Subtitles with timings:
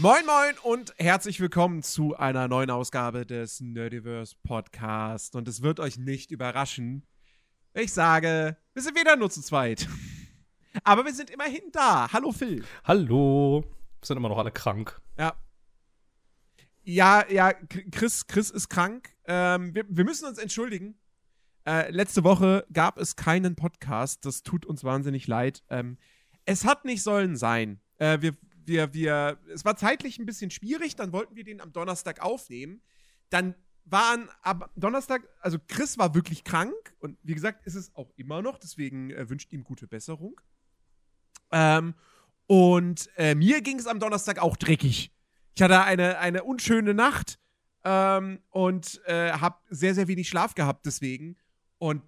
[0.00, 5.36] Moin Moin und herzlich willkommen zu einer neuen Ausgabe des Nerdiverse Podcast.
[5.36, 7.06] Und es wird euch nicht überraschen,
[7.74, 9.86] ich sage, wir sind wieder nur zu zweit.
[10.84, 12.10] Aber wir sind immerhin da.
[12.10, 12.64] Hallo Phil.
[12.84, 13.62] Hallo.
[13.62, 14.98] Wir sind immer noch alle krank.
[15.18, 15.34] Ja.
[16.82, 17.52] Ja, ja,
[17.92, 19.10] Chris, Chris ist krank.
[19.26, 20.94] Ähm, wir, wir müssen uns entschuldigen.
[21.66, 24.24] Äh, letzte Woche gab es keinen Podcast.
[24.24, 25.62] Das tut uns wahnsinnig leid.
[25.68, 25.98] Ähm,
[26.46, 27.82] es hat nicht sollen sein.
[27.98, 28.34] Äh, wir
[28.70, 32.80] wir, wir, es war zeitlich ein bisschen schwierig, dann wollten wir den am Donnerstag aufnehmen.
[33.28, 38.10] Dann waren am Donnerstag, also Chris war wirklich krank und wie gesagt, ist es auch
[38.16, 40.40] immer noch, deswegen äh, wünscht ihm gute Besserung.
[41.50, 41.94] Ähm,
[42.46, 45.12] und äh, mir ging es am Donnerstag auch dreckig.
[45.56, 47.38] Ich hatte eine, eine unschöne Nacht
[47.84, 51.36] ähm, und äh, habe sehr, sehr wenig Schlaf gehabt deswegen.
[51.78, 52.02] Und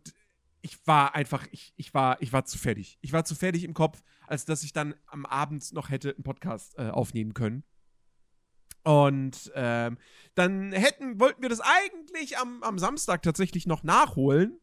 [0.60, 2.98] ich war einfach, ich, ich, war, ich war zu fertig.
[3.00, 6.24] Ich war zu fertig im Kopf als dass ich dann am Abend noch hätte einen
[6.24, 7.64] Podcast äh, aufnehmen können.
[8.82, 9.98] Und ähm,
[10.34, 14.58] dann hätten, wollten wir das eigentlich am, am Samstag tatsächlich noch nachholen.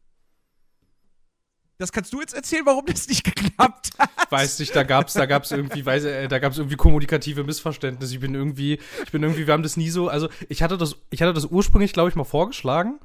[1.78, 4.30] Das kannst du jetzt erzählen, warum das nicht geklappt hat.
[4.32, 8.14] Weiß nicht, da gab's, da gab's irgendwie, weiß, äh, da gab's irgendwie kommunikative Missverständnisse.
[8.14, 10.96] Ich bin irgendwie, ich bin irgendwie, wir haben das nie so, also ich hatte das,
[11.10, 12.98] ich hatte das ursprünglich, glaube ich, mal vorgeschlagen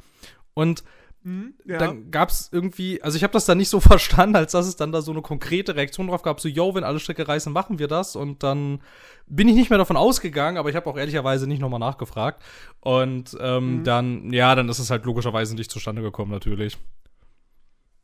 [0.55, 0.83] und
[1.25, 1.79] Mhm, ja.
[1.79, 4.75] Dann gab es irgendwie, also ich habe das dann nicht so verstanden, als dass es
[4.75, 7.79] dann da so eine konkrete Reaktion drauf gab, so, yo, wenn alle Stricke reißen, machen
[7.79, 8.15] wir das.
[8.15, 8.81] Und dann
[9.25, 12.43] bin ich nicht mehr davon ausgegangen, aber ich habe auch ehrlicherweise nicht nochmal nachgefragt.
[12.79, 13.83] Und ähm, mhm.
[13.83, 16.77] dann, ja, dann ist es halt logischerweise nicht zustande gekommen, natürlich.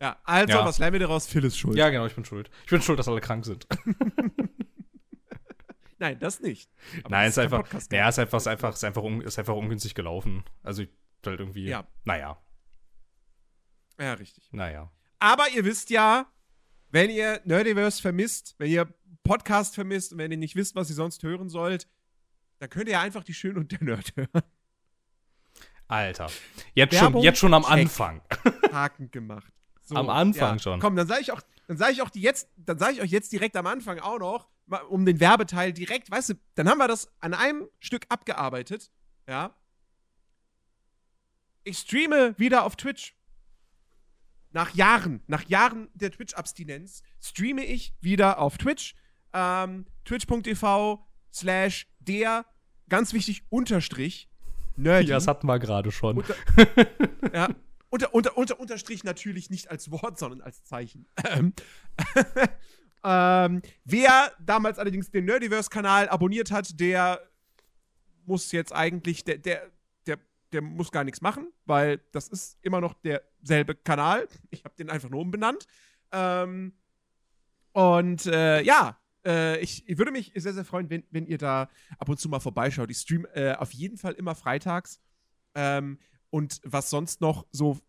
[0.01, 0.65] Ja, also, ja.
[0.65, 1.27] was lernen wir daraus?
[1.27, 1.77] Phil ist schuld.
[1.77, 2.49] Ja, genau, ich bin schuld.
[2.63, 3.67] Ich bin schuld, dass alle krank sind.
[5.99, 6.71] Nein, das nicht.
[7.03, 9.53] Aber Nein, es ist einfach, ja, es ist einfach, ist einfach, ist einfach, ist einfach
[9.53, 10.43] ungünstig gelaufen.
[10.63, 10.89] Also, ich
[11.23, 11.85] halt irgendwie, ja.
[12.03, 12.39] naja.
[14.01, 14.49] Ja, richtig.
[14.51, 14.91] Naja.
[15.19, 16.25] Aber ihr wisst ja,
[16.89, 18.91] wenn ihr Nerdiverse vermisst, wenn ihr
[19.23, 21.87] Podcast vermisst und wenn ihr nicht wisst, was ihr sonst hören sollt,
[22.57, 24.41] dann könnt ihr einfach die Schön und der Nerd hören.
[25.87, 26.31] Alter.
[26.73, 27.63] Jetzt, schon, jetzt schon am.
[27.65, 28.21] Anfang.
[28.71, 29.53] Haken gemacht.
[29.83, 30.59] So, am Anfang ja.
[30.59, 30.79] schon.
[30.79, 33.11] Komm, dann sage ich auch, dann sage ich auch die jetzt, dann sage ich euch
[33.11, 34.47] jetzt direkt am Anfang auch noch,
[34.89, 38.89] um den Werbeteil direkt, weißt du, dann haben wir das an einem Stück abgearbeitet.
[39.27, 39.55] Ja.
[41.63, 43.13] Ich streame wieder auf Twitch
[44.51, 48.95] nach Jahren, nach Jahren der Twitch-Abstinenz, streame ich wieder auf Twitch.
[49.33, 52.45] Ähm, Twitch.tv slash der,
[52.89, 54.29] ganz wichtig, Unterstrich,
[54.75, 55.09] Nerdy.
[55.09, 56.17] Ja, das hatten wir gerade schon.
[56.17, 56.35] Unter,
[57.33, 57.49] ja,
[57.89, 61.07] unter, unter, unter, Unterstrich natürlich nicht als Wort, sondern als Zeichen.
[61.29, 61.53] Ähm,
[63.03, 67.21] ähm, wer damals allerdings den Nerdiverse-Kanal abonniert hat, der
[68.25, 69.71] muss jetzt eigentlich, der, der,
[70.51, 72.93] der muss gar nichts machen, weil das ist immer noch
[73.41, 74.27] derselbe Kanal.
[74.49, 75.65] Ich habe den einfach nur umbenannt.
[76.11, 76.73] Ähm,
[77.73, 81.69] und äh, ja, äh, ich, ich, würde mich sehr, sehr freuen, wenn, wenn ihr da
[81.97, 82.89] ab und zu mal vorbeischaut.
[82.89, 84.99] Ich stream äh, auf jeden Fall immer freitags.
[85.55, 85.99] Ähm,
[86.29, 87.79] und was sonst noch so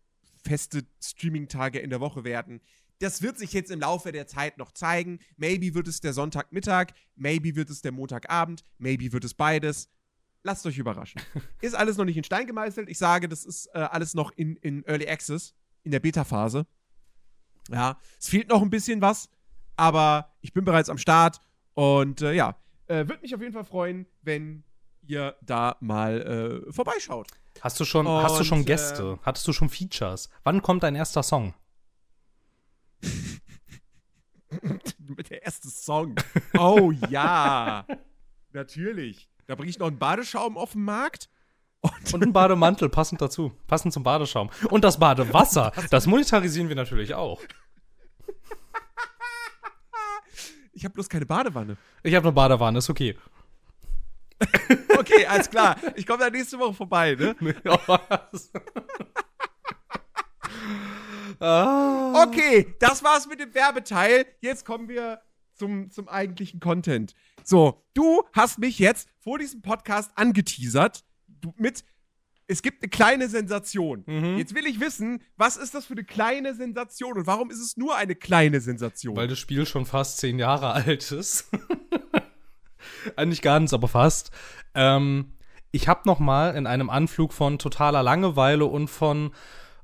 [0.43, 2.61] feste Streaming-Tage in der Woche werden,
[2.99, 5.19] das wird sich jetzt im Laufe der Zeit noch zeigen.
[5.35, 9.89] Maybe wird es der Sonntagmittag, maybe wird es der Montagabend, maybe wird es beides
[10.43, 11.21] lasst euch überraschen.
[11.61, 12.89] ist alles noch nicht in Stein gemeißelt.
[12.89, 16.65] Ich sage, das ist äh, alles noch in, in Early Access, in der Beta-Phase.
[17.69, 19.29] Ja, es fehlt noch ein bisschen was,
[19.77, 21.39] aber ich bin bereits am Start
[21.73, 24.63] und äh, ja, äh, würde mich auf jeden Fall freuen, wenn
[25.01, 27.27] ihr da mal äh, vorbeischaut.
[27.61, 29.17] Hast du schon, und, hast du schon Gäste?
[29.19, 30.29] Äh, Hattest du schon Features?
[30.43, 31.53] Wann kommt dein erster Song?
[35.29, 36.15] der erste Song.
[36.57, 37.85] Oh ja.
[38.51, 39.29] Natürlich.
[39.47, 41.29] Da bringe ich noch einen Badeschaum auf den Markt.
[41.81, 43.51] Und, und einen Bademantel, passend dazu.
[43.67, 44.49] Passend zum Badeschaum.
[44.69, 47.41] Und das Badewasser, das monetarisieren wir natürlich auch.
[50.75, 51.77] Ich habe bloß keine Badewanne.
[52.01, 53.15] Ich habe eine Badewanne, ist okay.
[54.97, 55.77] okay, alles klar.
[55.95, 57.35] Ich komme da nächste Woche vorbei, ne?
[61.39, 62.23] Ah.
[62.23, 64.25] okay, das war's mit dem Werbeteil.
[64.41, 65.21] Jetzt kommen wir
[65.53, 67.13] zum, zum eigentlichen Content.
[67.43, 71.03] So, du hast mich jetzt vor diesem Podcast angeteasert
[71.57, 71.83] mit
[72.45, 74.03] es gibt eine kleine Sensation.
[74.05, 74.37] Mhm.
[74.37, 77.77] Jetzt will ich wissen, was ist das für eine kleine Sensation und warum ist es
[77.77, 79.15] nur eine kleine Sensation?
[79.15, 81.49] Weil das Spiel schon fast zehn Jahre alt ist.
[83.25, 84.31] Nicht ganz, aber fast.
[84.75, 85.33] Ähm,
[85.71, 89.31] ich habe noch mal in einem Anflug von totaler Langeweile und von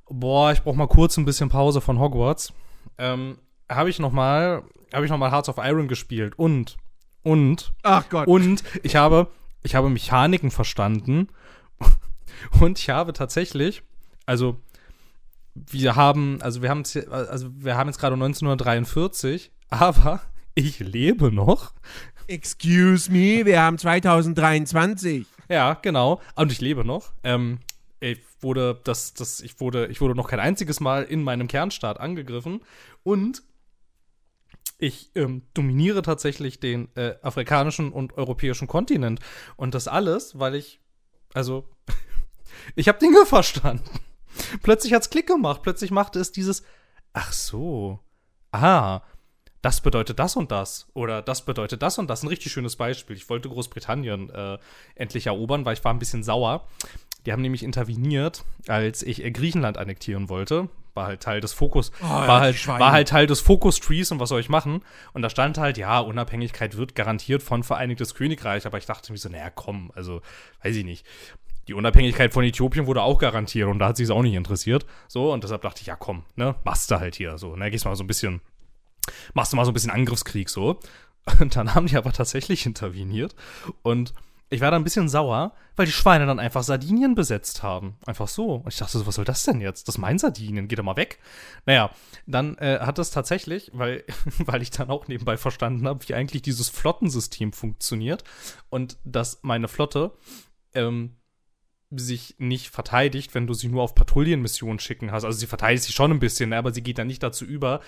[0.08, 2.52] boah, ich brauche mal kurz ein bisschen Pause von Hogwarts,
[2.98, 3.38] ähm,
[3.70, 4.62] habe ich noch mal
[4.92, 6.76] habe ich noch mal Hearts of Iron gespielt und
[7.22, 9.28] und ach Gott und ich habe
[9.62, 11.28] ich habe Mechaniken verstanden
[12.60, 13.82] und ich habe tatsächlich
[14.26, 14.56] also
[15.54, 20.20] wir haben also wir haben also wir haben jetzt gerade 1943 aber
[20.54, 21.72] ich lebe noch
[22.30, 25.26] Excuse me, wir haben 2023.
[25.48, 26.20] Ja, genau.
[26.36, 27.12] Und ich lebe noch.
[27.24, 27.58] Ähm,
[27.98, 31.98] ich wurde, das, das, ich wurde, ich wurde noch kein einziges Mal in meinem Kernstaat
[31.98, 32.60] angegriffen.
[33.02, 33.42] Und
[34.80, 39.20] ich ähm, dominiere tatsächlich den äh, afrikanischen und europäischen Kontinent.
[39.56, 40.80] Und das alles, weil ich,
[41.34, 41.68] also,
[42.74, 44.00] ich habe Dinge verstanden.
[44.62, 45.62] Plötzlich hat's Klick gemacht.
[45.62, 46.62] Plötzlich machte es dieses,
[47.12, 48.00] ach so,
[48.52, 49.02] ah,
[49.62, 52.22] das bedeutet das und das oder das bedeutet das und das.
[52.22, 53.16] Ein richtig schönes Beispiel.
[53.16, 54.58] Ich wollte Großbritannien äh,
[54.94, 56.66] endlich erobern, weil ich war ein bisschen sauer.
[57.26, 60.68] Die haben nämlich interveniert, als ich äh, Griechenland annektieren wollte.
[60.94, 64.28] War halt Teil des Fokus, oh, war, halt, war halt Teil des Fokus-Trees und was
[64.28, 64.82] soll ich machen?
[65.12, 69.18] Und da stand halt, ja, Unabhängigkeit wird garantiert von Vereinigtes Königreich, aber ich dachte mir
[69.18, 70.20] so, naja, komm, also,
[70.64, 71.06] weiß ich nicht.
[71.68, 74.84] Die Unabhängigkeit von Äthiopien wurde auch garantiert und da hat sich es auch nicht interessiert.
[75.06, 77.38] So, und deshalb dachte ich, ja, komm, ne, machst du halt hier.
[77.38, 78.40] So, ne, gehst mal so ein bisschen
[79.34, 80.78] machst du mal so ein bisschen Angriffskrieg so.
[81.40, 83.34] Und dann haben die aber tatsächlich interveniert.
[83.82, 84.14] Und
[84.50, 87.96] ich war da ein bisschen sauer, weil die Schweine dann einfach Sardinien besetzt haben.
[88.04, 88.56] Einfach so.
[88.56, 89.86] Und ich dachte so, was soll das denn jetzt?
[89.86, 91.20] Das ist mein Sardinien, geht doch mal weg.
[91.66, 91.90] Naja,
[92.26, 94.04] dann äh, hat es tatsächlich, weil,
[94.38, 98.24] weil ich dann auch nebenbei verstanden habe, wie eigentlich dieses Flottensystem funktioniert
[98.70, 100.12] und dass meine Flotte
[100.74, 101.16] ähm,
[101.90, 105.24] sich nicht verteidigt, wenn du sie nur auf Patrouillenmissionen schicken hast.
[105.24, 107.80] Also sie verteidigt sich schon ein bisschen, ne, aber sie geht dann nicht dazu über,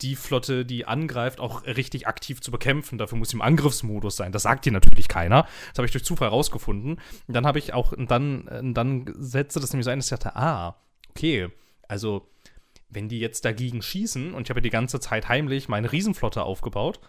[0.00, 2.98] die Flotte, die angreift, auch richtig aktiv zu bekämpfen.
[2.98, 4.30] Dafür muss sie im Angriffsmodus sein.
[4.30, 5.42] Das sagt dir natürlich keiner.
[5.70, 7.00] Das habe ich durch Zufall rausgefunden.
[7.26, 10.18] Und dann habe ich auch, dann, und dann setzte das nämlich so ein, dass ich
[10.18, 10.76] dachte, ah,
[11.10, 11.48] okay,
[11.88, 12.28] also
[12.88, 16.42] wenn die jetzt dagegen schießen, und ich habe ja die ganze Zeit heimlich meine Riesenflotte
[16.42, 17.00] aufgebaut,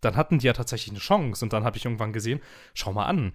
[0.00, 1.44] dann hatten die ja tatsächlich eine Chance.
[1.44, 2.40] Und dann habe ich irgendwann gesehen,
[2.74, 3.32] schau mal an,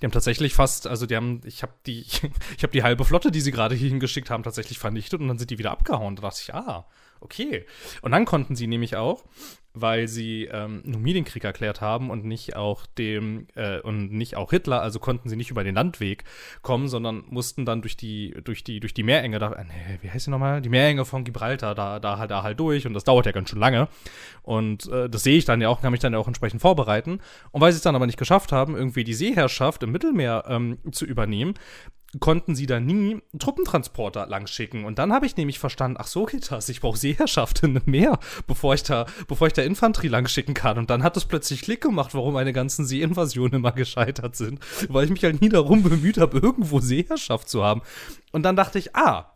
[0.00, 2.00] die haben tatsächlich fast, also die haben, ich habe die,
[2.56, 5.38] ich habe die halbe Flotte, die sie gerade hier hingeschickt haben, tatsächlich vernichtet und dann
[5.38, 6.16] sind die wieder abgehauen.
[6.16, 6.86] Da dachte ich, ah,
[7.20, 7.66] okay.
[8.02, 9.24] Und dann konnten sie nämlich auch
[9.74, 14.80] weil sie ähm, Numidienkrieg erklärt haben und nicht auch dem äh, und nicht auch Hitler,
[14.80, 16.24] also konnten sie nicht über den Landweg
[16.62, 19.64] kommen, sondern mussten dann durch die durch die durch die Meerenge da äh,
[20.00, 22.94] wie heißt sie nochmal die Meerenge von Gibraltar da da halt da halt durch und
[22.94, 23.88] das dauert ja ganz schön lange.
[24.42, 27.20] Und äh, das sehe ich dann ja auch kann mich dann ja auch entsprechend vorbereiten.
[27.50, 30.78] Und weil sie es dann aber nicht geschafft haben irgendwie die Seeherrschaft im Mittelmeer ähm,
[30.92, 31.54] zu übernehmen
[32.20, 34.84] konnten sie da nie Truppentransporter langschicken.
[34.84, 37.82] Und dann habe ich nämlich verstanden, ach so geht das, ich brauche Seeherrschaft in einem
[37.86, 40.78] Meer, bevor ich da, bevor ich da Infanterie langschicken kann.
[40.78, 44.60] Und dann hat es plötzlich Klick gemacht, warum meine ganzen Seeinvasionen immer gescheitert sind.
[44.88, 47.82] Weil ich mich halt nie darum bemüht habe, irgendwo Seeherrschaft zu haben.
[48.32, 49.32] Und dann dachte ich, ah,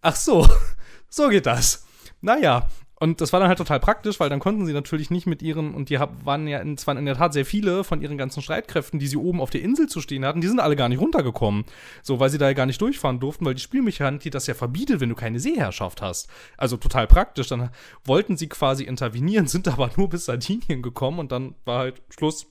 [0.00, 0.48] ach so,
[1.08, 1.86] so geht das.
[2.20, 2.68] Naja,
[3.02, 5.74] und das war dann halt total praktisch, weil dann konnten sie natürlich nicht mit ihren,
[5.74, 9.00] und die waren ja, es waren in der Tat sehr viele von ihren ganzen Streitkräften,
[9.00, 11.64] die sie oben auf der Insel zu stehen hatten, die sind alle gar nicht runtergekommen.
[12.04, 14.54] So, weil sie da ja gar nicht durchfahren durften, weil die Spielmechanik die das ja
[14.54, 16.30] verbietet, wenn du keine Seeherrschaft hast.
[16.56, 17.48] Also total praktisch.
[17.48, 17.70] Dann
[18.04, 22.46] wollten sie quasi intervenieren, sind aber nur bis Sardinien gekommen und dann war halt Schluss.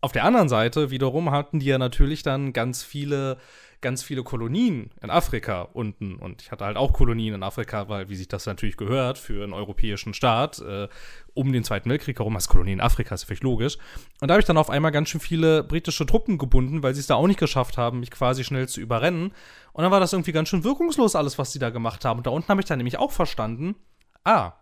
[0.00, 3.38] Auf der anderen Seite wiederum hatten die ja natürlich dann ganz viele
[3.80, 6.16] ganz viele Kolonien in Afrika unten.
[6.16, 9.42] Und ich hatte halt auch Kolonien in Afrika, weil, wie sich das natürlich gehört, für
[9.42, 10.88] einen europäischen Staat, äh,
[11.34, 13.78] um den Zweiten Weltkrieg herum, als Kolonien in Afrika, ist völlig logisch.
[14.20, 17.00] Und da habe ich dann auf einmal ganz schön viele britische Truppen gebunden, weil sie
[17.00, 19.32] es da auch nicht geschafft haben, mich quasi schnell zu überrennen.
[19.72, 22.18] Und dann war das irgendwie ganz schön wirkungslos, alles, was sie da gemacht haben.
[22.18, 23.76] Und da unten habe ich dann nämlich auch verstanden,
[24.24, 24.52] ah,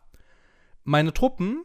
[0.85, 1.65] meine Truppen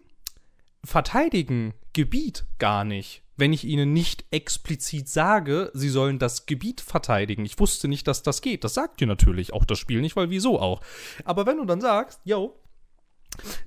[0.84, 7.46] verteidigen Gebiet gar nicht wenn ich ihnen nicht explizit sage, sie sollen das Gebiet verteidigen.
[7.46, 8.64] Ich wusste nicht, dass das geht.
[8.64, 10.82] Das sagt dir natürlich auch das Spiel nicht, weil wieso auch.
[11.26, 12.60] Aber wenn du dann sagst, yo,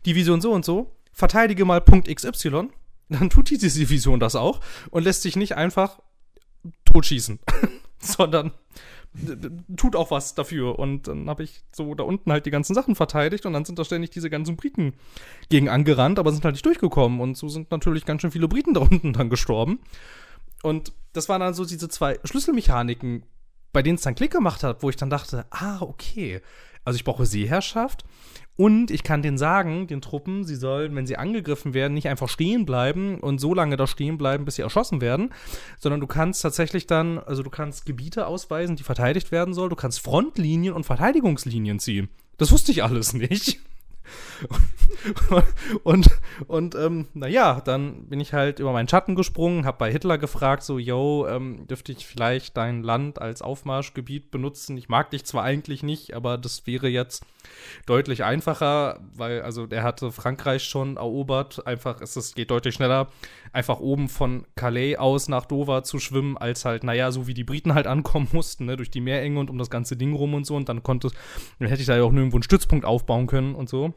[0.04, 2.68] Division so und so, verteidige mal Punkt XY,
[3.08, 6.00] dann tut diese Division das auch und lässt sich nicht einfach
[6.85, 7.38] totschießen,
[7.99, 8.52] sondern
[9.76, 10.78] tut auch was dafür.
[10.78, 13.78] Und dann habe ich so da unten halt die ganzen Sachen verteidigt und dann sind
[13.78, 14.94] da ständig diese ganzen Briten
[15.49, 17.20] gegen angerannt, aber sind halt nicht durchgekommen.
[17.20, 19.80] Und so sind natürlich ganz schön viele Briten da unten dann gestorben.
[20.62, 23.25] Und das waren dann so diese zwei Schlüsselmechaniken,
[23.73, 26.40] bei denen es dann Klick gemacht hat, wo ich dann dachte, ah, okay.
[26.85, 28.04] Also ich brauche Seeherrschaft
[28.56, 32.28] und ich kann denen sagen, den Truppen, sie sollen, wenn sie angegriffen werden, nicht einfach
[32.28, 35.30] stehen bleiben und so lange da stehen bleiben, bis sie erschossen werden,
[35.78, 39.76] sondern du kannst tatsächlich dann, also du kannst Gebiete ausweisen, die verteidigt werden sollen, du
[39.76, 42.08] kannst Frontlinien und Verteidigungslinien ziehen.
[42.38, 43.60] Das wusste ich alles nicht.
[45.82, 46.08] und
[46.48, 50.62] und ähm, naja, dann bin ich halt über meinen Schatten gesprungen, hab bei Hitler gefragt,
[50.62, 54.76] so, yo, ähm, dürfte ich vielleicht dein Land als Aufmarschgebiet benutzen?
[54.76, 57.25] Ich mag dich zwar eigentlich nicht, aber das wäre jetzt
[57.86, 63.08] deutlich einfacher, weil, also der hatte Frankreich schon erobert, einfach, es, es geht deutlich schneller,
[63.52, 67.44] einfach oben von Calais aus nach Dover zu schwimmen, als halt, naja, so wie die
[67.44, 70.46] Briten halt ankommen mussten, ne, durch die Meerenge und um das ganze Ding rum und
[70.46, 71.10] so, und dann konnte,
[71.58, 73.94] dann hätte ich da ja auch nirgendwo einen Stützpunkt aufbauen können und so.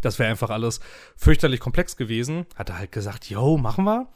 [0.00, 0.80] Das wäre einfach alles
[1.16, 2.46] fürchterlich komplex gewesen.
[2.56, 4.08] Hat er halt gesagt, yo, machen wir.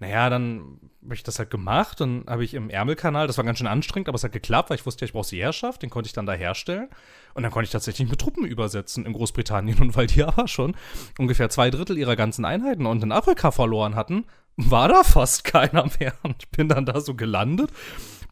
[0.00, 2.00] Naja, dann habe ich das halt gemacht.
[2.00, 4.78] Dann habe ich im Ärmelkanal, das war ganz schön anstrengend, aber es hat geklappt, weil
[4.78, 6.88] ich wusste ja, ich brauche Seherschaft, den konnte ich dann da herstellen.
[7.34, 9.78] Und dann konnte ich tatsächlich mit Truppen übersetzen in Großbritannien.
[9.80, 10.76] Und weil die aber schon
[11.18, 15.88] ungefähr zwei Drittel ihrer ganzen Einheiten und in Afrika verloren hatten, war da fast keiner
[15.98, 16.14] mehr.
[16.22, 17.70] Und ich bin dann da so gelandet.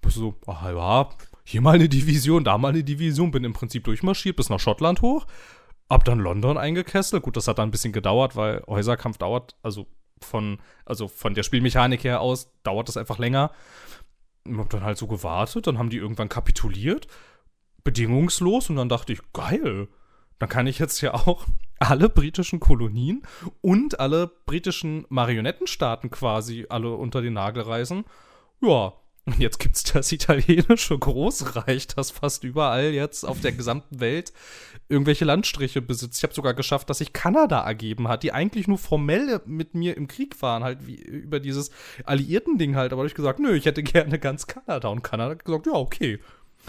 [0.09, 1.09] So, ach ja,
[1.45, 5.01] hier mal eine Division, da mal eine Division, bin im Prinzip durchmarschiert bis nach Schottland
[5.01, 5.27] hoch.
[5.93, 7.23] Hab dann London eingekesselt.
[7.23, 9.87] Gut, das hat dann ein bisschen gedauert, weil Häuserkampf dauert, also
[10.23, 13.51] von, also von der Spielmechanik her aus, dauert das einfach länger.
[14.47, 17.09] Und hab dann halt so gewartet, dann haben die irgendwann kapituliert,
[17.85, 19.87] bedingungslos, und dann dachte ich, geil,
[20.39, 21.45] dann kann ich jetzt ja auch
[21.79, 23.23] alle britischen Kolonien
[23.61, 28.07] und alle britischen Marionettenstaaten quasi alle unter den Nagel reißen.
[28.63, 34.01] Ja, und jetzt gibt es das italienische Großreich, das fast überall jetzt auf der gesamten
[34.01, 34.33] Welt
[34.89, 36.19] irgendwelche Landstriche besitzt.
[36.19, 39.97] Ich habe sogar geschafft, dass sich Kanada ergeben hat, die eigentlich nur formell mit mir
[39.97, 41.71] im Krieg waren, halt wie über dieses
[42.05, 42.93] Alliierten-Ding halt.
[42.93, 44.89] Aber ich gesagt, nö, ich hätte gerne ganz Kanada.
[44.89, 46.19] Und Kanada hat gesagt, ja, okay.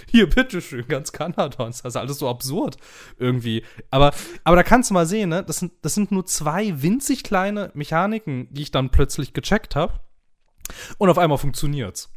[0.10, 1.64] Hier, bitteschön, ganz Kanada.
[1.64, 2.78] Und das ist alles so absurd
[3.18, 3.64] irgendwie.
[3.90, 5.44] Aber, aber da kannst du mal sehen, ne?
[5.44, 10.02] Das sind, das sind nur zwei winzig kleine Mechaniken, die ich dann plötzlich gecheckt habe.
[11.00, 12.13] Und auf einmal funktioniert's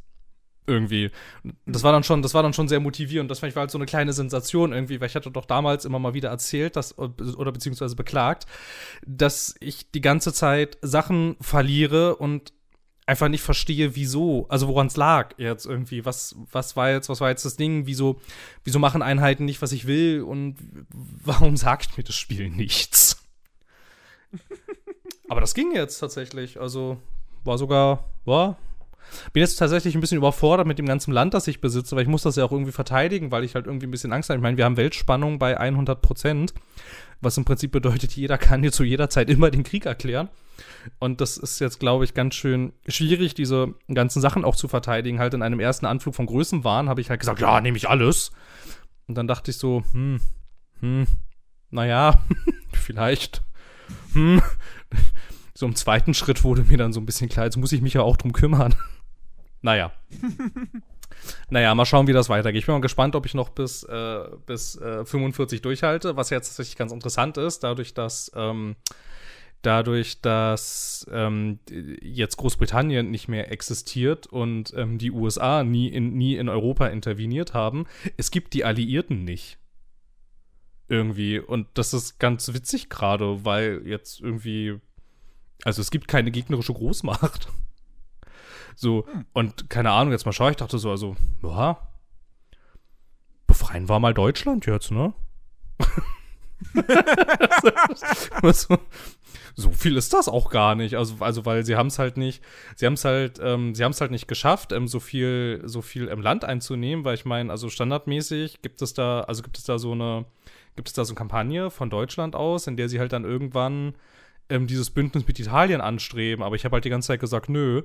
[0.66, 1.10] irgendwie.
[1.64, 3.30] Das war dann schon, das war dann schon sehr motivierend.
[3.30, 5.84] Das fand ich war halt so eine kleine Sensation irgendwie, weil ich hatte doch damals
[5.84, 8.46] immer mal wieder erzählt, dass, oder beziehungsweise beklagt,
[9.06, 12.52] dass ich die ganze Zeit Sachen verliere und
[13.06, 17.20] einfach nicht verstehe, wieso, also woran es lag jetzt irgendwie, was, was war jetzt, was
[17.20, 18.20] war jetzt das Ding, wieso,
[18.64, 20.56] wieso machen Einheiten nicht, was ich will und
[20.90, 23.24] warum sagt mir das Spiel nichts?
[25.28, 26.98] Aber das ging jetzt tatsächlich, also
[27.44, 28.58] war sogar, war,
[29.32, 32.08] bin jetzt tatsächlich ein bisschen überfordert mit dem ganzen Land, das ich besitze, weil ich
[32.08, 34.38] muss das ja auch irgendwie verteidigen, weil ich halt irgendwie ein bisschen Angst habe.
[34.38, 36.54] Ich meine, wir haben Weltspannung bei 100 Prozent,
[37.20, 40.28] was im Prinzip bedeutet, jeder kann dir zu jeder Zeit immer den Krieg erklären.
[40.98, 45.18] Und das ist jetzt, glaube ich, ganz schön schwierig, diese ganzen Sachen auch zu verteidigen.
[45.18, 48.32] Halt in einem ersten Anflug von Größenwahn habe ich halt gesagt, ja, nehme ich alles.
[49.06, 50.20] Und dann dachte ich so, hm,
[50.80, 51.06] hm,
[51.70, 52.22] naja,
[52.72, 53.42] vielleicht,
[54.12, 54.42] hm.
[55.56, 57.94] So im zweiten Schritt wurde mir dann so ein bisschen klar, jetzt muss ich mich
[57.94, 58.74] ja auch drum kümmern.
[59.62, 59.90] Naja.
[61.50, 62.60] naja, mal schauen, wie das weitergeht.
[62.60, 66.50] Ich bin mal gespannt, ob ich noch bis, äh, bis äh, 45 durchhalte, was jetzt
[66.50, 68.30] tatsächlich ganz interessant ist, dadurch, dass.
[68.36, 68.76] Ähm,
[69.62, 71.58] dadurch, dass ähm,
[72.00, 77.54] jetzt Großbritannien nicht mehr existiert und ähm, die USA nie in, nie in Europa interveniert
[77.54, 77.86] haben,
[78.16, 79.58] es gibt die Alliierten nicht.
[80.88, 81.40] Irgendwie.
[81.40, 84.78] Und das ist ganz witzig gerade, weil jetzt irgendwie.
[85.64, 87.48] Also es gibt keine gegnerische Großmacht.
[88.78, 89.24] So, hm.
[89.32, 91.78] und keine Ahnung, jetzt mal schaue ich dachte so, also, ja,
[93.46, 95.14] befreien wir mal Deutschland jetzt, ne?
[98.52, 98.78] so,
[99.54, 100.96] so, viel ist das auch gar nicht.
[100.96, 102.42] Also, also weil sie haben es halt nicht,
[102.76, 105.82] sie haben es halt, ähm, sie haben es halt nicht geschafft, ähm, so viel, so
[105.82, 109.64] viel im Land einzunehmen, weil ich meine, also standardmäßig gibt es da, also gibt es
[109.64, 110.26] da so eine,
[110.76, 113.94] gibt es da so eine Kampagne von Deutschland aus, in der sie halt dann irgendwann
[114.48, 116.44] ähm, dieses Bündnis mit Italien anstreben.
[116.44, 117.82] Aber ich habe halt die ganze Zeit gesagt, nö,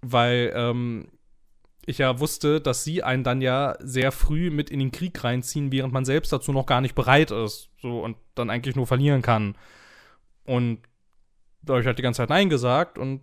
[0.00, 1.08] weil ähm,
[1.86, 5.72] ich ja wusste, dass sie einen dann ja sehr früh mit in den Krieg reinziehen,
[5.72, 7.70] während man selbst dazu noch gar nicht bereit ist.
[7.80, 9.56] So und dann eigentlich nur verlieren kann.
[10.44, 10.80] Und
[11.62, 13.22] da habe ich halt die ganze Zeit Nein gesagt und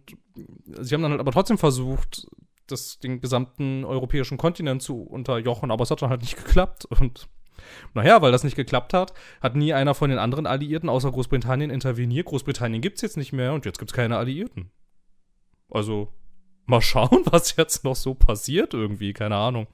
[0.80, 2.28] sie haben dann halt aber trotzdem versucht,
[2.68, 6.86] das, den gesamten europäischen Kontinent zu unterjochen, aber es hat dann halt nicht geklappt.
[6.86, 7.28] Und
[7.94, 11.70] naja, weil das nicht geklappt hat, hat nie einer von den anderen Alliierten außer Großbritannien
[11.70, 12.28] interveniert.
[12.28, 14.72] Großbritannien gibt es jetzt nicht mehr und jetzt gibt es keine Alliierten.
[15.70, 16.14] Also
[16.66, 19.68] mal schauen, was jetzt noch so passiert irgendwie, keine Ahnung.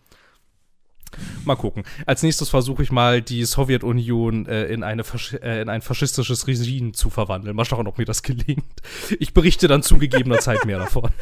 [1.46, 1.84] Mal gucken.
[2.06, 5.04] Als nächstes versuche ich mal, die Sowjetunion äh, in, eine
[5.42, 7.56] äh, in ein faschistisches Regime zu verwandeln.
[7.56, 8.82] Mal schauen, ob mir das gelingt.
[9.20, 11.10] Ich berichte dann zu gegebener Zeit mehr davon.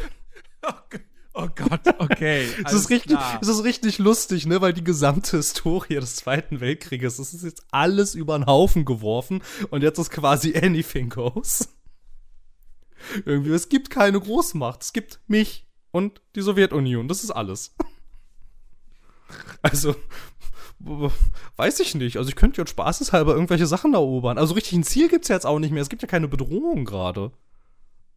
[0.68, 1.02] Oh Gott,
[1.36, 2.48] okay.
[2.65, 7.18] es, ist richtig, es ist richtig lustig, ne, weil die gesamte Historie des Zweiten Weltkrieges,
[7.18, 11.70] das ist jetzt alles über den Haufen geworfen und jetzt ist quasi anything goes.
[13.25, 14.82] Irgendwie, es gibt keine Großmacht.
[14.82, 17.08] Es gibt mich und die Sowjetunion.
[17.08, 17.75] Das ist alles.
[19.63, 19.96] Also,
[21.58, 22.18] weiß ich nicht.
[22.18, 24.38] Also, ich könnte jetzt spaßeshalber irgendwelche Sachen erobern.
[24.38, 25.82] Also, richtig ein Ziel gibt es jetzt auch nicht mehr.
[25.82, 27.32] Es gibt ja keine Bedrohung gerade.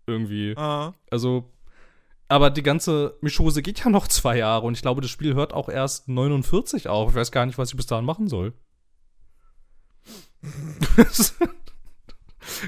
[0.07, 0.55] Irgendwie.
[0.59, 0.95] Ah.
[1.11, 1.51] Also,
[2.29, 5.53] aber die ganze Mischose geht ja noch zwei Jahre und ich glaube, das Spiel hört
[5.53, 7.11] auch erst 49 auf.
[7.11, 8.53] Ich weiß gar nicht, was ich bis dahin machen soll.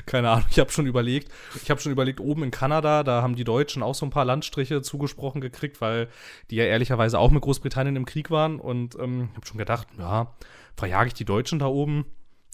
[0.07, 1.33] Keine Ahnung, ich habe schon überlegt.
[1.63, 4.25] Ich habe schon überlegt, oben in Kanada, da haben die Deutschen auch so ein paar
[4.25, 6.09] Landstriche zugesprochen gekriegt, weil
[6.51, 8.61] die ja ehrlicherweise auch mit Großbritannien im Krieg waren.
[8.61, 10.35] Und ähm, ich habe schon gedacht, ja,
[10.77, 12.05] verjage ich die Deutschen da oben?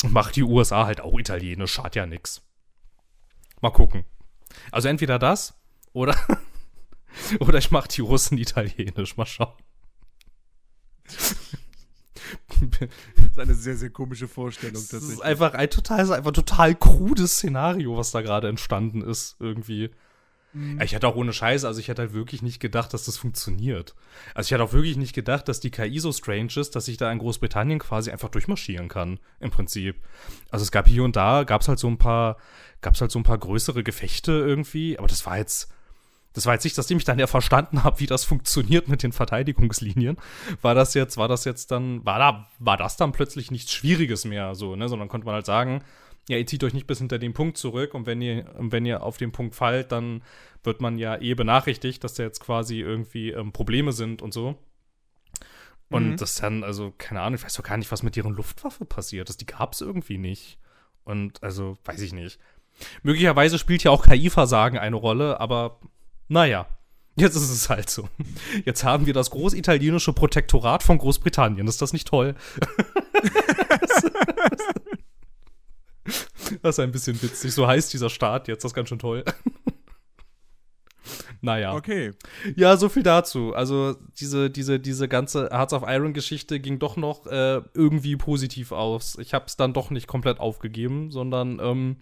[0.05, 2.43] Und macht die USA halt auch italienisch, schadet ja nix.
[3.61, 4.05] Mal gucken.
[4.71, 5.59] Also entweder das
[5.93, 6.15] oder,
[7.41, 9.17] oder ich mache die Russen italienisch.
[9.17, 9.55] Mal schauen.
[12.81, 14.83] das ist eine sehr, sehr komische Vorstellung.
[14.91, 19.91] Das ist einfach ein total, einfach total krudes Szenario, was da gerade entstanden ist, irgendwie.
[20.57, 20.81] Mhm.
[20.81, 23.95] Ich hätte auch ohne Scheiße, also ich hätte halt wirklich nicht gedacht, dass das funktioniert.
[24.35, 26.97] Also ich hätte auch wirklich nicht gedacht, dass die KI so strange ist, dass ich
[26.97, 29.97] da in Großbritannien quasi einfach durchmarschieren kann, im Prinzip.
[30.51, 32.39] Also es gab hier und da, gab es halt so ein paar,
[32.81, 35.71] gab es halt so ein paar größere Gefechte irgendwie, aber das war jetzt,
[36.37, 39.13] das war jetzt nicht, nachdem ich dann ja verstanden habe, wie das funktioniert mit den
[39.13, 40.19] Verteidigungslinien,
[40.61, 44.27] war das jetzt, war das jetzt dann, war da, war das dann plötzlich nichts Schwieriges
[44.27, 45.83] mehr, so, ne, sondern konnte man halt sagen,
[46.29, 49.03] ja, ihr zieht euch nicht bis hinter den Punkt zurück und wenn ihr, wenn ihr
[49.03, 50.23] auf den Punkt fallt, dann
[50.63, 54.59] wird man ja eh benachrichtigt, dass da jetzt quasi irgendwie ähm, Probleme sind und so.
[55.89, 56.17] Und mhm.
[56.19, 59.31] das dann, also, keine Ahnung, ich weiß doch gar nicht, was mit deren Luftwaffe passiert
[59.31, 59.41] ist.
[59.41, 60.59] Die gab es irgendwie nicht.
[61.05, 62.41] Und also, weiß ich nicht.
[63.03, 65.79] Möglicherweise spielt ja auch KI-Versagen eine Rolle, aber
[66.29, 66.67] naja,
[67.17, 68.09] jetzt ist es halt so.
[68.65, 71.67] Jetzt haben wir das großitalienische Protektorat von Großbritannien.
[71.67, 72.35] Ist das nicht toll?
[76.63, 77.53] Das ist ein bisschen witzig.
[77.53, 78.65] So heißt dieser Staat jetzt.
[78.65, 79.25] Das ist ganz schön toll.
[81.41, 81.75] naja.
[81.75, 82.13] Okay.
[82.55, 83.55] Ja, so viel dazu.
[83.55, 88.73] Also, diese, diese, diese ganze Hearts of Iron Geschichte ging doch noch äh, irgendwie positiv
[88.73, 89.19] aus.
[89.21, 91.97] Ich habe es dann doch nicht komplett aufgegeben, sondern ähm,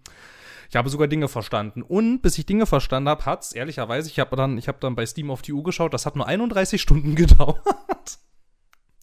[0.69, 1.83] ich habe sogar Dinge verstanden.
[1.83, 5.07] Und bis ich Dinge verstanden habe, hat es ehrlicherweise, ich habe dann, hab dann bei
[5.07, 8.19] Steam auf die Uhr geschaut, das hat nur 31 Stunden gedauert.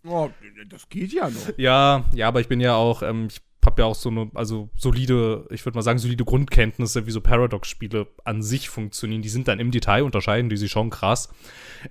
[0.04, 0.30] Oh,
[0.70, 1.58] das geht ja noch.
[1.58, 4.70] Ja, ja, aber ich bin ja auch, ähm, ich habe ja auch so eine, also
[4.76, 9.22] solide, ich würde mal sagen, solide Grundkenntnisse, wie so Paradox-Spiele an sich funktionieren.
[9.22, 11.30] Die sind dann im Detail unterscheiden, die sich schon krass.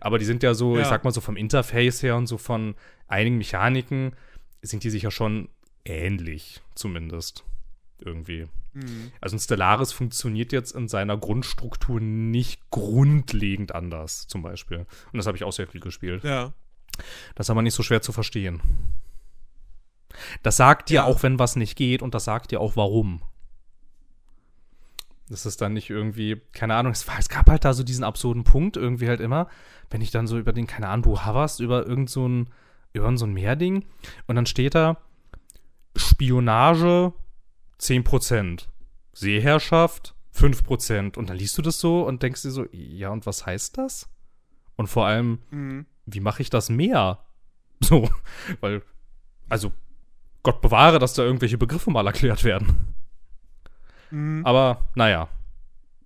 [0.00, 0.82] Aber die sind ja so, ja.
[0.82, 2.74] ich sag mal so vom Interface her und so von
[3.06, 4.16] einigen Mechaniken
[4.62, 5.48] sind die sich ja schon
[5.84, 7.44] ähnlich, zumindest.
[7.98, 8.48] Irgendwie.
[8.72, 9.12] Mhm.
[9.20, 14.86] Also ein Stellaris funktioniert jetzt in seiner Grundstruktur nicht grundlegend anders, zum Beispiel.
[15.12, 16.24] Und das habe ich auch sehr viel gespielt.
[16.24, 16.52] Ja.
[17.34, 18.60] Das ist aber nicht so schwer zu verstehen.
[20.42, 21.04] Das sagt dir ja.
[21.04, 23.22] auch, wenn was nicht geht und das sagt dir auch, warum.
[25.28, 28.02] Das ist dann nicht irgendwie, keine Ahnung, es, war, es gab halt da so diesen
[28.02, 29.48] absurden Punkt irgendwie halt immer,
[29.88, 32.50] wenn ich dann so über den, keine Ahnung, du hoverst über irgend so ein,
[32.92, 33.84] über so ein Meerding
[34.26, 34.96] und dann steht da
[35.96, 37.12] Spionage
[37.80, 38.66] 10%,
[39.12, 43.46] Seeherrschaft 5% und dann liest du das so und denkst dir so, ja und was
[43.46, 44.08] heißt das?
[44.76, 45.86] Und vor allem, mhm.
[46.06, 47.24] wie mache ich das mehr?
[47.82, 48.10] So,
[48.60, 48.82] weil,
[49.48, 49.72] also
[50.42, 52.94] Gott bewahre, dass da irgendwelche Begriffe mal erklärt werden.
[54.10, 54.44] Mhm.
[54.44, 55.28] Aber naja.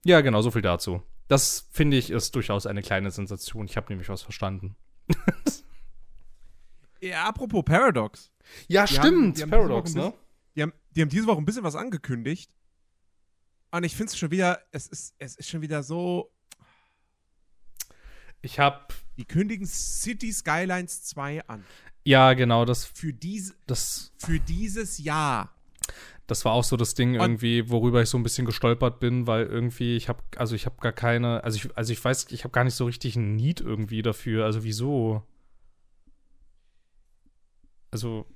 [0.05, 1.03] Ja, genau, so viel dazu.
[1.27, 3.67] Das finde ich ist durchaus eine kleine Sensation.
[3.67, 4.77] Ich habe nämlich was verstanden.
[7.01, 8.31] ja, apropos Paradox.
[8.69, 9.41] Ja, die stimmt.
[9.41, 10.13] Haben, Paradox, ne?
[10.57, 12.51] Die haben, die haben diese Woche ein bisschen was angekündigt.
[13.71, 16.31] Und ich finde es schon wieder, es ist, es ist schon wieder so.
[18.41, 18.87] Ich habe.
[19.17, 21.65] Die kündigen City Skylines 2 an.
[22.05, 22.85] Ja, genau, das.
[22.85, 25.53] Für, dies, das, für dieses Jahr.
[26.27, 29.45] Das war auch so das Ding irgendwie, worüber ich so ein bisschen gestolpert bin, weil
[29.45, 32.53] irgendwie ich habe, also ich habe gar keine, also ich, also ich weiß, ich habe
[32.53, 34.47] gar nicht so richtig ein Need irgendwie dafür.
[34.47, 35.23] Also wieso?
[37.91, 38.27] Also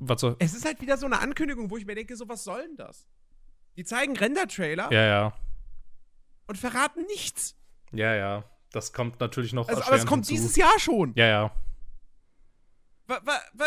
[0.00, 0.36] was soll?
[0.38, 2.76] Es ist halt wieder so eine Ankündigung, wo ich mir denke, so was soll denn
[2.76, 3.06] das?
[3.76, 4.92] Die zeigen Render-Trailer.
[4.92, 5.32] Ja, ja.
[6.46, 7.54] Und verraten nichts.
[7.92, 8.44] Ja, ja.
[8.72, 9.68] Das kommt natürlich noch.
[9.68, 10.42] Also, aber es kommt hinzu.
[10.42, 11.12] dieses Jahr schon.
[11.16, 11.56] Ja, ja.
[13.06, 13.66] Wa, wa, wa,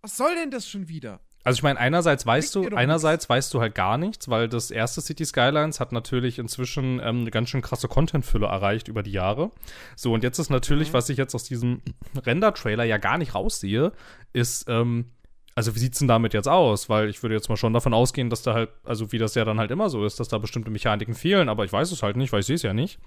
[0.00, 1.20] was soll denn das schon wieder?
[1.44, 5.02] Also ich meine, einerseits weißt du, einerseits weißt du halt gar nichts, weil das erste
[5.02, 9.50] City Skylines hat natürlich inzwischen ähm, eine ganz schön krasse Contentfülle erreicht über die Jahre.
[9.94, 10.94] So, und jetzt ist natürlich, mhm.
[10.94, 11.82] was ich jetzt aus diesem
[12.24, 13.92] Render-Trailer ja gar nicht raussehe,
[14.32, 15.10] ist, ähm,
[15.54, 16.88] also wie sieht's denn damit jetzt aus?
[16.88, 19.44] Weil ich würde jetzt mal schon davon ausgehen, dass da halt, also wie das ja
[19.44, 22.16] dann halt immer so ist, dass da bestimmte Mechaniken fehlen, aber ich weiß es halt
[22.16, 22.98] nicht, weil ich sehe es ja nicht.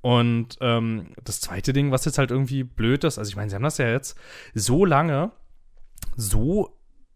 [0.00, 3.56] Und ähm, das zweite Ding, was jetzt halt irgendwie blöd ist, also ich meine, sie
[3.56, 4.16] haben das ja jetzt
[4.54, 5.32] so lange
[6.16, 6.70] so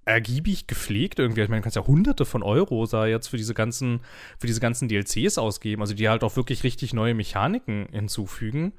[0.08, 1.42] ergiebig gepflegt irgendwie.
[1.42, 4.00] Ich meine, du kannst ja hunderte von Euro da jetzt für diese ganzen,
[4.38, 8.72] für diese ganzen DLCs ausgeben, also die halt auch wirklich richtig neue Mechaniken hinzufügen.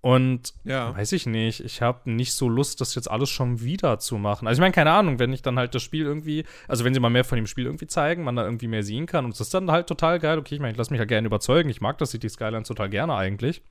[0.00, 0.96] Und ja.
[0.96, 4.48] weiß ich nicht, ich habe nicht so Lust, das jetzt alles schon wieder zu machen.
[4.48, 6.98] Also ich meine, keine Ahnung, wenn ich dann halt das Spiel irgendwie, also wenn sie
[6.98, 9.40] mal mehr von dem Spiel irgendwie zeigen, man da irgendwie mehr sehen kann und es
[9.40, 10.38] ist dann halt total geil.
[10.38, 11.70] Okay, ich meine, ich lasse mich ja gerne überzeugen.
[11.70, 13.62] Ich mag das City Skylines total gerne eigentlich.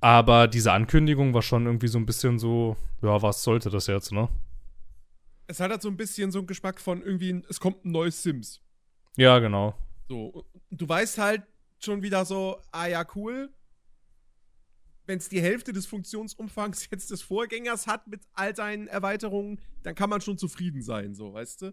[0.00, 4.12] Aber diese Ankündigung war schon irgendwie so ein bisschen so, ja, was sollte das jetzt,
[4.12, 4.30] ne?
[5.46, 8.22] Es hat halt so ein bisschen so einen Geschmack von irgendwie, es kommt ein neues
[8.22, 8.60] Sims.
[9.16, 9.74] Ja, genau.
[10.08, 11.42] So, du weißt halt
[11.78, 13.50] schon wieder so, ah ja, cool.
[15.06, 19.94] Wenn es die Hälfte des Funktionsumfangs jetzt des Vorgängers hat mit all seinen Erweiterungen, dann
[19.94, 21.72] kann man schon zufrieden sein, so, weißt du?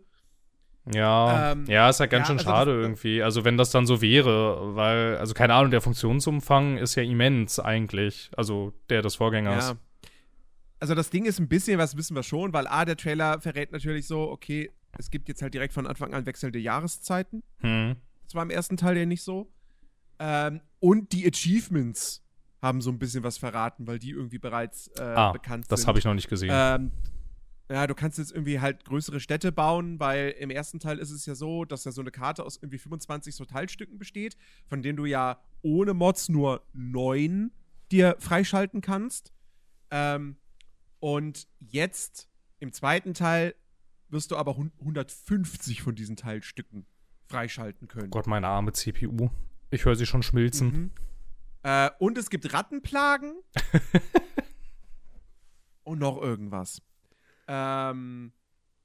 [0.94, 3.22] Ja, ähm, ja, ist ja ganz ja, schön also schade das, irgendwie.
[3.22, 7.60] Also wenn das dann so wäre, weil, also keine Ahnung, der Funktionsumfang ist ja immens
[7.60, 9.70] eigentlich, also der des Vorgängers.
[9.70, 9.78] Ja.
[10.82, 13.72] Also das Ding ist ein bisschen, was wissen wir schon, weil A, der Trailer verrät
[13.72, 17.44] natürlich so, okay, es gibt jetzt halt direkt von Anfang an wechselnde Jahreszeiten.
[17.60, 17.96] Hm.
[18.24, 19.52] Das war im ersten Teil ja nicht so.
[20.17, 22.24] Ähm, und die Achievements
[22.63, 25.72] haben so ein bisschen was verraten, weil die irgendwie bereits äh, ah, bekannt sind.
[25.72, 26.50] Das habe ich noch nicht gesehen.
[26.52, 26.91] Ähm,
[27.70, 31.28] ja, du kannst jetzt irgendwie halt größere Städte bauen, weil im ersten Teil ist es
[31.28, 34.98] ja so, dass ja so eine Karte aus irgendwie 25 so Teilstücken besteht, von denen
[34.98, 37.52] du ja ohne Mods nur neun
[37.91, 39.32] dir freischalten kannst.
[39.91, 40.38] Ähm,
[41.02, 43.56] und jetzt im zweiten Teil
[44.10, 46.86] wirst du aber 150 von diesen Teilstücken
[47.28, 48.12] freischalten können.
[48.12, 49.30] Gott, meine arme CPU.
[49.72, 50.68] Ich höre sie schon schmilzen.
[50.68, 50.92] Mhm.
[51.64, 53.34] Äh, und es gibt Rattenplagen.
[55.84, 56.82] und noch irgendwas.
[57.48, 58.32] Ähm,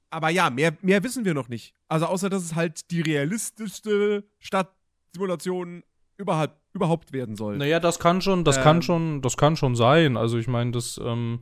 [0.09, 1.75] aber ja, mehr, mehr wissen wir noch nicht.
[1.87, 5.83] Also außer, dass es halt die realistischste Stadtsimulation
[6.17, 7.57] überhaupt, überhaupt werden soll.
[7.57, 10.17] Naja, das kann schon, das ähm, kann schon, das kann schon sein.
[10.17, 11.41] Also ich meine, das, ähm,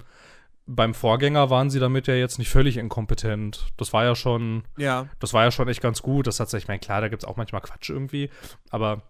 [0.67, 3.67] beim Vorgänger waren sie damit ja jetzt nicht völlig inkompetent.
[3.77, 5.07] Das war ja schon, ja.
[5.19, 6.27] das war ja schon echt ganz gut.
[6.27, 8.29] Das hat sich, ich meine, klar, da gibt es auch manchmal Quatsch irgendwie,
[8.71, 9.03] aber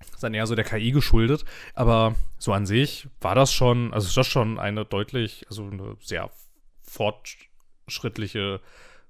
[0.00, 1.44] ist dann eher so der KI geschuldet.
[1.74, 5.96] Aber so an sich war das schon, also ist das schon eine deutlich, also eine
[6.00, 6.30] sehr
[6.82, 8.60] fortschrittliche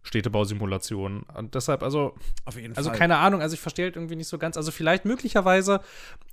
[0.02, 1.22] Städtebausimulation.
[1.22, 2.98] Und deshalb, also, Auf jeden also Fall.
[2.98, 4.56] keine Ahnung, also ich verstehe halt irgendwie nicht so ganz.
[4.56, 5.80] Also vielleicht möglicherweise,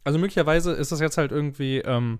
[0.03, 2.19] also möglicherweise ist das jetzt halt irgendwie ähm,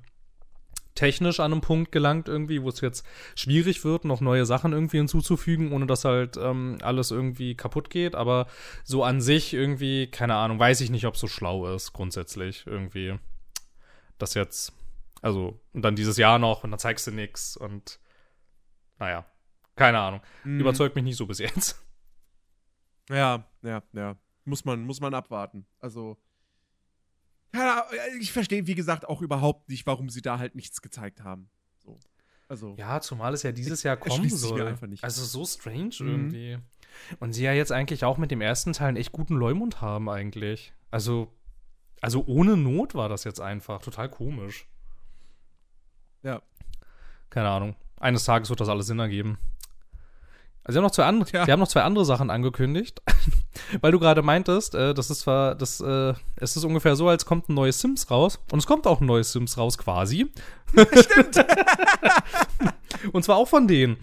[1.02, 4.98] technisch an einem Punkt gelangt, irgendwie, wo es jetzt schwierig wird, noch neue Sachen irgendwie
[4.98, 8.14] hinzuzufügen, ohne dass halt ähm, alles irgendwie kaputt geht.
[8.14, 8.46] Aber
[8.84, 12.68] so an sich irgendwie, keine Ahnung, weiß ich nicht, ob es so schlau ist, grundsätzlich
[12.68, 13.18] irgendwie.
[14.20, 14.74] Das jetzt,
[15.24, 18.00] also, und dann dieses Jahr noch und dann zeigst du nichts und
[19.00, 19.26] naja,
[19.76, 20.22] keine Ahnung.
[20.44, 20.60] Mhm.
[20.60, 21.84] Überzeugt mich nicht so bis jetzt.
[23.10, 24.18] Ja, ja, ja.
[24.46, 25.66] Muss man, muss man abwarten.
[25.80, 26.18] Also,
[27.54, 27.86] ja,
[28.20, 31.50] ich verstehe, wie gesagt, auch überhaupt nicht, warum sie da halt nichts gezeigt haben.
[31.80, 32.00] So.
[32.48, 34.68] Also, ja, zumal es ja dieses Jahr kommen soll.
[34.68, 35.04] Einfach nicht.
[35.04, 36.08] Also so strange mhm.
[36.10, 36.58] irgendwie.
[37.20, 40.10] Und sie ja jetzt eigentlich auch mit dem ersten Teil einen echt guten Leumund haben
[40.10, 40.74] eigentlich.
[40.92, 41.34] Also,
[42.02, 43.82] also ohne Not war das jetzt einfach.
[43.82, 44.68] Total komisch.
[46.24, 46.42] Ja.
[47.30, 49.38] Keine Ahnung eines Tages wird das alles Sinn ergeben.
[50.64, 51.48] Also sie haben noch zwei andere, ja.
[51.48, 53.02] haben noch zwei andere Sachen angekündigt,
[53.82, 57.26] weil du gerade meintest, äh, das ist zwar, das, äh, es ist ungefähr so, als
[57.26, 60.32] kommt ein neues Sims raus und es kommt auch ein neues Sims raus quasi.
[60.70, 61.46] Stimmt.
[63.12, 63.98] und zwar auch von denen.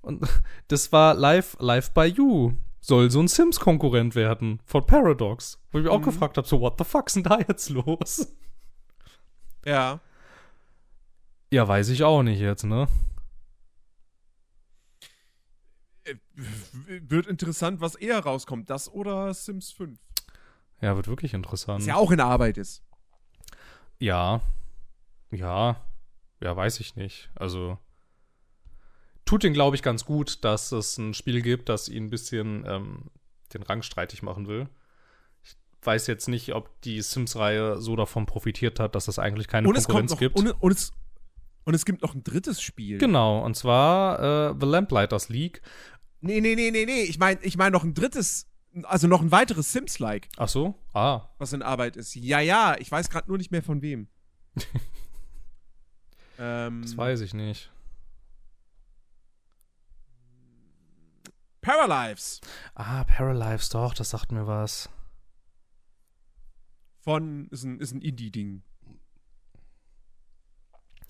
[0.00, 0.26] Und
[0.68, 2.52] das war Live, Live by You.
[2.80, 5.58] Soll so ein Sims-Konkurrent werden von Paradox.
[5.72, 5.98] Wo ich mich mhm.
[5.98, 8.30] auch gefragt habe, so, what the fuck ist denn da jetzt los?
[9.64, 10.00] Ja.
[11.50, 12.86] Ja, weiß ich auch nicht jetzt, ne?
[16.04, 16.16] Äh,
[16.86, 18.70] wird interessant, was eher rauskommt.
[18.70, 19.98] Das oder Sims 5.
[20.80, 21.80] Ja, wird wirklich interessant.
[21.80, 22.82] Was ja auch in Arbeit ist.
[23.98, 24.40] Ja.
[25.30, 25.76] Ja.
[26.40, 27.30] Ja, weiß ich nicht.
[27.34, 27.78] Also.
[29.24, 32.64] Tut ihn, glaube ich, ganz gut, dass es ein Spiel gibt, das ihn ein bisschen
[32.66, 33.10] ähm,
[33.54, 34.68] den Rang streitig machen will.
[35.42, 39.66] Ich weiß jetzt nicht, ob die Sims-Reihe so davon profitiert hat, dass es eigentlich keine
[39.66, 40.36] und Konkurrenz noch, gibt.
[40.36, 40.92] Und, und, es,
[41.64, 42.98] und es gibt noch ein drittes Spiel.
[42.98, 45.62] Genau, und zwar äh, The Lamplighters League.
[46.24, 47.02] Nee, nee, nee, nee, nee.
[47.02, 48.46] Ich meine ich mein noch ein drittes,
[48.84, 50.28] also noch ein weiteres Sims-like.
[50.38, 50.74] Ach so?
[50.94, 51.28] Ah.
[51.36, 52.14] Was in Arbeit ist.
[52.14, 54.08] Ja, ja, ich weiß gerade nur nicht mehr von wem.
[56.38, 57.70] ähm, das weiß ich nicht.
[61.60, 62.40] Paralives.
[62.74, 64.88] Ah, Paralives, doch, das sagt mir was.
[67.00, 68.62] Von, ist ein, ist ein Indie-Ding.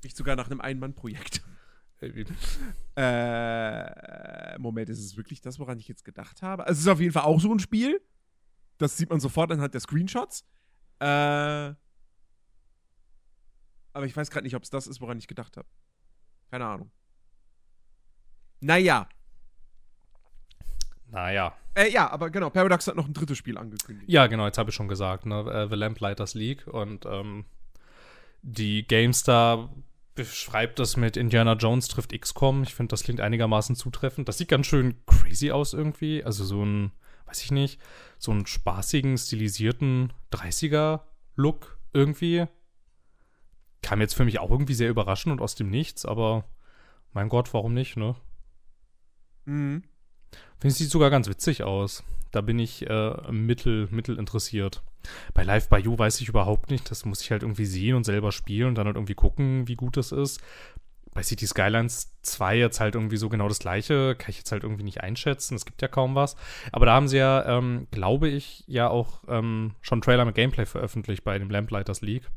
[0.03, 1.40] Nicht sogar nach einem Ein-Mann-Projekt.
[2.96, 6.66] Äh, Moment, ist es wirklich das, woran ich jetzt gedacht habe?
[6.66, 8.00] Also es ist auf jeden Fall auch so ein Spiel.
[8.78, 10.44] Das sieht man sofort anhand der Screenshots.
[11.00, 11.74] Äh,
[13.94, 15.68] aber ich weiß gerade nicht, ob es das ist, woran ich gedacht habe.
[16.50, 16.90] Keine Ahnung.
[18.60, 19.08] Naja.
[21.06, 21.56] Naja.
[21.74, 24.08] Äh, ja, aber genau, Paradox hat noch ein drittes Spiel angekündigt.
[24.10, 25.40] Ja, genau, jetzt habe ich schon gesagt, ne?
[25.40, 27.44] Äh, The Lamplighters League und ähm,
[28.42, 29.72] die GameStar
[30.14, 32.62] beschreibt das mit Indiana Jones trifft XCOM.
[32.62, 34.29] Ich finde, das klingt einigermaßen zutreffend.
[34.29, 36.24] Das sieht ganz schön crazy aus irgendwie.
[36.24, 36.92] Also so ein,
[37.27, 37.81] weiß ich nicht,
[38.18, 42.46] so einen spaßigen, stilisierten 30er-Look irgendwie.
[43.83, 46.44] Kam jetzt für mich auch irgendwie sehr überraschend und aus dem Nichts, aber
[47.12, 48.16] mein Gott, warum nicht, ne?
[49.44, 49.83] Mhm.
[50.59, 52.03] Finde, es sieht sogar ganz witzig aus.
[52.31, 54.83] Da bin ich äh, mittel, mittel interessiert.
[55.34, 56.90] Bei Live by You weiß ich überhaupt nicht.
[56.90, 59.76] Das muss ich halt irgendwie sehen und selber spielen und dann halt irgendwie gucken, wie
[59.76, 60.40] gut das ist.
[61.12, 64.64] bei City Skylines 2 jetzt halt irgendwie so genau das gleiche, kann ich jetzt halt
[64.64, 65.54] irgendwie nicht einschätzen.
[65.54, 66.34] Es gibt ja kaum was.
[66.72, 70.66] Aber da haben sie ja, ähm, glaube ich, ja auch ähm, schon Trailer mit Gameplay
[70.66, 72.28] veröffentlicht bei dem Lamplighters League.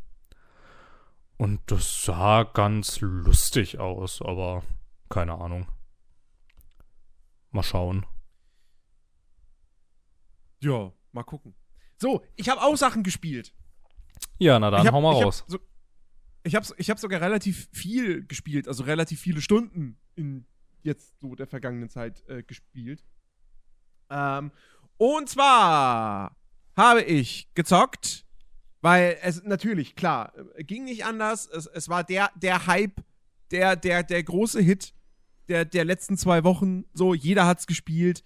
[1.37, 4.63] Und das sah ganz lustig aus, aber
[5.09, 5.67] keine Ahnung.
[7.51, 8.05] Mal schauen.
[10.61, 11.55] Ja, mal gucken.
[11.97, 13.53] So, ich habe auch Sachen gespielt.
[14.39, 15.41] Ja, na dann, hab, hau mal raus.
[15.41, 15.59] Hab so,
[16.43, 20.45] ich habe ich hab sogar relativ viel gespielt, also relativ viele Stunden in
[20.83, 23.03] jetzt so der vergangenen Zeit äh, gespielt.
[24.09, 24.51] Ähm,
[24.97, 26.37] und zwar
[26.75, 28.25] habe ich gezockt,
[28.81, 31.47] weil es natürlich, klar, äh, ging nicht anders.
[31.47, 33.01] Es, es war der, der Hype,
[33.51, 34.93] der, der, der große Hit
[35.49, 36.85] der, der letzten zwei Wochen.
[36.93, 38.23] So, jeder hat's gespielt.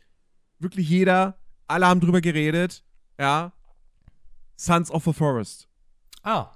[0.60, 1.40] Wirklich jeder.
[1.68, 2.84] Alle haben drüber geredet.
[3.20, 3.54] Ja.
[4.62, 5.68] Sons of the Forest.
[6.22, 6.52] Ah.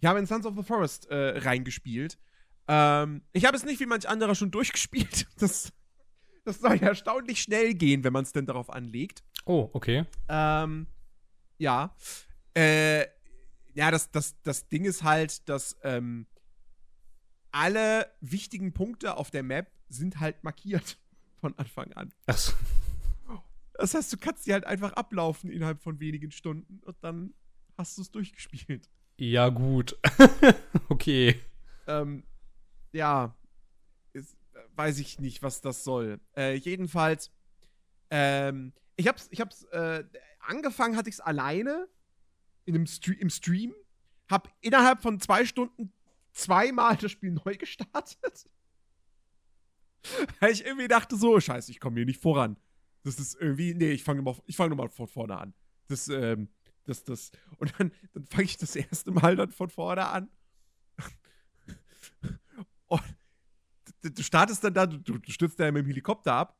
[0.00, 2.18] Ich habe in Sons of the Forest äh, reingespielt.
[2.68, 5.26] Ähm, ich habe es nicht wie manch anderer schon durchgespielt.
[5.38, 5.74] Das,
[6.44, 9.22] das soll ja erstaunlich schnell gehen, wenn man es denn darauf anlegt.
[9.44, 10.06] Oh, okay.
[10.28, 10.86] Ähm,
[11.58, 11.94] ja.
[12.54, 13.02] Äh,
[13.74, 16.26] ja, das, das, das Ding ist halt, dass ähm,
[17.52, 20.98] alle wichtigen Punkte auf der Map sind halt markiert
[21.42, 22.14] von Anfang an.
[22.26, 22.54] Ach so.
[23.74, 27.34] Das heißt, du kannst die halt einfach ablaufen innerhalb von wenigen Stunden und dann
[27.76, 28.88] hast du es durchgespielt.
[29.16, 29.98] Ja, gut.
[30.88, 31.40] okay.
[31.86, 32.24] Ähm,
[32.92, 33.36] ja,
[34.12, 34.36] ist,
[34.76, 36.20] weiß ich nicht, was das soll.
[36.36, 37.32] Äh, jedenfalls,
[38.10, 40.04] ähm, ich hab's, ich hab's, äh,
[40.40, 41.88] angefangen hatte ich's alleine
[42.64, 43.74] in einem Stre im Stream,
[44.28, 45.92] hab innerhalb von zwei Stunden
[46.32, 48.48] zweimal das Spiel neu gestartet.
[50.40, 52.56] Weil ich irgendwie dachte so, scheiße, ich komme hier nicht voran.
[53.04, 55.54] Das ist irgendwie, nee, ich fange mal, ich fange nochmal von vorne an.
[55.88, 56.48] Das, ähm,
[56.84, 60.30] das, das, und dann, dann fange ich das erste Mal dann von vorne an.
[62.86, 63.02] Und
[64.02, 66.58] du startest dann da, du, du stürzt da mit dem Helikopter ab.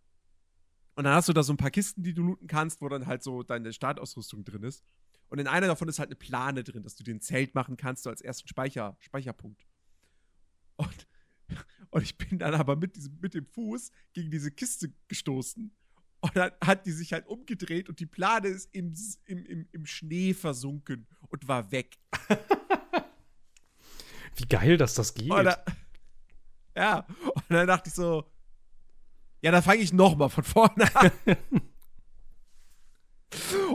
[0.96, 3.06] Und dann hast du da so ein paar Kisten, die du looten kannst, wo dann
[3.06, 4.84] halt so deine Startausrüstung drin ist.
[5.28, 8.04] Und in einer davon ist halt eine Plane drin, dass du den Zelt machen kannst,
[8.04, 9.66] so als ersten Speicher, Speicherpunkt.
[10.76, 11.08] Und,
[11.90, 15.74] und ich bin dann aber mit, diesem, mit dem Fuß gegen diese Kiste gestoßen
[16.24, 18.94] und dann hat die sich halt umgedreht und die Plane ist im,
[19.26, 21.98] im, im, im Schnee versunken und war weg.
[24.36, 25.30] Wie geil, dass das geht.
[25.30, 25.54] Dann,
[26.74, 28.24] ja, und dann dachte ich so,
[29.42, 31.12] ja, da fange ich nochmal von vorne an.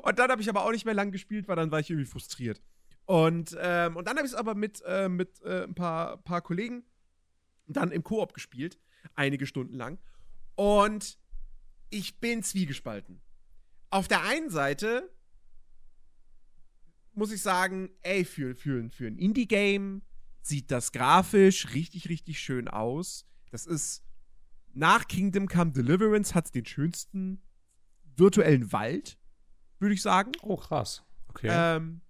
[0.02, 2.10] und dann habe ich aber auch nicht mehr lang gespielt, weil dann war ich irgendwie
[2.10, 2.64] frustriert.
[3.06, 6.42] Und, ähm, und dann habe ich es aber mit, äh, mit äh, ein paar, paar
[6.42, 6.84] Kollegen
[7.68, 8.80] dann im Koop gespielt,
[9.14, 10.00] einige Stunden lang.
[10.56, 11.20] Und
[11.90, 13.22] ich bin zwiegespalten.
[13.90, 15.10] Auf der einen Seite
[17.14, 20.02] muss ich sagen, ey, für, für, für ein Indie-Game
[20.42, 23.26] sieht das grafisch richtig, richtig schön aus.
[23.52, 24.04] Das ist
[24.74, 27.42] nach Kingdom Come Deliverance hat es den schönsten
[28.16, 29.18] virtuellen Wald,
[29.80, 30.32] würde ich sagen.
[30.42, 31.04] Oh, krass.
[31.28, 31.50] Okay.
[31.52, 32.02] Ähm,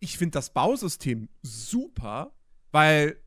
[0.00, 2.34] ich finde das Bausystem super,
[2.72, 3.22] weil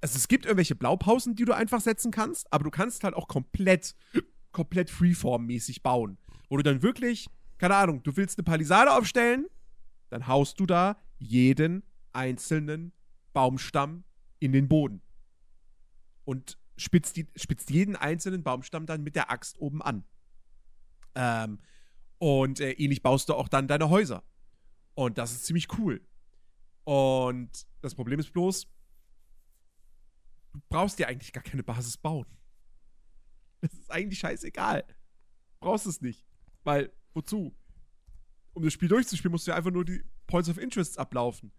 [0.00, 3.28] also es gibt irgendwelche Blaupausen, die du einfach setzen kannst, aber du kannst halt auch
[3.28, 3.94] komplett,
[4.52, 6.18] komplett Freeform-mäßig bauen.
[6.48, 9.46] Wo du dann wirklich, keine Ahnung, du willst eine Palisade aufstellen,
[10.08, 11.82] dann haust du da jeden
[12.12, 12.92] einzelnen
[13.32, 14.04] Baumstamm
[14.38, 15.02] in den Boden.
[16.24, 20.04] Und spitzt, die, spitzt jeden einzelnen Baumstamm dann mit der Axt oben an.
[21.14, 21.58] Ähm,
[22.18, 24.22] und äh, ähnlich baust du auch dann deine Häuser.
[24.94, 26.00] Und das ist ziemlich cool.
[26.84, 27.50] Und
[27.82, 28.66] das Problem ist bloß,
[30.52, 32.26] du brauchst dir eigentlich gar keine Basis bauen.
[33.60, 34.84] Das ist eigentlich scheißegal.
[35.60, 36.26] Brauchst es nicht.
[36.64, 37.54] Weil, wozu?
[38.52, 41.52] Um das Spiel durchzuspielen, musst du ja einfach nur die Points of Interest ablaufen.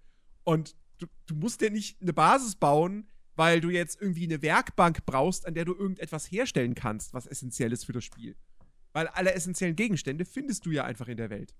[0.43, 5.05] Und du, du musst dir nicht eine Basis bauen, weil du jetzt irgendwie eine Werkbank
[5.05, 8.35] brauchst, an der du irgendetwas herstellen kannst, was essentiell ist für das Spiel.
[8.93, 11.55] Weil alle essentiellen Gegenstände findest du ja einfach in der Welt.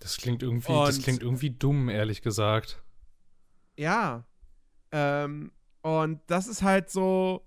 [0.00, 2.82] Das klingt irgendwie, Und, das klingt irgendwie dumm, ehrlich gesagt.
[3.76, 4.26] Ja.
[4.92, 7.46] Ähm, und das ist halt so,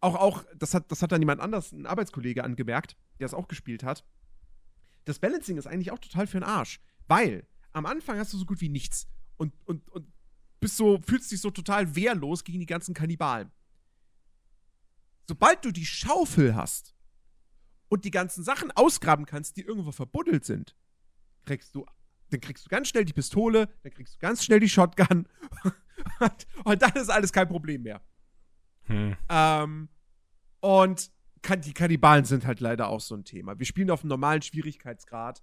[0.00, 3.48] auch, auch, das hat, das hat dann jemand anders, ein Arbeitskollege angemerkt, der es auch
[3.48, 4.04] gespielt hat.
[5.04, 6.80] Das Balancing ist eigentlich auch total für den Arsch.
[7.06, 9.08] Weil am Anfang hast du so gut wie nichts.
[9.36, 10.12] Und, und, und
[10.60, 13.50] bist so, fühlst dich so total wehrlos gegen die ganzen Kannibalen.
[15.26, 16.94] Sobald du die Schaufel hast
[17.88, 20.76] und die ganzen Sachen ausgraben kannst, die irgendwo verbuddelt sind,
[21.44, 21.86] kriegst du,
[22.34, 25.28] dann kriegst du ganz schnell die Pistole, dann kriegst du ganz schnell die Shotgun
[26.64, 28.02] und, dann ist alles kein Problem mehr.
[28.86, 29.16] Hm.
[29.28, 29.88] Ähm,
[30.60, 31.10] und
[31.64, 33.58] die Kannibalen sind halt leider auch so ein Thema.
[33.58, 35.42] Wir spielen auf einem normalen Schwierigkeitsgrad.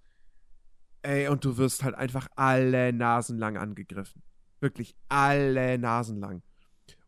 [1.04, 4.21] Ey, und du wirst halt einfach alle Nasen lang angegriffen.
[4.60, 6.43] Wirklich alle Nasen lang.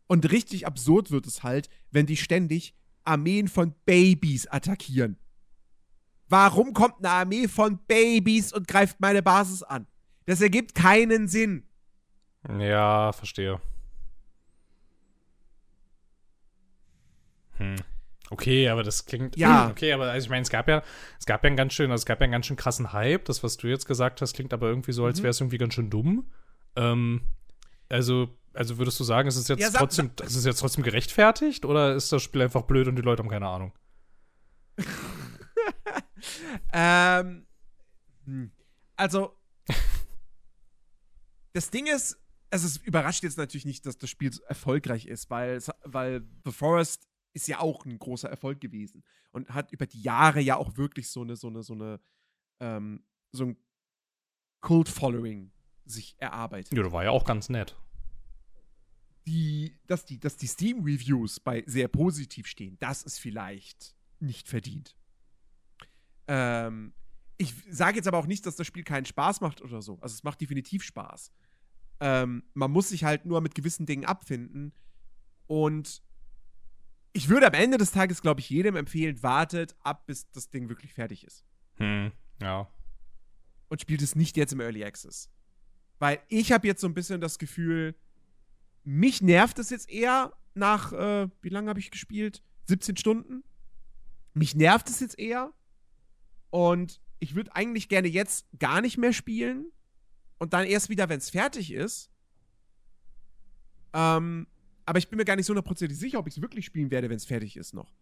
[0.06, 5.18] Und richtig absurd wird es halt, wenn die ständig Armeen von Babys attackieren.
[6.28, 9.86] Warum kommt eine Armee von Babys und greift meine Basis an?
[10.26, 11.64] Das ergibt keinen Sinn.
[12.58, 13.60] Ja, verstehe.
[17.56, 17.76] Hm.
[18.30, 19.36] Okay, aber das klingt.
[19.36, 19.68] Ja.
[19.74, 20.82] Okay, aber also ich meine, es gab ja,
[21.18, 23.24] es gab ja einen ganz schön, also es gab ja einen ganz schön krassen Hype.
[23.26, 25.24] Das, was du jetzt gesagt hast, klingt aber irgendwie so, als mhm.
[25.24, 26.26] wäre es irgendwie ganz schön dumm.
[26.76, 27.22] Ähm,
[27.88, 30.84] also, also würdest du sagen, ist es jetzt ja, sag, trotzdem, ist es jetzt trotzdem
[30.84, 33.72] gerechtfertigt oder ist das Spiel einfach blöd und die Leute haben keine Ahnung?
[36.72, 37.46] ähm,
[38.24, 38.52] hm.
[38.96, 39.36] also
[41.52, 42.18] das Ding ist,
[42.50, 46.52] also es überrascht jetzt natürlich nicht, dass das Spiel so erfolgreich ist, weil, weil The
[46.52, 50.76] Forest ist ja auch ein großer Erfolg gewesen und hat über die Jahre ja auch
[50.76, 52.00] wirklich so eine, so eine, so eine,
[52.60, 53.56] ähm, so ein
[54.60, 55.52] Cult-Following
[55.84, 56.72] sich erarbeitet.
[56.72, 57.76] Ja, das war ja auch ganz nett.
[59.26, 64.96] Die, dass die, dass die Steam-Reviews bei sehr positiv stehen, das ist vielleicht nicht verdient.
[66.28, 66.92] Ähm,
[67.36, 69.98] ich sage jetzt aber auch nicht, dass das Spiel keinen Spaß macht oder so.
[70.00, 71.32] Also es macht definitiv Spaß.
[72.00, 74.72] Ähm, man muss sich halt nur mit gewissen Dingen abfinden.
[75.46, 76.02] Und
[77.12, 80.68] ich würde am Ende des Tages, glaube ich, jedem empfehlen, wartet ab, bis das Ding
[80.68, 81.44] wirklich fertig ist.
[81.76, 82.68] Hm, ja.
[83.68, 85.30] Und spielt es nicht jetzt im Early Access.
[85.98, 87.94] Weil ich habe jetzt so ein bisschen das Gefühl,
[88.82, 92.42] mich nervt es jetzt eher nach, äh, wie lange habe ich gespielt?
[92.68, 93.44] 17 Stunden.
[94.34, 95.52] Mich nervt es jetzt eher.
[96.54, 99.72] Und ich würde eigentlich gerne jetzt gar nicht mehr spielen.
[100.38, 102.12] Und dann erst wieder, wenn es fertig ist.
[103.92, 104.46] Ähm,
[104.86, 107.10] aber ich bin mir gar nicht so hundertprozentig sicher, ob ich es wirklich spielen werde,
[107.10, 107.92] wenn es fertig ist noch.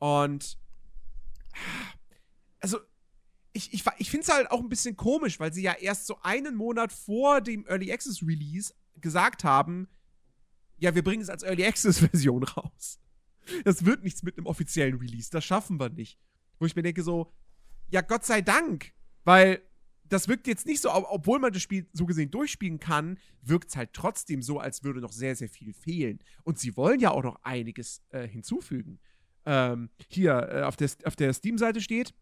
[0.00, 0.58] Und
[2.58, 2.80] also
[3.52, 6.18] ich, ich, ich finde es halt auch ein bisschen komisch, weil sie ja erst so
[6.22, 9.86] einen Monat vor dem Early Access Release gesagt haben,
[10.78, 12.98] ja, wir bringen es als Early Access Version raus.
[13.62, 16.18] Das wird nichts mit einem offiziellen Release, das schaffen wir nicht.
[16.58, 17.32] Wo ich mir denke so,
[17.92, 18.92] ja, Gott sei Dank,
[19.24, 19.60] weil
[20.08, 23.76] das wirkt jetzt nicht so, obwohl man das Spiel so gesehen durchspielen kann, wirkt es
[23.76, 26.18] halt trotzdem so, als würde noch sehr, sehr viel fehlen.
[26.42, 28.98] Und sie wollen ja auch noch einiges äh, hinzufügen.
[29.44, 32.14] Ähm, hier äh, auf der, auf der Steam-Seite steht,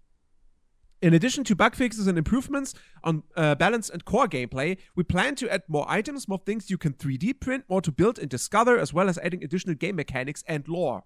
[1.02, 5.34] In addition to bug fixes and improvements on uh, balance and core gameplay, we plan
[5.36, 8.78] to add more items, more things you can 3D print, more to build and discover,
[8.78, 11.04] as well as adding additional game mechanics and lore.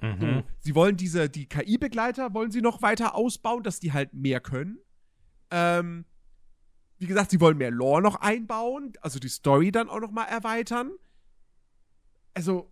[0.00, 0.20] Mhm.
[0.20, 4.40] So, sie wollen diese, die KI-Begleiter wollen sie noch weiter ausbauen, dass die halt mehr
[4.40, 4.78] können.
[5.50, 6.04] Ähm,
[6.98, 10.24] wie gesagt, sie wollen mehr Lore noch einbauen, also die Story dann auch noch mal
[10.24, 10.92] erweitern.
[12.34, 12.70] Also,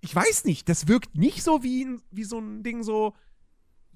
[0.00, 3.14] ich weiß nicht, das wirkt nicht so wie, wie so ein Ding so,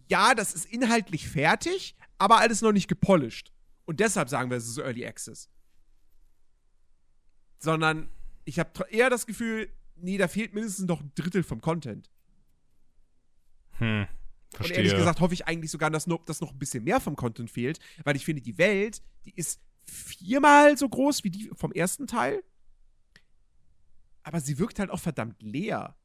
[0.08, 3.52] ja, das ist inhaltlich fertig, aber alles noch nicht gepolished.
[3.86, 5.50] Und deshalb sagen wir, es ist Early Access.
[7.58, 8.08] Sondern
[8.44, 12.10] ich habe eher das Gefühl, nee, da fehlt mindestens noch ein Drittel vom Content.
[13.78, 14.06] Hm.
[14.50, 14.76] Verstehe.
[14.76, 17.16] Und ehrlich gesagt hoffe ich eigentlich sogar, dass noch, dass noch ein bisschen mehr vom
[17.16, 21.72] Content fehlt, weil ich finde, die Welt, die ist viermal so groß wie die vom
[21.72, 22.42] ersten Teil.
[24.22, 25.96] Aber sie wirkt halt auch verdammt leer.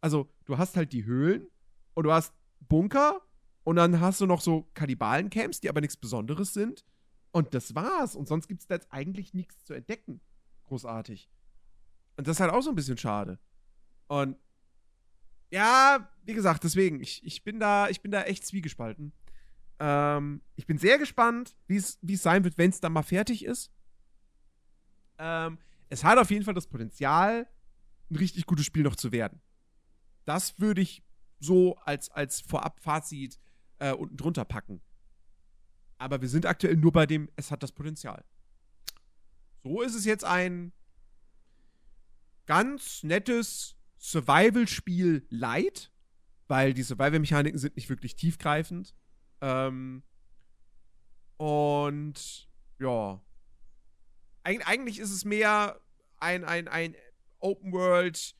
[0.00, 1.48] Also, du hast halt die Höhlen
[1.94, 3.20] und du hast Bunker
[3.64, 6.84] und dann hast du noch so Kannibalen-Camps, die aber nichts Besonderes sind.
[7.32, 8.14] Und das war's.
[8.14, 10.20] Und sonst gibt es da jetzt eigentlich nichts zu entdecken.
[10.64, 11.28] Großartig.
[12.16, 13.40] Und das ist halt auch so ein bisschen schade.
[14.06, 14.36] Und
[15.54, 19.12] ja, wie gesagt, deswegen, ich, ich, bin, da, ich bin da echt zwiegespalten.
[19.78, 23.70] Ähm, ich bin sehr gespannt, wie es sein wird, wenn es dann mal fertig ist.
[25.16, 25.58] Ähm,
[25.90, 27.46] es hat auf jeden Fall das Potenzial,
[28.10, 29.40] ein richtig gutes Spiel noch zu werden.
[30.24, 31.04] Das würde ich
[31.38, 33.38] so als, als Vorab-Fazit
[33.78, 34.80] äh, unten drunter packen.
[35.98, 38.24] Aber wir sind aktuell nur bei dem, es hat das Potenzial.
[39.62, 40.72] So ist es jetzt ein
[42.44, 45.90] ganz nettes Survival-Spiel light,
[46.46, 48.94] weil die Survival-Mechaniken sind nicht wirklich tiefgreifend.
[49.40, 50.02] Ähm,
[51.38, 53.22] und ja.
[54.42, 55.80] Eig eigentlich ist es mehr
[56.18, 56.94] ein, ein, ein
[57.38, 58.36] Open-World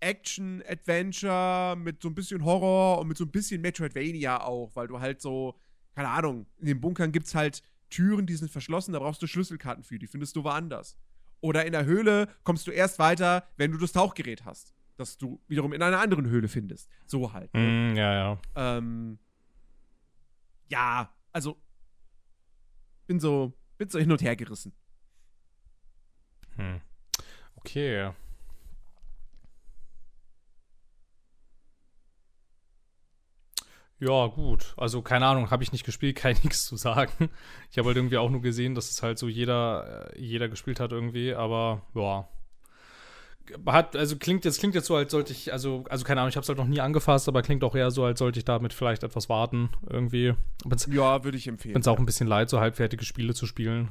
[0.00, 4.98] Action-Adventure mit so ein bisschen Horror und mit so ein bisschen Metroidvania auch, weil du
[4.98, 5.56] halt so,
[5.94, 9.28] keine Ahnung, in den Bunkern gibt es halt Türen, die sind verschlossen, da brauchst du
[9.28, 10.96] Schlüsselkarten für, die findest du woanders.
[11.40, 15.40] Oder in der Höhle kommst du erst weiter, wenn du das Tauchgerät hast das du
[15.48, 16.88] wiederum in einer anderen Höhle findest.
[17.06, 17.52] So halt.
[17.54, 17.60] Ne?
[17.60, 18.40] Mm, ja, ja.
[18.54, 19.18] Ähm,
[20.68, 21.60] ja, also
[23.06, 24.72] bin so, bin so hin und her gerissen.
[26.56, 26.80] Hm.
[27.56, 28.12] Okay.
[33.98, 34.74] Ja, gut.
[34.78, 37.30] Also keine Ahnung, habe ich nicht gespielt, kann ich nichts zu sagen.
[37.70, 40.80] Ich habe halt irgendwie auch nur gesehen, dass es halt so jeder, äh, jeder gespielt
[40.80, 42.28] hat irgendwie, aber ja.
[43.66, 46.36] Hat, also klingt jetzt, klingt jetzt so, als sollte ich, also, also keine Ahnung, ich
[46.36, 48.72] habe es halt noch nie angefasst, aber klingt auch eher so, als sollte ich damit
[48.72, 50.34] vielleicht etwas warten, irgendwie.
[50.64, 51.74] Wenn's, ja, würde ich empfehlen.
[51.74, 53.88] Wenn es auch ein bisschen leid, so halbfertige Spiele zu spielen.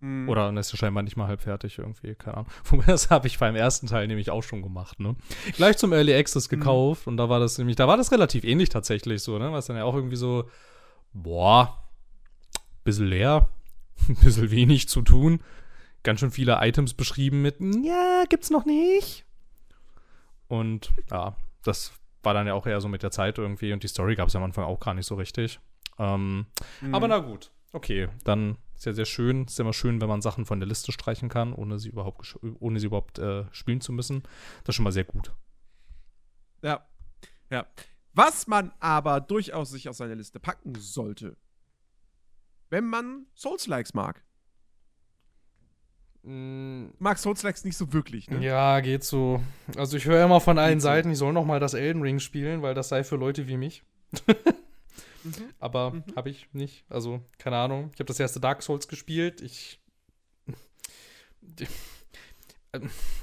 [0.00, 0.28] Mhm.
[0.28, 2.50] Oder dann ist ja scheinbar nicht mal halbfertig irgendwie, keine Ahnung.
[2.86, 5.16] Das habe ich beim ersten Teil nämlich auch schon gemacht, ne?
[5.52, 6.58] Gleich zum Early Access mhm.
[6.58, 7.12] gekauft mhm.
[7.12, 9.52] und da war das nämlich, da war das relativ ähnlich tatsächlich so, ne?
[9.52, 10.48] Was dann ja auch irgendwie so,
[11.12, 11.84] boah,
[12.84, 13.48] bisschen leer,
[14.08, 15.40] ein bisschen wenig zu tun
[16.04, 19.24] ganz schön viele Items beschrieben mit, ja, gibt's noch nicht.
[20.46, 21.92] Und ja, das
[22.22, 24.36] war dann ja auch eher so mit der Zeit irgendwie und die Story gab es
[24.36, 25.58] am Anfang auch gar nicht so richtig.
[25.98, 26.46] Ähm,
[26.80, 26.94] mhm.
[26.94, 29.44] Aber na gut, okay, dann sehr, sehr schön.
[29.44, 32.80] Ist immer schön, wenn man Sachen von der Liste streichen kann, ohne sie überhaupt, ohne
[32.80, 34.22] sie überhaupt äh, spielen zu müssen.
[34.62, 35.32] Das ist schon mal sehr gut.
[36.62, 36.86] Ja,
[37.50, 37.66] ja.
[38.12, 41.36] Was man aber durchaus sich aus seiner Liste packen sollte,
[42.70, 44.22] wenn man Souls-Likes mag.
[46.24, 46.86] Mm.
[46.98, 48.42] Mag Souls-Likes nicht so wirklich, ne?
[48.42, 49.42] Ja, geht so.
[49.76, 51.12] Also ich höre immer von allen geht Seiten, so.
[51.12, 53.84] ich soll noch mal das Elden Ring spielen, weil das sei für Leute wie mich.
[55.24, 55.32] mhm.
[55.60, 56.04] Aber mhm.
[56.16, 56.84] habe ich nicht.
[56.88, 57.90] Also, keine Ahnung.
[57.92, 59.40] Ich habe das erste Dark Souls gespielt.
[59.40, 59.80] Ich.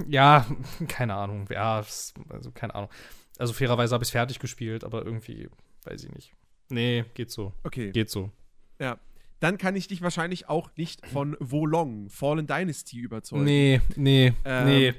[0.07, 0.47] Ja,
[0.87, 1.45] keine Ahnung.
[1.51, 1.83] Ja,
[2.29, 2.89] also keine Ahnung.
[3.37, 5.49] Also fairerweise habe ich es fertig gespielt, aber irgendwie,
[5.83, 6.33] weiß ich nicht.
[6.69, 7.51] Nee, geht so.
[7.65, 7.91] Okay.
[7.91, 8.31] Geht so.
[8.79, 8.97] Ja
[9.41, 13.43] dann kann ich dich wahrscheinlich auch nicht von Wolong, Fallen Dynasty überzeugen.
[13.43, 14.93] Nee, nee, ähm, nee.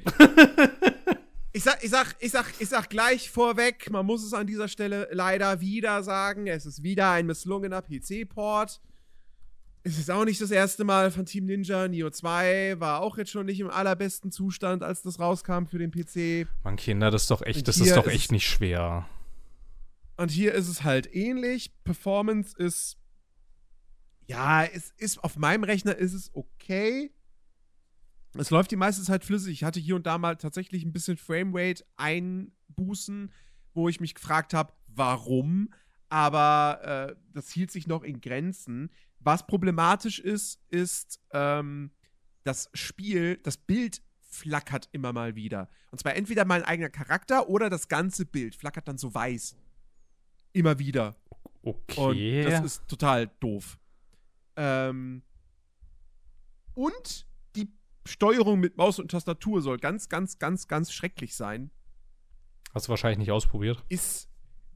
[1.52, 4.66] ich sag, ich, sag, ich, sag, ich sag gleich vorweg, man muss es an dieser
[4.66, 8.80] Stelle leider wieder sagen, es ist wieder ein misslungener PC-Port.
[9.84, 11.86] Es ist auch nicht das erste Mal von Team Ninja.
[11.86, 15.92] Neo 2 war auch jetzt schon nicht im allerbesten Zustand, als das rauskam für den
[15.92, 16.48] PC.
[16.64, 19.08] Mann, Kinder, das ist doch echt, das ist doch echt nicht schwer.
[20.16, 21.72] Und hier ist es halt ähnlich.
[21.84, 22.96] Performance ist
[24.32, 27.10] ja, es ist auf meinem Rechner ist es okay.
[28.34, 29.52] Es läuft die meiste Zeit flüssig.
[29.52, 33.30] Ich hatte hier und da mal tatsächlich ein bisschen Framerate einbußen,
[33.74, 35.72] wo ich mich gefragt habe, warum.
[36.08, 38.90] Aber äh, das hielt sich noch in Grenzen.
[39.20, 41.90] Was problematisch ist, ist ähm,
[42.44, 45.68] das Spiel, das Bild flackert immer mal wieder.
[45.90, 49.56] Und zwar entweder mein eigener Charakter oder das ganze Bild flackert dann so weiß.
[50.52, 51.16] Immer wieder.
[51.62, 52.44] Okay.
[52.44, 53.78] Und das ist total doof.
[54.56, 55.22] Ähm,
[56.74, 57.26] und
[57.56, 57.68] die
[58.06, 61.70] Steuerung mit Maus und Tastatur soll ganz, ganz, ganz, ganz schrecklich sein.
[62.74, 63.84] Hast du wahrscheinlich nicht ausprobiert?
[63.88, 64.30] Ist,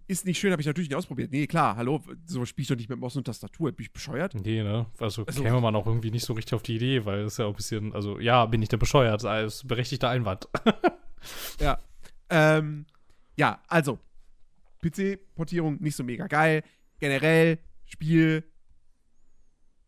[0.07, 1.33] ist nicht schön, habe ich natürlich nicht ausprobiert.
[1.33, 3.73] Nee, klar, hallo, so spiele ich doch nicht mit Maus und Tastatur.
[3.73, 4.35] Bin ich bescheuert?
[4.35, 4.87] Nee, ne?
[4.99, 7.47] Also, also käme man auch irgendwie nicht so richtig auf die Idee, weil es ja
[7.47, 10.49] auch ein bisschen, also ja, bin ich da bescheuert, das ist berechtigter Einwand.
[11.61, 11.79] ja.
[12.29, 12.87] Ähm,
[13.37, 13.99] ja, also,
[14.83, 16.63] PC-Portierung nicht so mega geil.
[16.99, 18.45] Generell, Spiel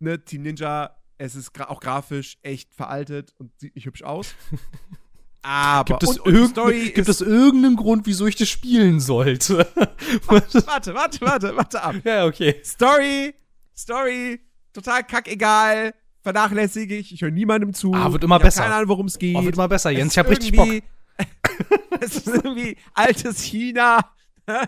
[0.01, 4.34] ne, Team Ninja, es ist gra auch grafisch echt veraltet und sieht nicht hübsch aus.
[5.42, 9.66] Aber gibt es, und, und Story gibt es irgendeinen Grund, wieso ich das spielen sollte?
[10.26, 11.94] warte, warte, warte, warte ab.
[12.05, 12.61] Ja, okay.
[12.64, 13.34] Story,
[13.74, 14.40] Story,
[14.72, 17.94] total kackegal, vernachlässige ich, ich höre niemandem zu.
[17.94, 18.62] Ah, wird immer besser.
[18.62, 19.36] Keine Ahnung, worum es geht.
[19.36, 20.68] Oh, wird immer besser, Jens, ich hab richtig Bock.
[22.01, 24.01] es ist irgendwie altes China,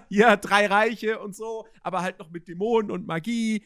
[0.08, 3.64] hier drei Reiche und so, aber halt noch mit Dämonen und Magie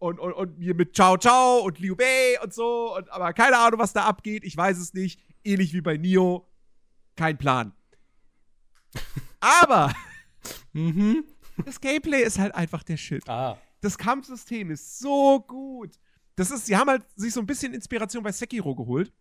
[0.00, 2.96] und, und, und mir mit Ciao Ciao und Liu Bei und so.
[2.96, 4.44] Und, aber keine Ahnung, was da abgeht.
[4.44, 5.20] Ich weiß es nicht.
[5.44, 6.48] Ähnlich wie bei Nio.
[7.16, 7.72] Kein Plan.
[9.40, 9.94] aber
[10.72, 11.24] mhm.
[11.64, 13.28] das Gameplay ist halt einfach der Shit.
[13.28, 13.58] Ah.
[13.82, 15.98] Das Kampfsystem ist so gut.
[16.34, 19.12] Das ist, sie haben halt sich so ein bisschen Inspiration bei Sekiro geholt.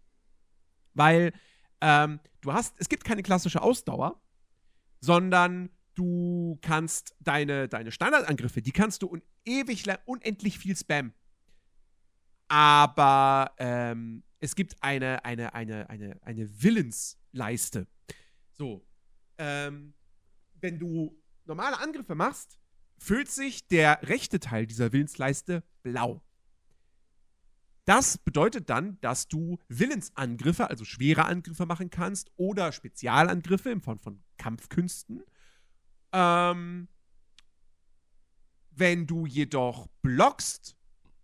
[0.93, 1.33] Weil
[1.81, 4.21] ähm, du hast, es gibt keine klassische Ausdauer,
[5.01, 5.69] sondern
[5.99, 11.13] du kannst deine, deine Standardangriffe, die kannst du un ewig, unendlich viel spammen.
[12.47, 17.85] Aber ähm, es gibt eine, eine, eine, eine, eine Willensleiste.
[18.53, 18.87] So.
[19.37, 19.93] Ähm,
[20.61, 22.57] wenn du normale Angriffe machst,
[22.97, 26.21] füllt sich der rechte Teil dieser Willensleiste blau.
[27.85, 33.99] Das bedeutet dann, dass du Willensangriffe, also schwere Angriffe machen kannst oder Spezialangriffe in Form
[33.99, 35.23] von Kampfkünsten
[36.11, 36.87] ähm,
[38.71, 40.77] wenn du jedoch blockst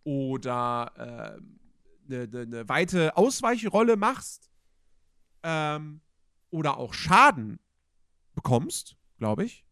[0.03, 4.51] oder eine äh, ne, ne, ne weite Ausweichrolle machst
[5.43, 6.01] ähm,
[6.49, 7.59] oder auch Schaden
[8.35, 9.65] bekommst, glaube ich,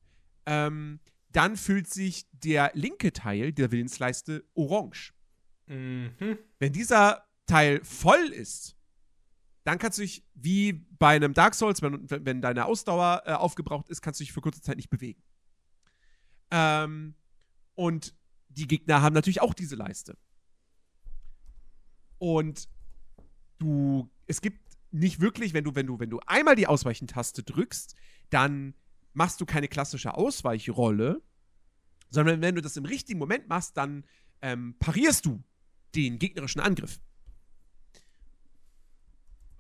[0.46, 1.00] ähm,
[1.32, 5.14] dann fühlt sich der linke Teil der Willensleiste orange.
[5.68, 6.38] Mhm.
[6.60, 8.76] Wenn dieser Teil voll ist,
[9.64, 13.90] dann kannst du dich, wie bei einem Dark Souls, wenn, wenn deine Ausdauer äh, aufgebraucht
[13.90, 15.22] ist, kannst du dich für kurze Zeit nicht bewegen.
[16.52, 17.16] Ähm,
[17.76, 18.14] und
[18.50, 20.18] die Gegner haben natürlich auch diese Leiste.
[22.20, 22.70] Und
[23.58, 24.60] du, es gibt
[24.92, 27.96] nicht wirklich, wenn du, wenn du, wenn du einmal die Ausweichentaste drückst,
[28.30, 28.76] dann
[29.14, 31.22] machst du keine klassische Ausweichrolle,
[32.10, 34.06] sondern wenn du das im richtigen Moment machst, dann
[34.42, 35.44] ähm, parierst du
[35.96, 37.00] den gegnerischen Angriff.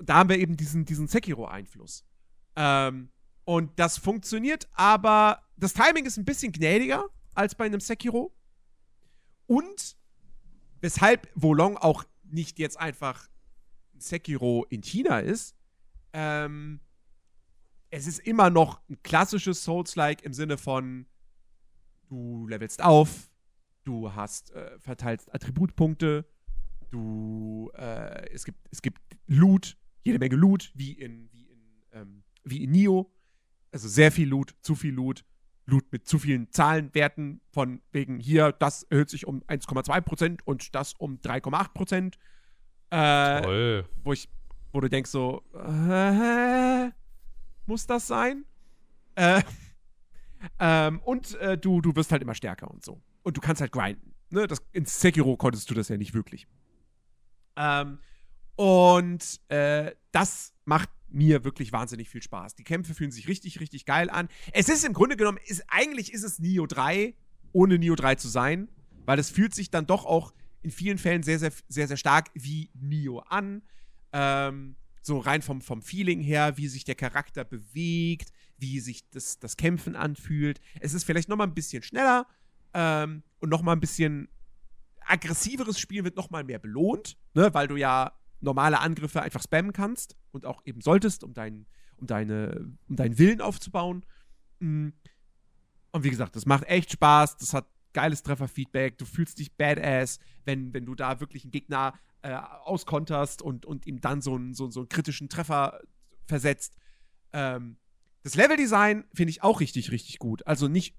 [0.05, 2.05] Da haben wir eben diesen, diesen Sekiro-Einfluss.
[2.55, 3.09] Ähm,
[3.45, 8.33] und das funktioniert, aber das Timing ist ein bisschen gnädiger als bei einem Sekiro.
[9.47, 9.97] Und
[10.81, 13.27] weshalb Wolong auch nicht jetzt einfach
[13.97, 15.55] Sekiro in China ist,
[16.13, 16.79] ähm,
[17.89, 21.05] es ist immer noch ein klassisches Souls-like im Sinne von,
[22.09, 23.29] du levelst auf,
[23.83, 26.25] du hast äh, verteilst Attributpunkte,
[26.89, 31.59] du, äh, es gibt, es gibt Loot, jede Menge Loot, wie in, wie in,
[31.91, 33.11] ähm, wie in Nio.
[33.71, 35.25] Also sehr viel Loot, zu viel Loot,
[35.65, 40.93] Loot mit zu vielen Zahlenwerten von wegen hier, das erhöht sich um 1,2% und das
[40.93, 42.15] um 3,8%.
[42.91, 43.89] Äh, Toll.
[44.03, 44.29] Wo ich,
[44.71, 46.89] wo du denkst so, äh,
[47.65, 48.45] muss das sein?
[49.15, 49.41] Äh,
[50.59, 53.01] ähm, und äh, du, du wirst halt immer stärker und so.
[53.23, 54.13] Und du kannst halt grinden.
[54.29, 54.47] Ne?
[54.47, 56.47] Das, in Sekiro konntest du das ja nicht wirklich.
[57.55, 57.99] Ähm,
[58.55, 62.55] und äh, das macht mir wirklich wahnsinnig viel Spaß.
[62.55, 64.29] Die Kämpfe fühlen sich richtig, richtig geil an.
[64.51, 67.15] Es ist im Grunde genommen, ist, eigentlich ist es Nio 3,
[67.51, 68.67] ohne Nio 3 zu sein,
[69.05, 72.29] weil es fühlt sich dann doch auch in vielen Fällen sehr, sehr, sehr, sehr stark
[72.33, 73.61] wie Nio an.
[74.11, 79.37] Ähm, so rein vom, vom Feeling her, wie sich der Charakter bewegt, wie sich das,
[79.37, 80.61] das Kämpfen anfühlt.
[80.79, 82.25] Es ist vielleicht noch mal ein bisschen schneller
[82.73, 84.29] ähm, und noch mal ein bisschen
[85.05, 88.13] aggressiveres Spiel wird noch mal mehr belohnt, ne, weil du ja
[88.43, 91.65] normale Angriffe einfach spammen kannst und auch eben solltest, um, dein,
[91.97, 94.05] um, deine, um deinen Willen aufzubauen.
[94.59, 94.89] Mm.
[95.91, 100.19] Und wie gesagt, das macht echt Spaß, das hat geiles Trefferfeedback, du fühlst dich badass,
[100.45, 104.55] wenn, wenn du da wirklich einen Gegner äh, auskonterst und, und ihm dann so einen,
[104.55, 105.79] so, so einen kritischen Treffer
[106.25, 106.75] versetzt.
[107.31, 107.77] Ähm,
[108.23, 110.47] das Leveldesign finde ich auch richtig, richtig gut.
[110.47, 110.95] Also nicht,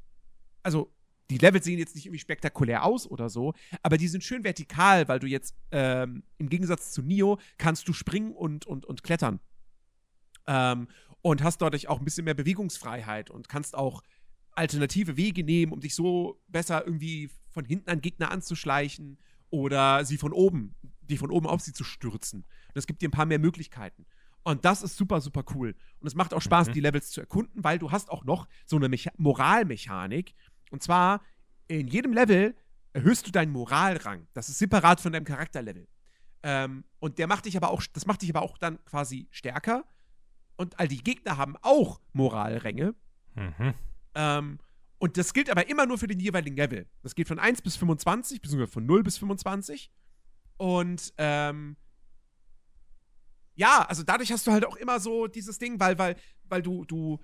[0.63, 0.95] also
[1.31, 5.09] die Levels sehen jetzt nicht irgendwie spektakulär aus oder so, aber die sind schön vertikal,
[5.09, 9.41] weil du jetzt ähm, im Gegensatz zu Nio kannst du springen und, und, und klettern.
[10.47, 10.89] Ähm,
[11.23, 14.03] und hast dadurch auch ein bisschen mehr Bewegungsfreiheit und kannst auch
[14.53, 19.19] alternative Wege nehmen, um dich so besser irgendwie von hinten an Gegner anzuschleichen
[19.49, 22.41] oder sie von oben, die von oben auf sie zu stürzen.
[22.41, 24.05] Und es gibt dir ein paar mehr Möglichkeiten.
[24.43, 25.75] Und das ist super, super cool.
[26.01, 26.73] Und es macht auch Spaß, mhm.
[26.75, 30.35] die Levels zu erkunden, weil du hast auch noch so eine Mecha Moralmechanik,
[30.75, 31.23] und zwar,
[31.69, 32.55] in jedem Level
[32.93, 34.27] erhöhst du deinen Moralrang.
[34.35, 35.87] Das ist separat von deinem Charakterlevel.
[36.43, 39.85] Ähm, und der macht dich aber auch, das macht dich aber auch dann quasi stärker.
[40.57, 42.95] Und all die Gegner haben auch Moralränge.
[43.35, 43.75] Mhm.
[44.15, 44.59] Ähm,
[44.99, 46.87] und das gilt aber immer nur für den jeweiligen Level.
[47.03, 49.93] Das geht von 1 bis 25, beziehungsweise von 0 bis 25.
[50.57, 51.77] Und ähm,
[53.55, 56.17] ja, also dadurch hast du halt auch immer so dieses Ding, weil, weil,
[56.49, 57.21] weil du, du,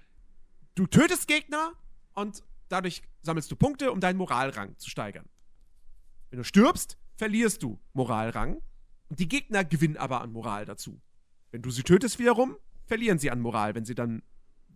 [0.76, 1.72] du tötest Gegner
[2.14, 5.28] und dadurch sammelst du Punkte, um deinen Moralrang zu steigern.
[6.30, 8.62] Wenn du stirbst, verlierst du Moralrang.
[9.08, 11.00] Und die Gegner gewinnen aber an Moral dazu.
[11.50, 12.56] Wenn du sie tötest wiederum,
[12.86, 14.22] verlieren sie an Moral, wenn sie dann,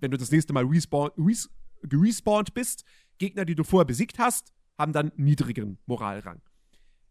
[0.01, 1.49] wenn du das nächste Mal respawn, res,
[1.83, 2.85] gerespawnt bist,
[3.19, 6.43] Gegner, die du vorher besiegt hast, haben dann niedrigeren Moralrang.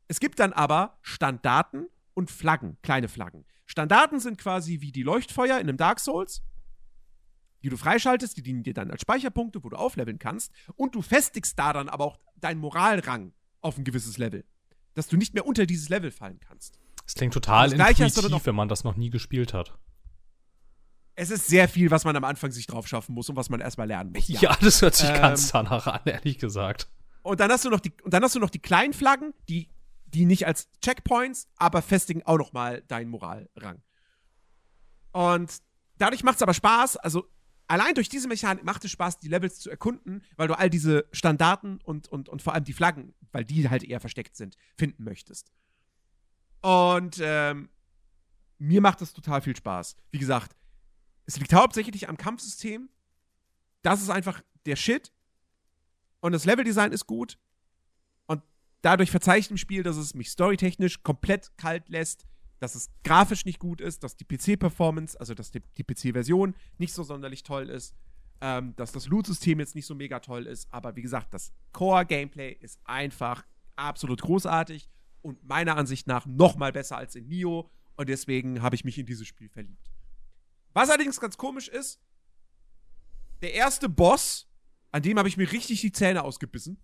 [0.09, 3.45] Es gibt dann aber Standarten und Flaggen, kleine Flaggen.
[3.65, 6.43] Standarten sind quasi wie die Leuchtfeuer in einem Dark Souls
[7.63, 10.51] die du freischaltest, die dienen dir dann als Speicherpunkte, wo du aufleveln kannst.
[10.75, 14.43] Und du festigst da dann aber auch deinen Moralrang auf ein gewisses Level.
[14.93, 16.77] Dass du nicht mehr unter dieses Level fallen kannst.
[17.05, 19.77] Das klingt total das intuitiv, wenn man das noch nie gespielt hat.
[21.15, 23.61] Es ist sehr viel, was man am Anfang sich drauf schaffen muss und was man
[23.61, 24.27] erstmal lernen muss.
[24.27, 26.89] Ja, ja das hört sich ähm, ganz danach an, ehrlich gesagt.
[27.21, 29.69] Und dann hast du noch die, und dann hast du noch die kleinen Flaggen, die,
[30.05, 33.81] die nicht als Checkpoints, aber festigen auch noch mal deinen Moralrang.
[35.11, 35.51] Und
[35.97, 36.97] dadurch macht es aber Spaß.
[36.97, 37.27] Also
[37.67, 41.05] allein durch diese Mechanik macht es Spaß, die Levels zu erkunden, weil du all diese
[41.11, 45.03] Standarten und, und, und vor allem die Flaggen, weil die halt eher versteckt sind, finden
[45.03, 45.51] möchtest.
[46.61, 47.69] Und ähm,
[48.57, 49.95] mir macht das total viel Spaß.
[50.11, 50.55] Wie gesagt,
[51.25, 52.89] es liegt hauptsächlich am Kampfsystem.
[53.81, 55.11] Das ist einfach der Shit.
[56.21, 57.37] Und das Leveldesign ist gut.
[58.27, 58.41] Und
[58.81, 62.25] dadurch verzeichnet im Spiel, dass es mich storytechnisch komplett kalt lässt
[62.63, 66.93] dass es grafisch nicht gut ist, dass die PC-Performance, also dass die, die PC-Version nicht
[66.93, 67.93] so sonderlich toll ist,
[68.39, 72.53] ähm, dass das Loot-System jetzt nicht so mega toll ist, aber wie gesagt, das Core-Gameplay
[72.53, 73.45] ist einfach
[73.75, 74.89] absolut großartig
[75.21, 78.97] und meiner Ansicht nach noch mal besser als in Nio und deswegen habe ich mich
[78.97, 79.91] in dieses Spiel verliebt.
[80.71, 81.99] Was allerdings ganz komisch ist,
[83.41, 84.49] der erste Boss,
[84.93, 86.77] an dem habe ich mir richtig die Zähne ausgebissen.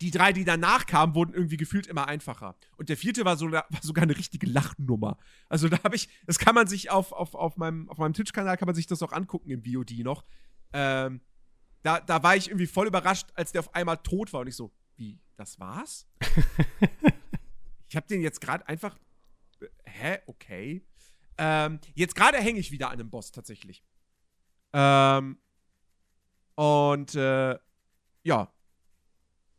[0.00, 2.56] Die drei, die danach kamen, wurden irgendwie gefühlt immer einfacher.
[2.76, 5.16] Und der vierte war, so, war sogar eine richtige Lachnummer.
[5.48, 8.56] Also da habe ich, das kann man sich auf, auf, auf meinem, auf meinem Twitch-Kanal
[8.56, 10.24] kann man sich das auch angucken im VOD noch.
[10.72, 11.20] Ähm,
[11.82, 14.56] da, da war ich irgendwie voll überrascht, als der auf einmal tot war und ich
[14.56, 16.06] so, wie, das war's?
[17.88, 18.98] ich habe den jetzt gerade einfach,
[19.60, 20.86] äh, hä, okay.
[21.36, 23.82] Ähm, jetzt gerade hänge ich wieder an einem Boss tatsächlich.
[24.72, 25.38] Ähm,
[26.54, 27.58] und äh,
[28.22, 28.53] ja,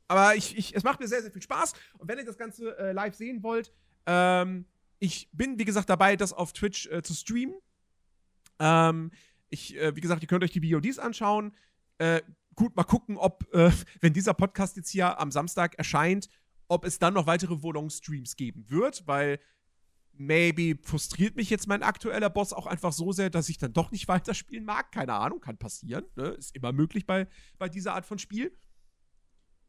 [0.07, 1.73] aber ich, ich, es macht mir sehr, sehr viel Spaß.
[1.97, 3.71] Und wenn ihr das Ganze äh, live sehen wollt,
[4.05, 4.65] ähm,
[4.99, 7.55] ich bin, wie gesagt, dabei, das auf Twitch äh, zu streamen.
[8.59, 9.11] Ähm,
[9.49, 11.53] ich, äh, wie gesagt, ihr könnt euch die VODs anschauen.
[11.97, 12.21] Äh,
[12.55, 16.29] gut, mal gucken, ob, äh, wenn dieser Podcast jetzt hier am Samstag erscheint,
[16.67, 19.39] ob es dann noch weitere Volong-Streams geben wird, weil
[20.17, 23.91] maybe frustriert mich jetzt mein aktueller Boss auch einfach so sehr, dass ich dann doch
[23.91, 24.91] nicht weiterspielen mag.
[24.91, 26.05] Keine Ahnung, kann passieren.
[26.15, 26.29] Ne?
[26.29, 27.27] Ist immer möglich bei,
[27.57, 28.55] bei dieser Art von Spiel.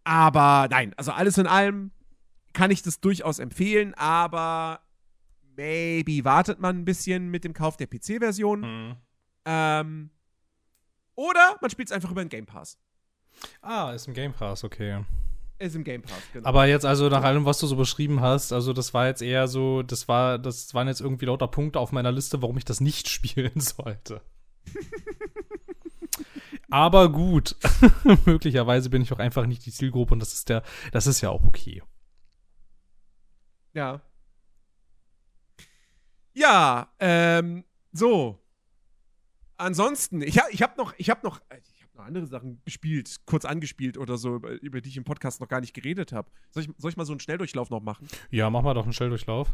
[0.06, 1.90] Aber nein, also alles in allem
[2.52, 4.78] kann ich das durchaus empfehlen, aber
[5.56, 8.60] maybe wartet man ein bisschen mit dem Kauf der PC-Version.
[8.60, 8.96] Mhm.
[9.46, 10.10] Ähm,
[11.16, 12.78] oder man spielt es einfach über den Game Pass.
[13.60, 15.04] Ah, ist im Game Pass, okay.
[15.58, 16.48] Ist im Game Pass, genau.
[16.48, 19.48] Aber jetzt also nach allem, was du so beschrieben hast, also das war jetzt eher
[19.48, 22.80] so, das war, das waren jetzt irgendwie lauter Punkte auf meiner Liste, warum ich das
[22.80, 24.20] nicht spielen sollte.
[26.70, 27.56] Aber gut,
[28.24, 30.62] möglicherweise bin ich auch einfach nicht die Zielgruppe und das ist der,
[30.92, 31.82] das ist ja auch okay.
[33.72, 34.00] Ja.
[36.34, 38.42] Ja, ähm, so.
[39.58, 43.44] Ansonsten, ich, ich habe noch, ich habe noch, ich habe noch andere Sachen gespielt, kurz
[43.44, 46.30] angespielt oder so, über, über die ich im Podcast noch gar nicht geredet habe.
[46.50, 48.08] Soll ich, soll ich mal so einen Schnelldurchlauf noch machen?
[48.30, 49.52] Ja, mach mal doch einen Schnelldurchlauf.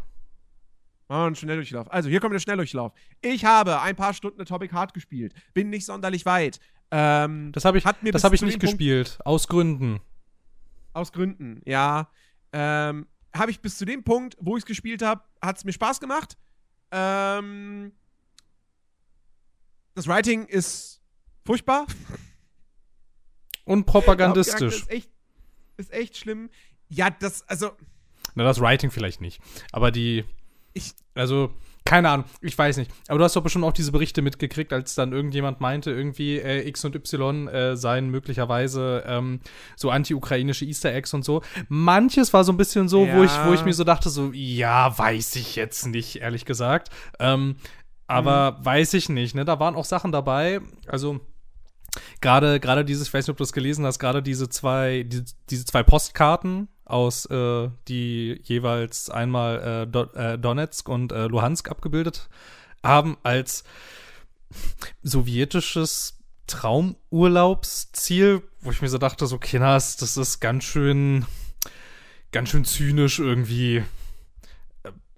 [1.09, 1.93] Oh, ein Schnelldurchlauf.
[1.93, 2.93] Also, hier kommt der Schnelldurchlauf.
[3.21, 5.35] Ich habe ein paar Stunden Atomic Heart gespielt.
[5.53, 6.59] Bin nicht sonderlich weit.
[6.95, 9.09] Ähm, das habe ich, hab ich nicht gespielt.
[9.09, 10.01] Punkt, aus Gründen.
[10.93, 12.11] Aus Gründen, ja.
[12.53, 15.73] Ähm, habe ich bis zu dem Punkt, wo ich es gespielt habe, hat es mir
[15.73, 16.37] Spaß gemacht.
[16.91, 17.93] Ähm,
[19.95, 21.01] das Writing ist
[21.47, 21.87] furchtbar.
[23.65, 24.83] Und propagandistisch.
[24.83, 25.11] Ist echt,
[25.79, 26.51] ist echt schlimm.
[26.89, 27.73] Ja, das, also.
[28.35, 29.41] Na, das Writing vielleicht nicht.
[29.73, 30.25] Aber die.
[30.75, 31.55] Ich, also,
[31.85, 32.91] keine Ahnung, ich weiß nicht.
[33.09, 36.67] Aber du hast doch bestimmt auch diese Berichte mitgekriegt, als dann irgendjemand meinte, irgendwie äh,
[36.69, 39.41] X und Y äh, seien möglicherweise ähm,
[39.77, 41.43] so anti-ukrainische Easter Eggs und so.
[41.69, 43.17] Manches war so ein bisschen so, ja.
[43.17, 46.91] wo, ich, wo ich mir so dachte, so, ja, weiß ich jetzt nicht, ehrlich gesagt.
[47.19, 47.57] Ähm,
[48.07, 48.65] aber mhm.
[48.65, 49.45] weiß ich nicht, ne?
[49.45, 51.21] Da waren auch Sachen dabei, also
[52.21, 55.25] gerade gerade dieses, ich weiß nicht, ob du das gelesen hast, gerade diese zwei, die,
[55.51, 61.71] diese zwei Postkarten, aus, äh, die jeweils einmal äh, Do äh, Donetsk und äh, Luhansk
[61.71, 62.29] abgebildet
[62.83, 63.65] haben, als
[65.03, 71.25] sowjetisches Traumurlaubsziel, wo ich mir so dachte, so Kinders, das ist ganz schön,
[72.33, 73.85] ganz schön zynisch irgendwie.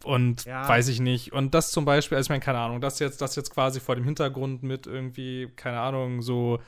[0.05, 0.69] Und ja.
[0.69, 1.33] weiß ich nicht.
[1.33, 3.95] Und das zum Beispiel, also ich meine, keine Ahnung, das jetzt, das jetzt quasi vor
[3.95, 6.61] dem Hintergrund mit irgendwie, keine Ahnung, so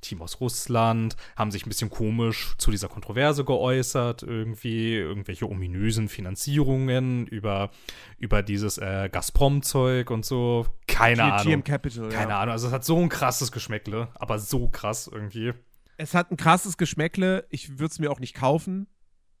[0.00, 6.08] Team aus Russland, haben sich ein bisschen komisch zu dieser Kontroverse geäußert, irgendwie irgendwelche ominösen
[6.08, 7.70] Finanzierungen über,
[8.18, 10.66] über dieses äh, Gazprom-Zeug und so.
[10.86, 11.44] Keine G Ahnung.
[11.44, 12.40] GM Capital, Keine ja.
[12.40, 12.52] Ahnung.
[12.52, 15.52] Also es hat so ein krasses Geschmäckle, aber so krass irgendwie.
[15.96, 17.46] Es hat ein krasses Geschmäckle.
[17.50, 18.86] Ich würde es mir auch nicht kaufen,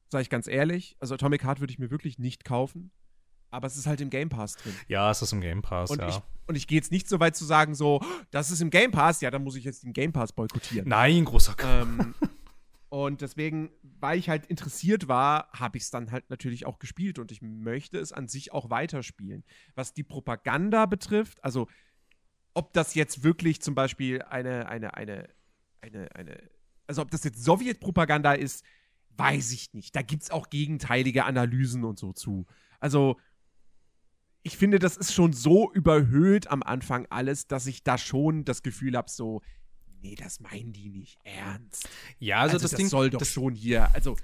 [0.08, 0.96] sage ich ganz ehrlich.
[1.00, 2.90] Also Atomic Heart würde ich mir wirklich nicht kaufen
[3.56, 4.74] aber es ist halt im Game Pass drin.
[4.86, 6.08] Ja, es ist im Game Pass, und ja.
[6.08, 8.00] Ich, und ich gehe jetzt nicht so weit zu sagen, so,
[8.30, 10.88] das ist im Game Pass, ja, dann muss ich jetzt den Game Pass boykottieren.
[10.88, 12.14] Nein, großer ähm,
[12.88, 17.18] Und deswegen, weil ich halt interessiert war, habe ich es dann halt natürlich auch gespielt
[17.18, 19.44] und ich möchte es an sich auch weiterspielen.
[19.74, 21.68] Was die Propaganda betrifft, also
[22.54, 25.28] ob das jetzt wirklich zum Beispiel eine, eine, eine,
[25.80, 26.50] eine, eine,
[26.86, 28.64] also ob das jetzt Sowjetpropaganda ist,
[29.16, 29.94] weiß ich nicht.
[29.96, 32.46] Da gibt es auch gegenteilige Analysen und so zu.
[32.78, 33.18] Also
[34.46, 38.62] ich finde, das ist schon so überhöht am Anfang alles, dass ich da schon das
[38.62, 39.42] Gefühl habe, so,
[40.02, 41.88] nee, das meinen die nicht ernst.
[42.20, 44.16] Ja, also, also das, das Ding soll doch schon hier, also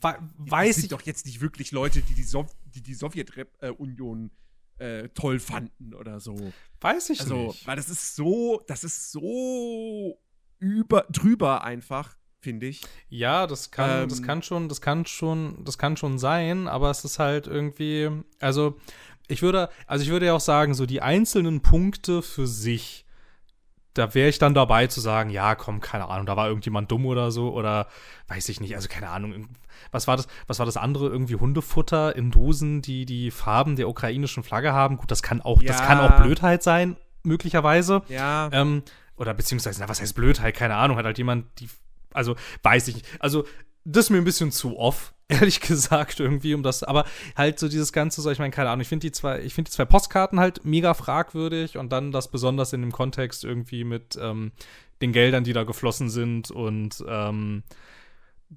[0.00, 4.30] weiß ich doch jetzt nicht wirklich Leute, die die, Sov die, die Sowjetunion
[4.78, 6.52] äh, toll fanden oder so.
[6.80, 7.66] Weiß ich also, nicht.
[7.66, 10.18] Weil das ist so, das ist so
[10.58, 12.16] über drüber einfach
[12.46, 12.82] finde ich.
[13.08, 16.90] Ja, das kann, ähm, das kann schon, das kann schon, das kann schon sein, aber
[16.90, 18.08] es ist halt irgendwie,
[18.38, 18.78] also
[19.28, 23.04] ich würde, also ich würde ja auch sagen, so die einzelnen Punkte für sich,
[23.94, 27.06] da wäre ich dann dabei zu sagen, ja, komm, keine Ahnung, da war irgendjemand dumm
[27.06, 27.88] oder so oder
[28.28, 29.48] weiß ich nicht, also keine Ahnung,
[29.90, 33.88] was war das, was war das andere, irgendwie Hundefutter in Dosen, die die Farben der
[33.88, 34.96] ukrainischen Flagge haben?
[34.96, 35.68] Gut, das kann auch, ja.
[35.68, 38.02] das kann auch Blödheit sein, möglicherweise.
[38.08, 38.48] Ja.
[38.52, 38.82] Ähm,
[39.16, 40.54] oder beziehungsweise, na, was heißt Blödheit?
[40.54, 41.68] Keine Ahnung, hat halt jemand die,
[42.12, 43.06] also weiß ich nicht.
[43.18, 43.44] Also
[43.84, 47.04] das ist mir ein bisschen zu off, ehrlich gesagt, irgendwie, um das, aber
[47.34, 49.70] halt so dieses Ganze, so, ich meine, keine Ahnung, ich finde die zwei, ich finde
[49.70, 54.16] die zwei Postkarten halt mega fragwürdig und dann das besonders in dem Kontext irgendwie mit
[54.20, 54.52] ähm,
[55.02, 57.64] den Geldern, die da geflossen sind und ähm,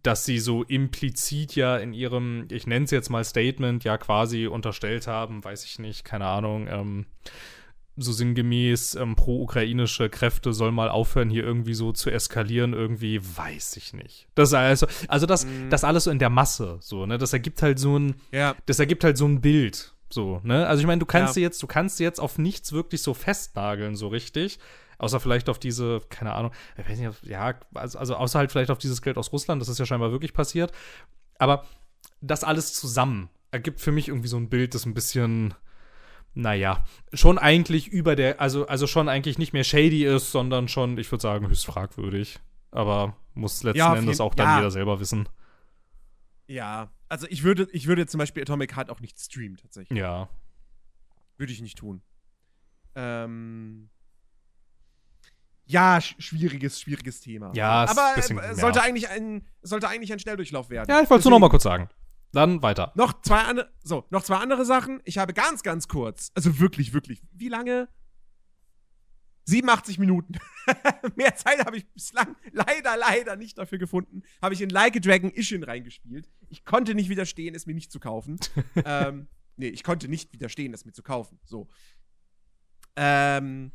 [0.03, 4.45] dass sie so implizit ja in ihrem, ich nenne es jetzt mal Statement, ja quasi
[4.45, 7.05] unterstellt haben, weiß ich nicht, keine Ahnung, ähm,
[7.99, 13.77] so sinngemäß ähm, pro-ukrainische Kräfte soll mal aufhören, hier irgendwie so zu eskalieren, irgendwie, weiß
[13.77, 14.27] ich nicht.
[14.35, 15.69] Das also, also das, mm.
[15.69, 17.17] das alles so in der Masse, so, ne?
[17.17, 18.55] Das ergibt halt so ein, ja.
[18.65, 20.67] das ergibt halt so ein Bild, so, ne?
[20.67, 21.41] Also ich meine, du kannst ja.
[21.41, 24.59] jetzt, du kannst jetzt auf nichts wirklich so festnageln, so richtig.
[24.97, 28.69] Außer vielleicht auf diese, keine Ahnung, ich weiß nicht, ja, also, also außer halt vielleicht
[28.69, 30.73] auf dieses Geld aus Russland, das ist ja scheinbar wirklich passiert.
[31.37, 31.65] Aber
[32.19, 35.53] das alles zusammen ergibt für mich irgendwie so ein Bild, das ein bisschen,
[36.39, 36.83] naja,
[37.13, 41.11] schon eigentlich über der, also, also schon eigentlich nicht mehr shady ist, sondern schon, ich
[41.11, 42.39] würde sagen, höchst fragwürdig.
[42.71, 44.57] Aber muss letzten ja, Endes auch dann ja.
[44.57, 45.27] jeder selber wissen.
[46.47, 49.97] Ja, also ich würde, ich würde zum Beispiel Atomic Heart auch nicht streamen, tatsächlich.
[49.97, 50.29] Ja.
[51.37, 52.01] Würde ich nicht tun.
[52.95, 53.89] Ähm,
[55.65, 57.51] ja, schwieriges, schwieriges Thema.
[57.53, 58.85] Ja, aber bisschen, äh, sollte, ja.
[58.85, 60.89] Eigentlich ein, sollte eigentlich ein Schnelldurchlauf werden.
[60.89, 61.89] Ja, ich wollte es nur noch mal kurz sagen.
[62.31, 62.91] Dann weiter.
[62.95, 65.01] Noch zwei andere, so, noch zwei andere Sachen.
[65.03, 67.89] Ich habe ganz, ganz kurz, also wirklich, wirklich, wie lange?
[69.45, 70.33] 87 Minuten.
[71.15, 74.21] Mehr Zeit habe ich bislang leider, leider nicht dafür gefunden.
[74.41, 76.29] Habe ich in Like a Dragon Ishin reingespielt.
[76.49, 78.39] Ich konnte nicht widerstehen, es mir nicht zu kaufen.
[78.85, 79.27] ähm,
[79.57, 81.39] nee, ich konnte nicht widerstehen, es mir zu kaufen.
[81.45, 81.67] So.
[82.95, 83.71] Ähm,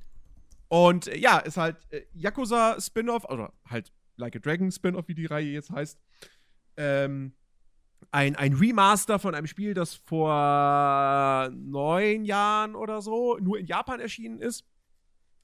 [0.68, 5.14] und äh, ja, ist halt äh, Yakuza Spin-off, oder halt Like a Dragon Spin-off, wie
[5.14, 5.98] die Reihe jetzt heißt.
[6.76, 7.34] Ähm,
[8.14, 13.98] ein, ein Remaster von einem Spiel, das vor neun Jahren oder so nur in Japan
[13.98, 14.64] erschienen ist,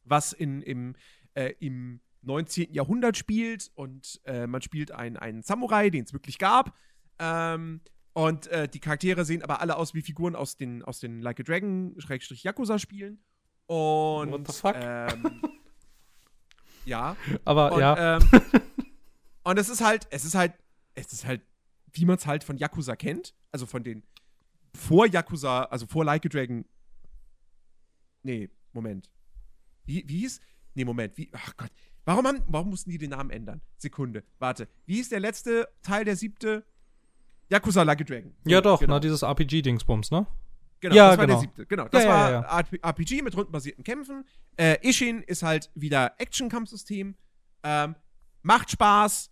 [0.04, 0.94] was in, im,
[1.34, 2.72] äh, im 19.
[2.72, 6.72] Jahrhundert spielt und äh, man spielt einen, einen Samurai, den es wirklich gab.
[7.18, 7.80] Ähm,
[8.12, 11.40] und äh, die Charaktere sehen aber alle aus wie Figuren aus den, aus den Like
[11.40, 13.20] a Dragon-Yakuza-Spielen.
[13.66, 14.76] Und What the fuck?
[14.76, 15.42] Ähm,
[16.84, 17.16] ja.
[17.44, 18.16] Aber und, ja.
[18.16, 18.22] Ähm,
[19.42, 20.52] und es ist halt, es ist halt,
[20.94, 21.42] es ist halt,
[21.92, 23.34] wie man es halt von Yakuza kennt.
[23.52, 24.02] Also von den
[24.74, 26.64] vor Yakuza, also vor Like a Dragon.
[28.22, 29.10] Nee, Moment.
[29.84, 30.40] Wie, wie hieß?
[30.74, 31.16] Nee, Moment.
[31.16, 31.70] Wie, ach Gott.
[32.04, 33.60] Warum, haben, warum mussten die den Namen ändern?
[33.76, 34.24] Sekunde.
[34.38, 34.68] Warte.
[34.86, 36.64] Wie hieß der letzte Teil, der siebte?
[37.50, 38.34] Yakuza Like a Dragon.
[38.44, 38.94] So, ja, doch, genau.
[38.94, 40.26] na, dieses RPG-Dingsbums, ne?
[40.80, 41.38] Genau, ja, das war genau.
[41.38, 41.66] der siebte.
[41.66, 44.24] Genau, das ja, war ja, RPG mit rundenbasierten Kämpfen.
[44.56, 47.16] Äh, Ishin ist halt wieder Action-Kampfsystem.
[47.62, 47.94] Ähm,
[48.42, 49.30] macht Spaß.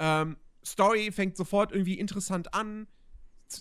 [0.00, 0.36] Ähm,
[0.72, 2.86] Story fängt sofort irgendwie interessant an.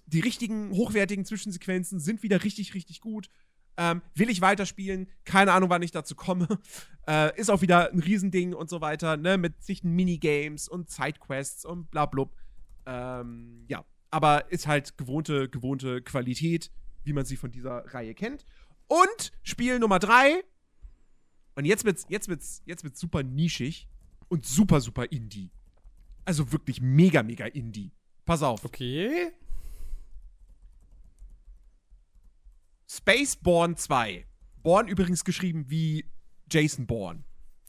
[0.05, 3.29] Die richtigen, hochwertigen Zwischensequenzen sind wieder richtig, richtig gut.
[3.77, 5.07] Ähm, will ich weiterspielen?
[5.23, 6.47] Keine Ahnung, wann ich dazu komme.
[7.09, 9.37] Äh, ist auch wieder ein Riesending und so weiter, ne?
[9.37, 12.35] Mit sich Minigames und Sidequests und bla blub.
[12.85, 16.69] Ähm, ja, aber ist halt gewohnte, gewohnte Qualität
[17.07, 18.45] wie man sie von dieser Reihe kennt.
[18.87, 20.43] Und Spiel Nummer drei.
[21.55, 23.87] Und jetzt wird's, jetzt wird's, jetzt wird's super nischig
[24.27, 25.51] und super, super Indie.
[26.27, 27.93] Also wirklich mega, mega Indie.
[28.25, 28.65] Pass auf.
[28.65, 29.31] Okay.
[32.85, 34.27] Spaceborn 2.
[34.61, 36.03] Born übrigens geschrieben wie
[36.51, 37.23] Jason Bourne.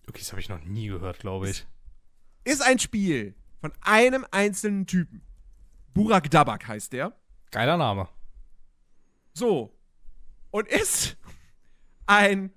[0.09, 1.69] Okay, das habe ich noch nie gehört, glaube ich.
[2.43, 5.23] Ist ein Spiel von einem einzelnen Typen.
[5.95, 7.17] Burak Dabak heißt der.
[7.53, 8.09] Geiler Name.
[9.35, 9.73] So.
[10.51, 11.17] Und ist
[12.07, 12.53] ein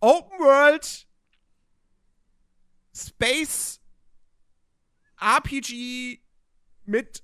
[0.00, 1.06] Open World
[2.94, 3.80] Space
[5.20, 6.20] RPG
[6.84, 7.22] mit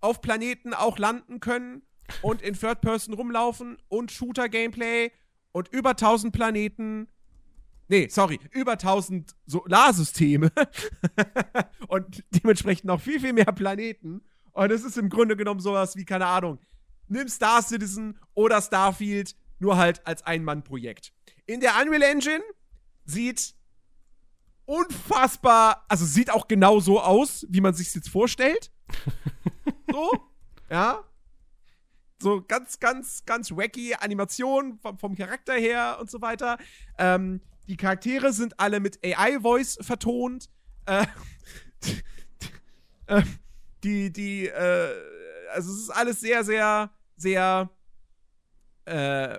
[0.00, 1.82] auf Planeten auch landen können
[2.22, 5.10] und in Third Person rumlaufen und Shooter Gameplay
[5.52, 7.08] und über 1000 Planeten.
[7.88, 10.50] Nee, sorry, über 1000 Solarsysteme
[11.88, 14.22] und dementsprechend noch viel, viel mehr Planeten.
[14.52, 16.58] Und es ist im Grunde genommen sowas wie, keine Ahnung,
[17.08, 21.12] nimm Star Citizen oder Starfield, nur halt als Ein-Mann-Projekt.
[21.46, 22.42] In der Unreal Engine
[23.04, 23.53] sieht
[24.66, 28.70] unfassbar, also sieht auch genau so aus, wie man sich jetzt vorstellt.
[29.90, 30.12] so,
[30.70, 31.04] ja.
[32.20, 36.58] So ganz, ganz, ganz wacky Animation vom, vom Charakter her und so weiter.
[36.98, 40.48] Ähm, die Charaktere sind alle mit AI-Voice vertont.
[40.86, 41.06] Äh,
[43.06, 43.22] äh,
[43.82, 44.94] die, die, äh,
[45.52, 47.70] also es ist alles sehr, sehr, sehr,
[48.86, 49.38] äh,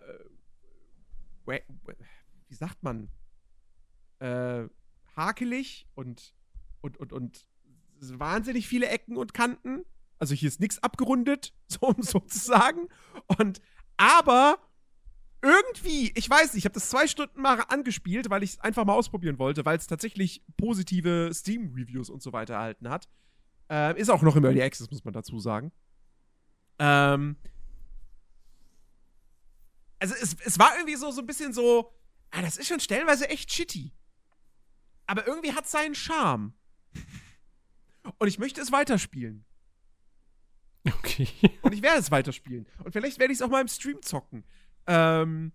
[1.45, 3.09] wie sagt man,
[4.19, 4.67] äh,
[5.16, 6.34] hakelig und,
[6.82, 7.47] und, und, und
[7.99, 9.86] wahnsinnig viele Ecken und Kanten.
[10.20, 12.88] Also hier ist nichts abgerundet, so, sozusagen.
[13.38, 13.61] Und,
[13.97, 14.57] aber
[15.41, 18.86] irgendwie, ich weiß nicht, ich habe das zwei Stunden mal angespielt, weil ich es einfach
[18.86, 23.07] mal ausprobieren wollte, weil es tatsächlich positive Steam-Reviews und so weiter erhalten hat.
[23.70, 25.72] Äh, ist auch noch im Early Access, muss man dazu sagen.
[26.80, 27.36] Ähm,
[29.99, 31.93] also es, es war irgendwie so, so ein bisschen so,
[32.32, 33.91] ah, das ist schon stellenweise echt shitty.
[35.08, 36.53] Aber irgendwie hat es seinen Charme.
[38.18, 39.45] Und ich möchte es weiterspielen.
[40.86, 41.28] Okay.
[41.64, 42.68] Und ich werde es weiterspielen.
[42.84, 44.43] Und vielleicht werde ich es auch mal im Stream zocken.
[44.88, 45.51] Ähm,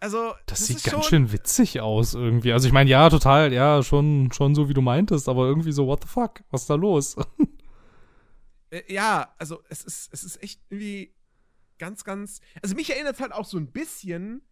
[0.00, 0.34] also.
[0.46, 2.52] Das, das sieht ganz schön witzig aus irgendwie.
[2.52, 5.86] Also ich meine, ja, total, ja, schon, schon so wie du meintest, aber irgendwie so,
[5.86, 6.42] what the fuck?
[6.50, 7.16] Was ist da los?
[8.70, 11.14] Äh, ja, also es ist, es ist echt irgendwie
[11.78, 12.42] ganz, ganz.
[12.62, 14.42] Also mich erinnert es halt auch so ein bisschen,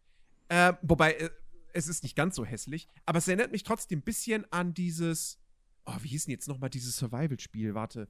[0.48, 1.28] äh, wobei äh,
[1.76, 5.38] es ist nicht ganz so hässlich, aber es erinnert mich trotzdem ein bisschen an dieses.
[5.84, 7.74] Oh, wie hieß denn jetzt nochmal dieses Survival-Spiel?
[7.74, 8.08] Warte.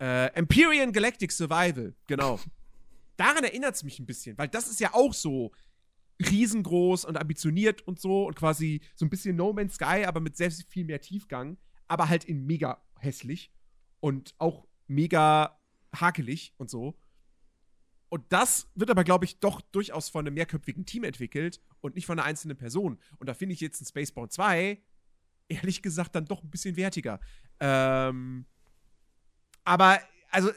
[0.00, 2.38] Äh, Empyrean Galactic Survival, genau.
[3.16, 5.52] Daran erinnert es mich ein bisschen, weil das ist ja auch so
[6.24, 10.36] riesengroß und ambitioniert und so und quasi so ein bisschen No Man's Sky, aber mit
[10.36, 11.58] sehr viel mehr Tiefgang,
[11.88, 13.52] aber halt in mega hässlich
[14.00, 15.60] und auch mega
[15.94, 16.96] hakelig und so.
[18.08, 22.06] Und das wird aber, glaube ich, doch durchaus von einem mehrköpfigen Team entwickelt und nicht
[22.06, 22.98] von einer einzelnen Person.
[23.18, 24.80] Und da finde ich jetzt ein Spacebound 2,
[25.48, 27.20] ehrlich gesagt, dann doch ein bisschen wertiger.
[27.60, 28.46] Ähm,
[29.64, 30.00] aber,
[30.30, 30.50] also,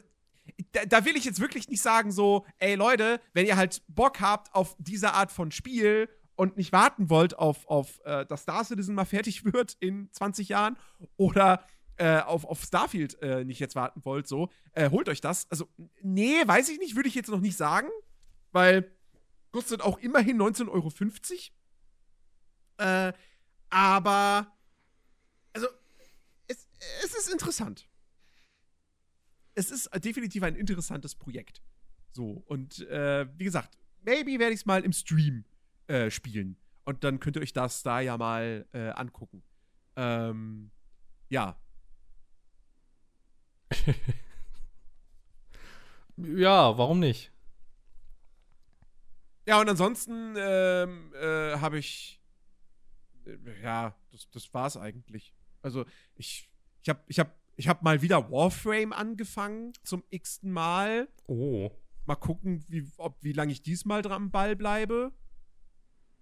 [0.72, 4.22] da, da, will ich jetzt wirklich nicht sagen, so, ey Leute, wenn ihr halt Bock
[4.22, 8.64] habt auf diese Art von Spiel und nicht warten wollt auf, auf äh, dass Star
[8.64, 10.78] Citizen mal fertig wird in 20 Jahren
[11.18, 11.66] oder
[12.02, 15.46] äh, auf, auf Starfield äh, nicht jetzt warten wollt, so, äh, holt euch das.
[15.52, 15.70] Also,
[16.02, 17.90] nee, weiß ich nicht, würde ich jetzt noch nicht sagen,
[18.52, 18.92] weil
[19.52, 20.92] kostet auch immerhin 19,50 Euro.
[22.80, 23.14] Äh,
[23.70, 24.52] aber,
[25.54, 25.68] also,
[26.48, 26.68] es,
[27.04, 27.88] es ist interessant.
[29.54, 31.62] Es ist definitiv ein interessantes Projekt.
[32.14, 35.46] So, und äh, wie gesagt, maybe werde ich es mal im Stream
[35.86, 36.58] äh, spielen.
[36.84, 39.44] Und dann könnt ihr euch das da ja mal äh, angucken.
[39.96, 40.72] Ähm,
[41.30, 41.62] ja,
[46.18, 47.32] ja, warum nicht?
[49.46, 52.22] Ja, und ansonsten ähm, äh, habe ich.
[53.26, 55.34] Äh, ja, das, das war's eigentlich.
[55.62, 56.50] Also, ich,
[56.82, 61.08] ich habe ich hab, ich hab mal wieder Warframe angefangen zum x-ten Mal.
[61.28, 61.72] Oh.
[62.06, 62.88] Mal gucken, wie,
[63.22, 65.12] wie lange ich diesmal dran am Ball bleibe.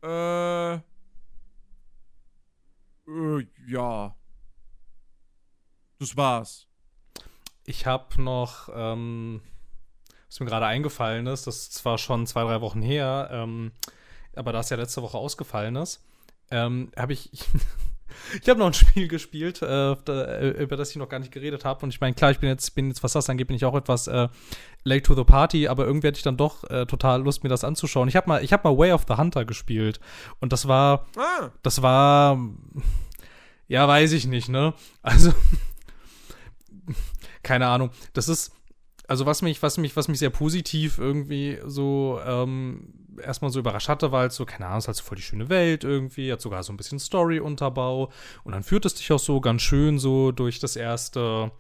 [0.04, 0.76] Äh.
[3.08, 4.16] äh ja.
[5.98, 6.69] Das war's
[7.70, 9.42] ich habe noch, ähm,
[10.28, 13.72] was mir gerade eingefallen ist, das ist zwar schon zwei, drei Wochen her, ähm,
[14.36, 16.04] aber da es ja letzte Woche ausgefallen ist,
[16.50, 17.30] ähm, habe ich.
[18.42, 21.64] ich habe noch ein Spiel gespielt, äh, äh, über das ich noch gar nicht geredet
[21.64, 21.84] habe.
[21.84, 23.76] Und ich meine, klar, ich bin jetzt, bin jetzt, was das angeht, bin ich auch
[23.76, 24.30] etwas äh,
[24.84, 27.64] late to the party, aber irgendwie hatte ich dann doch äh, total Lust, mir das
[27.64, 28.10] anzuschauen.
[28.10, 30.00] Ich habe mal, ich mal Way of the Hunter gespielt.
[30.40, 31.06] Und das war.
[31.18, 31.52] Ah.
[31.62, 32.40] Das war.
[33.68, 34.74] Ja, weiß ich nicht, ne?
[35.04, 35.32] Also
[37.44, 37.92] keine Ahnung.
[38.14, 38.52] Das ist,
[39.08, 43.90] also was mich, was mich, was mich sehr positiv irgendwie so ähm, erstmal so überrascht
[43.90, 46.32] hatte, war halt so, keine Ahnung, es ist halt so voll die schöne Welt irgendwie,
[46.32, 48.12] hat sogar so ein bisschen Story-Unterbau
[48.44, 51.52] und dann führt es dich auch so ganz schön so durch das erste,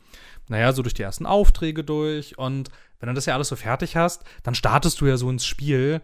[0.47, 2.69] naja, so durch die ersten Aufträge durch und
[2.99, 6.01] wenn du das ja alles so fertig hast, dann startest du ja so ins Spiel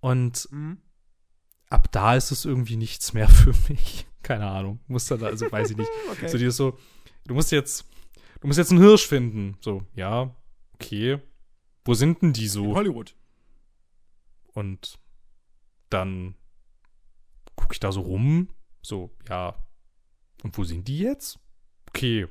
[0.00, 0.78] und mhm.
[1.70, 4.06] ab da ist es irgendwie nichts mehr für mich.
[4.22, 5.90] Keine Ahnung, muss da, also weiß ich nicht.
[6.12, 6.28] okay.
[6.28, 6.78] So, die ist so,
[7.26, 7.86] du musst jetzt
[8.42, 9.56] du musst jetzt einen Hirsch finden.
[9.60, 10.34] So, ja,
[10.74, 11.20] okay.
[11.84, 12.64] Wo sind denn die so?
[12.64, 13.14] In Hollywood.
[14.52, 14.98] Und
[15.88, 16.34] dann
[17.56, 18.48] gucke ich da so rum.
[18.82, 19.54] So, ja.
[20.42, 21.38] Und wo sind die jetzt?
[21.88, 22.26] Okay.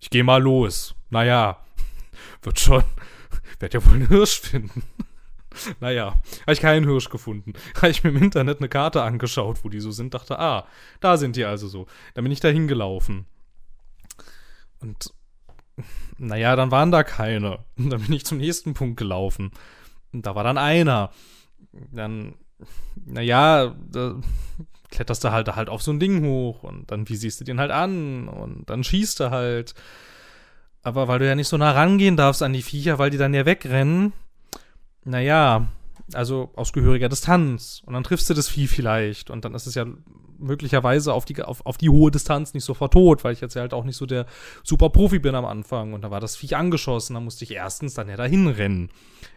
[0.00, 0.94] Ich gehe mal los.
[1.10, 1.62] Naja,
[2.42, 2.82] wird schon.
[3.60, 4.82] Werd ja wohl einen Hirsch finden.
[5.80, 7.52] naja, habe ich keinen Hirsch gefunden.
[7.76, 10.66] Habe ich mir im Internet eine Karte angeschaut, wo die so sind, dachte, ah,
[11.00, 11.86] da sind die also so.
[12.14, 13.26] Dann bin ich da hingelaufen.
[14.82, 15.12] Und
[16.18, 17.60] naja, dann waren da keine.
[17.78, 19.50] Und dann bin ich zum nächsten Punkt gelaufen.
[20.12, 21.10] Und da war dann einer.
[21.90, 22.34] Dann,
[22.96, 24.20] naja, da
[24.90, 27.58] kletterst du halt halt auf so ein Ding hoch und dann wie siehst du den
[27.58, 29.74] halt an und dann schießt du halt.
[30.82, 33.32] Aber weil du ja nicht so nah rangehen darfst an die Viecher, weil die dann
[33.32, 34.12] ja wegrennen,
[35.04, 35.68] naja,
[36.12, 37.82] also aus gehöriger Distanz.
[37.86, 39.30] Und dann triffst du das Vieh vielleicht.
[39.30, 39.86] Und dann ist es ja
[40.42, 43.74] möglicherweise auf die, auf, auf die hohe Distanz nicht sofort tot, weil ich jetzt halt
[43.74, 44.26] auch nicht so der
[44.62, 45.92] super Profi bin am Anfang.
[45.92, 47.14] Und da war das Viech angeschossen.
[47.14, 48.90] Da musste ich erstens dann ja dahin rennen.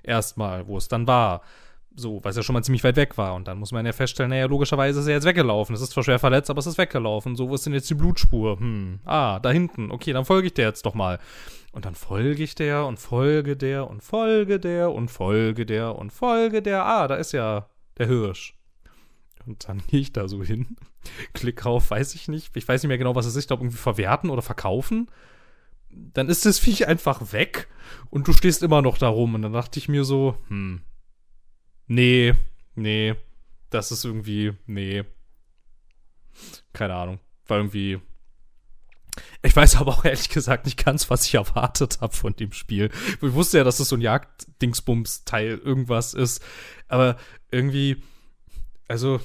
[0.03, 1.41] Erstmal, wo es dann war.
[1.97, 3.35] So, weil es ja schon mal ziemlich weit weg war.
[3.35, 5.73] Und dann muss man ja feststellen, naja, logischerweise ist er jetzt weggelaufen.
[5.75, 7.35] Es ist zwar schwer verletzt, aber es ist weggelaufen.
[7.35, 8.59] So, wo ist denn jetzt die Blutspur?
[8.59, 9.91] Hm, ah, da hinten.
[9.91, 11.19] Okay, dann folge ich der jetzt doch mal.
[11.71, 16.11] Und dann folge ich der und folge der und folge der und folge der und
[16.11, 16.85] folge der.
[16.85, 18.55] Ah, da ist ja der Hirsch.
[19.45, 20.77] Und dann gehe ich da so hin,
[21.33, 22.55] klick auf, weiß ich nicht.
[22.55, 23.43] Ich weiß nicht mehr genau, was es ist.
[23.43, 25.09] Ich glaube, irgendwie verwerten oder verkaufen.
[25.89, 27.67] dann ist das Viech einfach weg
[28.09, 29.35] und du stehst immer noch da rum.
[29.35, 30.81] Und dann dachte ich mir so, hm,
[31.87, 32.33] nee,
[32.75, 33.15] nee,
[33.69, 35.03] das ist irgendwie, nee.
[36.73, 37.19] Keine Ahnung.
[37.47, 37.99] War irgendwie.
[39.43, 42.89] Ich weiß aber auch ehrlich gesagt nicht ganz, was ich erwartet habe von dem Spiel.
[43.21, 46.43] Ich wusste ja, dass es so ein Jagd-Dingsbums-Teil irgendwas ist.
[46.87, 47.17] Aber
[47.51, 48.03] irgendwie,
[48.87, 49.19] also,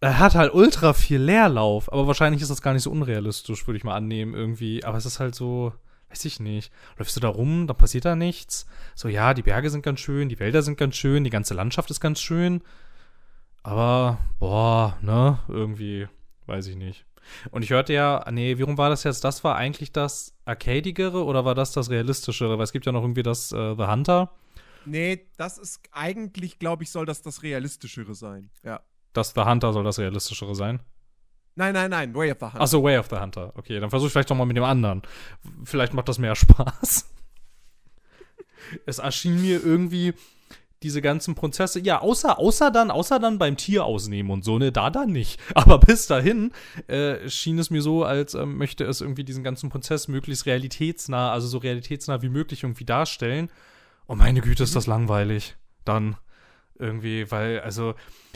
[0.00, 3.78] er hat halt ultra viel Leerlauf, aber wahrscheinlich ist das gar nicht so unrealistisch, würde
[3.78, 4.84] ich mal annehmen, irgendwie.
[4.84, 5.72] Aber es ist halt so,
[6.10, 6.72] weiß ich nicht.
[6.96, 8.66] Läufst du da rum, dann passiert da nichts.
[8.94, 11.90] So, ja, die Berge sind ganz schön, die Wälder sind ganz schön, die ganze Landschaft
[11.90, 12.62] ist ganz schön.
[13.62, 16.06] Aber, boah, ne, irgendwie,
[16.46, 17.04] weiß ich nicht.
[17.50, 19.24] Und ich hörte ja, nee, wie rum war das jetzt?
[19.24, 22.56] Das war eigentlich das Arcadigere oder war das das Realistischere?
[22.56, 24.30] Weil es gibt ja noch irgendwie das äh, The Hunter.
[24.88, 28.50] Nee, das ist eigentlich, glaube ich, soll das das Realistischere sein.
[28.64, 28.80] Ja.
[29.12, 30.80] Das The Hunter soll das Realistischere sein?
[31.54, 32.60] Nein, nein, nein, Way of the Hunter.
[32.60, 33.52] Achso, Way of the Hunter.
[33.56, 35.02] Okay, dann versuche ich vielleicht doch mal mit dem anderen.
[35.64, 37.10] Vielleicht macht das mehr Spaß.
[38.86, 40.14] es erschien mir irgendwie
[40.82, 44.70] diese ganzen Prozesse, ja, außer, außer dann, außer dann beim Tier ausnehmen und so, ne,
[44.70, 45.40] da dann nicht.
[45.54, 46.52] Aber bis dahin
[46.86, 51.32] äh, schien es mir so, als äh, möchte es irgendwie diesen ganzen Prozess möglichst realitätsnah,
[51.32, 53.50] also so realitätsnah wie möglich irgendwie darstellen.
[54.08, 55.56] Oh, meine Güte, ist das langweilig.
[55.84, 56.16] Dann
[56.78, 57.94] irgendwie, weil, also,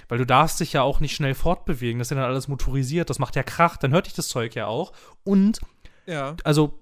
[0.08, 1.98] weil du darfst dich ja auch nicht schnell fortbewegen.
[1.98, 4.54] Das ist ja dann alles motorisiert, das macht ja Krach, dann hört dich das Zeug
[4.54, 4.92] ja auch.
[5.24, 5.60] Und,
[6.06, 6.36] ja.
[6.44, 6.78] also,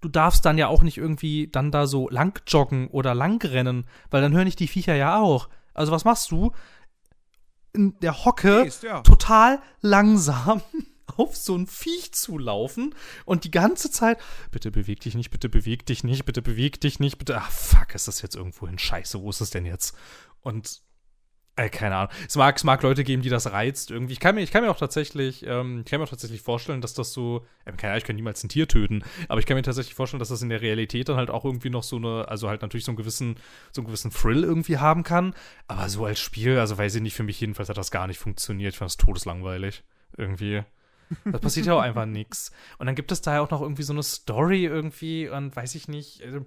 [0.00, 3.86] du darfst dann ja auch nicht irgendwie dann da so lang joggen oder lang rennen,
[4.10, 5.48] weil dann hören dich die Viecher ja auch.
[5.74, 6.52] Also, was machst du?
[7.72, 9.00] In der Hocke Gehst, ja.
[9.00, 10.60] total langsam
[11.16, 12.94] auf so ein Viech zu laufen
[13.24, 14.18] und die ganze Zeit,
[14.50, 17.94] bitte beweg dich nicht, bitte beweg dich nicht, bitte beweg dich nicht, bitte, ach fuck,
[17.94, 18.78] ist das jetzt irgendwo hin?
[18.78, 19.96] Scheiße, wo ist es denn jetzt?
[20.40, 20.82] Und
[21.56, 22.12] äh, keine Ahnung.
[22.26, 24.14] Es mag, es mag Leute geben, die das reizt irgendwie.
[24.14, 26.80] Ich kann mir, ich kann mir auch tatsächlich, ähm, ich kann mir auch tatsächlich vorstellen,
[26.80, 29.56] dass das so, äh, keine Ahnung, ich kann niemals ein Tier töten, aber ich kann
[29.56, 32.26] mir tatsächlich vorstellen, dass das in der Realität dann halt auch irgendwie noch so eine,
[32.26, 33.36] also halt natürlich so einen gewissen,
[33.70, 35.34] so einen gewissen Thrill irgendwie haben kann.
[35.68, 38.18] Aber so als Spiel, also weiß ich nicht, für mich jedenfalls hat das gar nicht
[38.18, 38.72] funktioniert.
[38.72, 39.84] Ich fand das todeslangweilig.
[40.16, 40.62] Irgendwie.
[41.24, 42.52] Da passiert ja auch einfach nichts.
[42.78, 45.74] Und dann gibt es da ja auch noch irgendwie so eine Story irgendwie und weiß
[45.74, 46.22] ich nicht.
[46.22, 46.44] Also,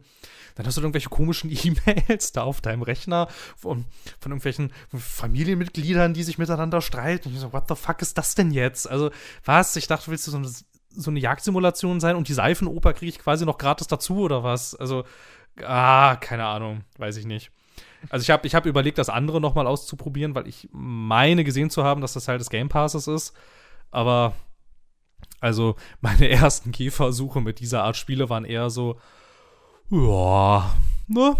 [0.55, 3.85] dann hast du irgendwelche komischen E-Mails da auf deinem Rechner von,
[4.19, 7.29] von irgendwelchen Familienmitgliedern, die sich miteinander streiten.
[7.29, 8.89] Und ich so, what the fuck ist das denn jetzt?
[8.89, 9.11] Also,
[9.43, 9.75] was?
[9.75, 13.19] Ich dachte, willst du so eine, so eine Jagdsimulation sein und die Seifenoper kriege ich
[13.19, 14.75] quasi noch gratis dazu oder was?
[14.75, 15.03] Also,
[15.63, 17.51] ah, keine Ahnung, weiß ich nicht.
[18.09, 21.83] Also ich habe ich hab überlegt, das andere nochmal auszuprobieren, weil ich meine gesehen zu
[21.83, 23.33] haben, dass das Teil des Game Passes ist.
[23.91, 24.33] Aber
[25.39, 28.99] also meine ersten Gehversuche mit dieser Art Spiele waren eher so,
[29.89, 30.75] ja,
[31.07, 31.35] ne?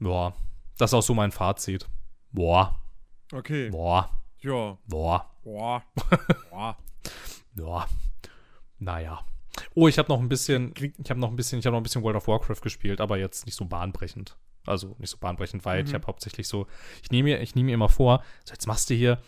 [0.00, 0.32] Ja,
[0.78, 1.88] das ist auch so mein Fazit.
[2.30, 2.80] Boah.
[3.32, 3.70] Okay.
[3.70, 4.10] Boah.
[4.40, 4.78] Ja.
[4.86, 5.28] Boah.
[5.42, 5.82] Boah.
[6.50, 6.76] Boah.
[7.56, 7.88] ja.
[8.78, 9.24] Naja.
[9.74, 11.82] Oh, ich habe noch ein bisschen, ich habe noch ein bisschen, ich habe noch ein
[11.82, 14.36] bisschen World of Warcraft gespielt, aber jetzt nicht so bahnbrechend.
[14.66, 15.84] Also nicht so bahnbrechend weit.
[15.84, 15.88] Mhm.
[15.88, 16.66] Ich habe hauptsächlich so,
[17.02, 19.20] ich nehme mir, ich nehme mir immer vor, so jetzt machst du hier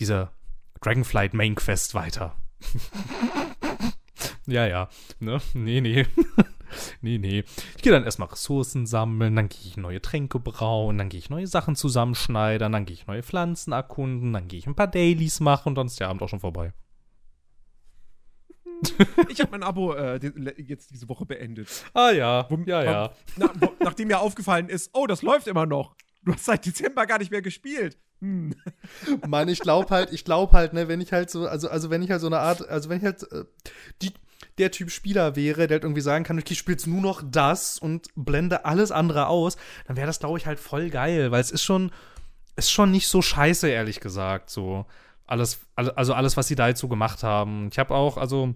[0.00, 0.30] diese
[0.80, 2.36] Dragonflight Main Quest weiter.
[4.46, 4.88] ja, ja.
[5.18, 5.40] Ne?
[5.54, 6.06] Nee, nee.
[7.00, 7.44] nee, nee.
[7.76, 11.30] Ich gehe dann erstmal Ressourcen sammeln, dann gehe ich neue Tränke brauen, dann gehe ich
[11.30, 15.40] neue Sachen zusammenschneidern, dann gehe ich neue Pflanzen erkunden, dann gehe ich ein paar Dailies
[15.40, 16.72] machen und dann ist der Abend auch schon vorbei.
[19.28, 20.20] ich habe mein Abo äh,
[20.58, 21.68] jetzt diese Woche beendet.
[21.94, 23.10] Ah ja, wo, ja, ja.
[23.36, 25.96] Na, wo, nachdem mir aufgefallen ist, oh, das läuft immer noch.
[26.26, 27.96] Du hast seit Dezember gar nicht mehr gespielt.
[28.20, 28.54] Hm.
[29.26, 32.02] Mann, ich glaube halt, ich glaube halt, ne, wenn ich halt so, also, also wenn
[32.02, 33.44] ich halt so eine Art, also wenn ich halt äh,
[34.02, 34.12] die,
[34.58, 37.22] der Typ Spieler wäre, der halt irgendwie sagen kann, okay, ich spiele jetzt nur noch
[37.24, 39.56] das und blende alles andere aus,
[39.86, 41.92] dann wäre das, glaube ich, halt voll geil, weil es ist schon,
[42.56, 44.84] ist schon nicht so scheiße, ehrlich gesagt, so.
[45.28, 47.68] Alles, also alles, was sie da jetzt so gemacht haben.
[47.72, 48.54] Ich habe auch, also,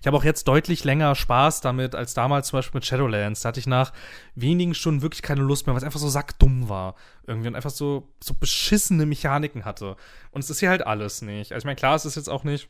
[0.00, 3.40] ich habe auch jetzt deutlich länger Spaß damit als damals zum Beispiel mit Shadowlands.
[3.40, 3.92] Da hatte ich nach
[4.34, 6.94] wenigen Stunden wirklich keine Lust mehr, weil es einfach so sackdumm war.
[7.26, 9.96] Irgendwie und einfach so, so beschissene Mechaniken hatte.
[10.30, 11.52] Und es ist hier halt alles nicht.
[11.52, 12.68] Also ich meine, klar, es ist jetzt auch nicht,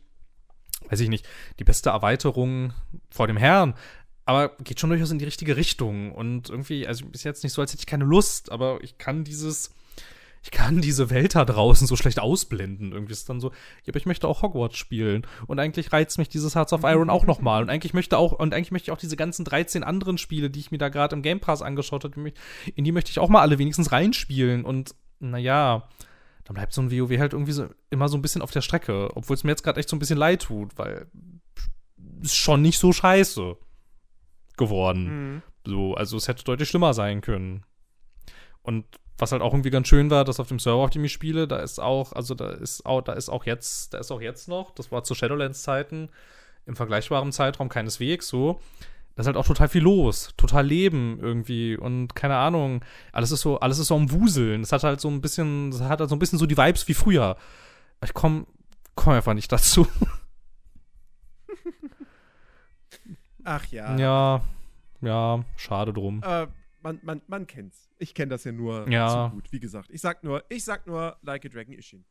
[0.88, 1.28] weiß ich nicht,
[1.58, 2.72] die beste Erweiterung
[3.10, 3.74] vor dem Herrn.
[4.24, 6.12] Aber geht schon durchaus in die richtige Richtung.
[6.12, 9.24] Und irgendwie, also ist jetzt nicht so, als hätte ich keine Lust, aber ich kann
[9.24, 9.72] dieses
[10.48, 12.92] ich kann diese Welt da draußen so schlecht ausblenden.
[12.92, 15.26] Irgendwie ist es dann so, ja, aber ich möchte auch Hogwarts spielen.
[15.46, 17.62] Und eigentlich reizt mich dieses Hearts of Iron auch nochmal.
[17.62, 20.60] Und eigentlich möchte auch, und eigentlich möchte ich auch diese ganzen 13 anderen Spiele, die
[20.60, 22.32] ich mir da gerade im Game Pass angeschaut habe,
[22.74, 24.64] in die möchte ich auch mal alle wenigstens reinspielen.
[24.64, 25.86] Und naja,
[26.44, 29.10] dann bleibt so ein WoW halt irgendwie so immer so ein bisschen auf der Strecke.
[29.14, 31.08] Obwohl es mir jetzt gerade echt so ein bisschen leid tut, weil
[32.22, 33.54] ist schon nicht so scheiße
[34.56, 35.34] geworden.
[35.34, 35.42] Mhm.
[35.66, 37.66] So, also es hätte deutlich schlimmer sein können.
[38.62, 38.86] Und
[39.18, 41.46] was halt auch irgendwie ganz schön war, dass auf dem Server, auf dem ich spiele,
[41.48, 44.48] da ist auch, also da ist auch, da ist auch jetzt, da ist auch jetzt
[44.48, 46.08] noch, das war zu Shadowlands-Zeiten,
[46.66, 48.60] im vergleichbaren Zeitraum keineswegs so.
[49.16, 53.40] Da ist halt auch total viel los, total Leben irgendwie und keine Ahnung, alles ist
[53.40, 54.62] so, alles ist so am Wuseln.
[54.62, 56.86] Es hat halt so ein bisschen, es hat halt so ein bisschen so die Vibes
[56.86, 57.36] wie früher.
[58.04, 58.46] Ich komm,
[58.94, 59.88] komm einfach nicht dazu.
[63.44, 63.96] Ach ja.
[63.96, 64.42] Ja,
[65.00, 66.22] ja, schade drum.
[66.22, 66.46] Äh,
[66.80, 67.88] man, man, man kennt's.
[67.98, 69.28] Ich kenne das ja nur Ja.
[69.30, 69.90] so gut, wie gesagt.
[69.90, 72.04] Ich sag nur, ich sag nur, like a Dragon Ishin.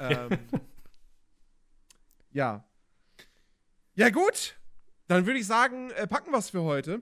[0.00, 0.38] Ähm,
[2.32, 2.64] ja.
[3.94, 4.56] Ja, gut.
[5.06, 7.00] Dann würde ich sagen, äh, packen wir's für heute.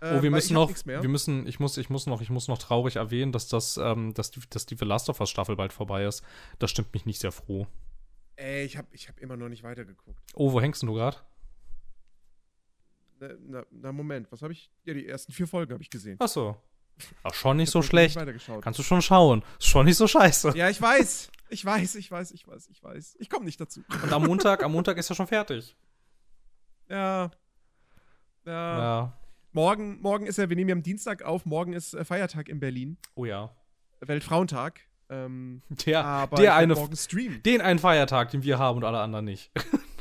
[0.00, 2.46] Oh, Ähm, wir weil müssen noch, wir müssen, ich muss, ich muss noch, ich muss
[2.46, 5.56] noch traurig erwähnen, dass das, ähm, dass die, dass die The Last of Us Staffel
[5.56, 6.22] bald vorbei ist.
[6.58, 7.66] Das stimmt mich nicht sehr froh.
[8.36, 10.20] Ey, ich hab, ich hab immer noch nicht weitergeguckt.
[10.34, 11.16] Oh, wo hängst denn du gerade?
[13.28, 14.70] Na, na, na, Moment, was habe ich?
[14.84, 16.16] Ja, die ersten vier Folgen habe ich gesehen.
[16.20, 16.56] Ach so.
[17.22, 18.16] Ach, schon nicht Ich so schlecht.
[18.16, 18.62] weitergeschaut.
[18.62, 19.42] Kannst du schon schauen.
[19.58, 20.52] Ist schon nicht so scheiße.
[20.56, 21.30] Ja, ich weiß.
[21.50, 23.16] Ich weiß, ich weiß, ich weiß, ich weiß.
[23.18, 23.82] Ich komme nicht dazu.
[24.02, 25.76] Und am Montag, am Montag ist er schon fertig.
[26.88, 27.30] Ja.
[28.44, 28.78] Ja.
[28.78, 29.18] Ja.
[29.52, 32.60] Morgen, morgen ist ja, wir nehmen ja am Dienstag auf, morgen ist äh, Feiertag in
[32.60, 32.96] Berlin.
[33.14, 33.54] Oh ja.
[34.00, 34.80] Weltfrauentag.
[35.10, 37.42] Ähm, Der, aber der eine, morgen streamen.
[37.42, 39.50] den einen Feiertag, den wir haben und alle anderen nicht.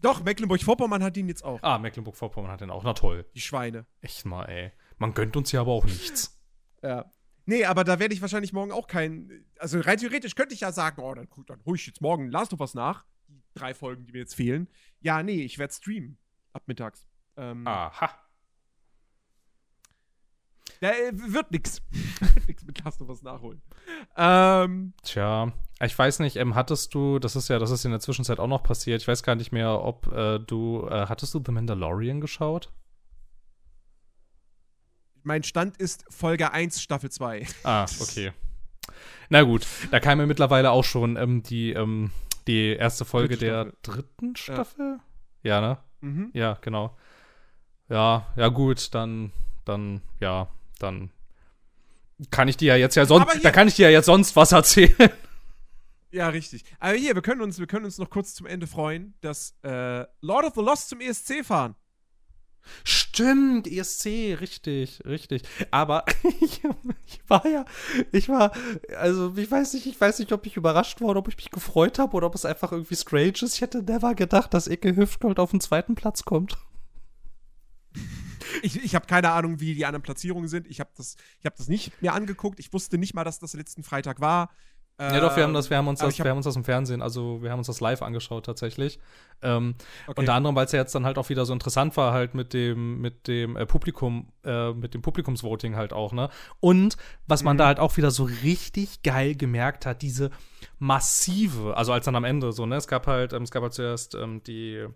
[0.00, 1.62] Doch, Mecklenburg-Vorpommern hat ihn jetzt auch.
[1.62, 2.84] Ah, Mecklenburg-Vorpommern hat den auch.
[2.84, 3.26] Na toll.
[3.34, 3.86] Die Schweine.
[4.00, 4.72] Echt mal, ey.
[4.98, 6.34] Man gönnt uns ja aber auch nichts.
[6.80, 7.12] Ja.
[7.44, 9.44] Nee, aber da werde ich wahrscheinlich morgen auch kein.
[9.58, 12.52] Also rein theoretisch könnte ich ja sagen, oh, dann, dann hol ich jetzt morgen Last
[12.52, 13.04] of Us nach.
[13.26, 14.68] Die drei Folgen, die mir jetzt fehlen.
[15.00, 16.18] Ja, nee, ich werde streamen.
[16.52, 17.08] Ab mittags.
[17.36, 18.10] Ähm, Aha.
[20.80, 21.82] Ja, äh, wird nix.
[22.20, 23.60] wird nix mit Last of Us nachholen.
[24.16, 25.52] Ähm, Tja,
[25.82, 28.46] ich weiß nicht, ähm, hattest du, das ist ja, das ist in der Zwischenzeit auch
[28.46, 32.20] noch passiert, ich weiß gar nicht mehr, ob äh, du, äh, hattest du The Mandalorian
[32.20, 32.70] geschaut?
[35.28, 37.46] mein Stand ist Folge 1, Staffel 2.
[37.62, 38.32] Ah, okay.
[39.28, 42.10] Na gut, da kam ja mittlerweile auch schon ähm, die, ähm,
[42.46, 44.98] die erste Folge Dritte der dritten Staffel?
[45.42, 45.60] Ja.
[45.60, 45.78] ne?
[46.00, 46.30] Mhm.
[46.32, 46.96] Ja, genau.
[47.90, 49.32] Ja, ja gut, dann,
[49.66, 50.48] dann, ja,
[50.78, 51.10] dann
[52.30, 54.52] kann ich dir ja jetzt ja sonst, da kann ich dir ja jetzt sonst was
[54.52, 54.94] erzählen.
[56.10, 56.64] Ja, richtig.
[56.78, 60.06] Aber hier, wir können uns, wir können uns noch kurz zum Ende freuen, dass äh,
[60.22, 61.74] Lord of the Lost zum ESC fahren.
[62.84, 64.06] Stimmt, ESC,
[64.40, 65.42] richtig, richtig.
[65.70, 66.04] Aber
[66.40, 66.62] ich,
[67.06, 67.64] ich war ja,
[68.12, 68.52] ich war,
[68.96, 71.50] also ich weiß nicht, ich weiß nicht, ob ich überrascht war oder ob ich mich
[71.50, 73.54] gefreut habe oder ob es einfach irgendwie strange ist.
[73.54, 76.56] Ich hätte never gedacht, dass Icke Hüftgold auf den zweiten Platz kommt.
[78.62, 80.66] Ich, ich habe keine Ahnung, wie die anderen Platzierungen sind.
[80.66, 82.58] Ich habe das, ich hab das nicht mir angeguckt.
[82.60, 84.50] Ich wusste nicht mal, dass das letzten Freitag war.
[85.00, 86.56] ja, doch, wir haben das, wir haben uns aber das, hab- wir haben uns das
[86.56, 88.98] im Fernsehen, also wir haben uns das live angeschaut tatsächlich.
[89.42, 89.76] Ähm,
[90.08, 90.20] Okay.
[90.20, 92.52] Unter anderem, weil es ja jetzt dann halt auch wieder so interessant war, halt mit
[92.52, 96.30] dem, mit dem äh, Publikum, äh, mit dem Publikumsvoting halt auch, ne?
[96.58, 96.96] Und
[97.28, 97.58] was man Mhm.
[97.58, 100.30] da halt auch wieder so richtig geil gemerkt hat, diese
[100.80, 102.76] massive, also als dann am Ende so, ne?
[102.76, 104.86] Es gab halt, ähm, es gab halt zuerst ähm, die,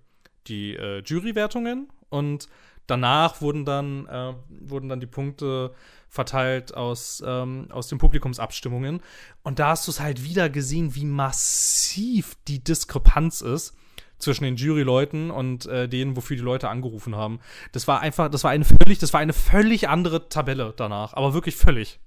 [0.48, 2.48] die äh, Jurywertungen und
[2.86, 5.74] danach wurden dann, äh, wurden dann die Punkte
[6.08, 9.00] verteilt aus, ähm, aus den Publikumsabstimmungen.
[9.42, 13.74] Und da hast du es halt wieder gesehen, wie massiv die Diskrepanz ist
[14.18, 17.40] zwischen den Juryleuten und äh, denen, wofür die Leute angerufen haben.
[17.72, 21.34] Das war einfach, das war eine völlig, das war eine völlig andere Tabelle danach, aber
[21.34, 21.98] wirklich völlig.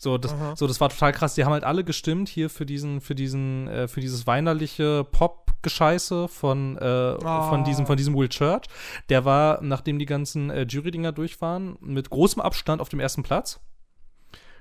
[0.00, 0.54] So, das, Aha.
[0.56, 1.34] so, das war total krass.
[1.34, 6.28] Die haben halt alle gestimmt hier für diesen, für diesen, äh, für dieses weinerliche Pop-Gescheiße
[6.28, 8.66] von, äh, von diesem, von diesem Will Church.
[9.08, 13.24] Der war, nachdem die ganzen äh, Jury-Dinger durch waren, mit großem Abstand auf dem ersten
[13.24, 13.60] Platz.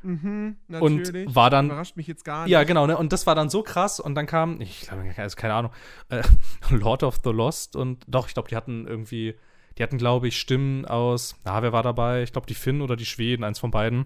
[0.02, 1.36] Mhm, Und natürlich.
[1.36, 2.52] war dann Überrascht mich jetzt gar nicht.
[2.52, 2.98] ja, genau, ne?
[2.98, 5.72] Und das war dann so krass und dann kam, ich glaube, also keine Ahnung,
[6.10, 6.22] äh,
[6.70, 9.36] Lord of the Lost und doch, ich glaube, die hatten irgendwie,
[9.78, 12.24] die hatten, glaube ich, Stimmen aus, na, wer war dabei?
[12.24, 14.06] Ich glaube, die Finnen oder die Schweden, eins von beiden.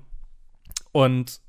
[0.92, 1.42] Und,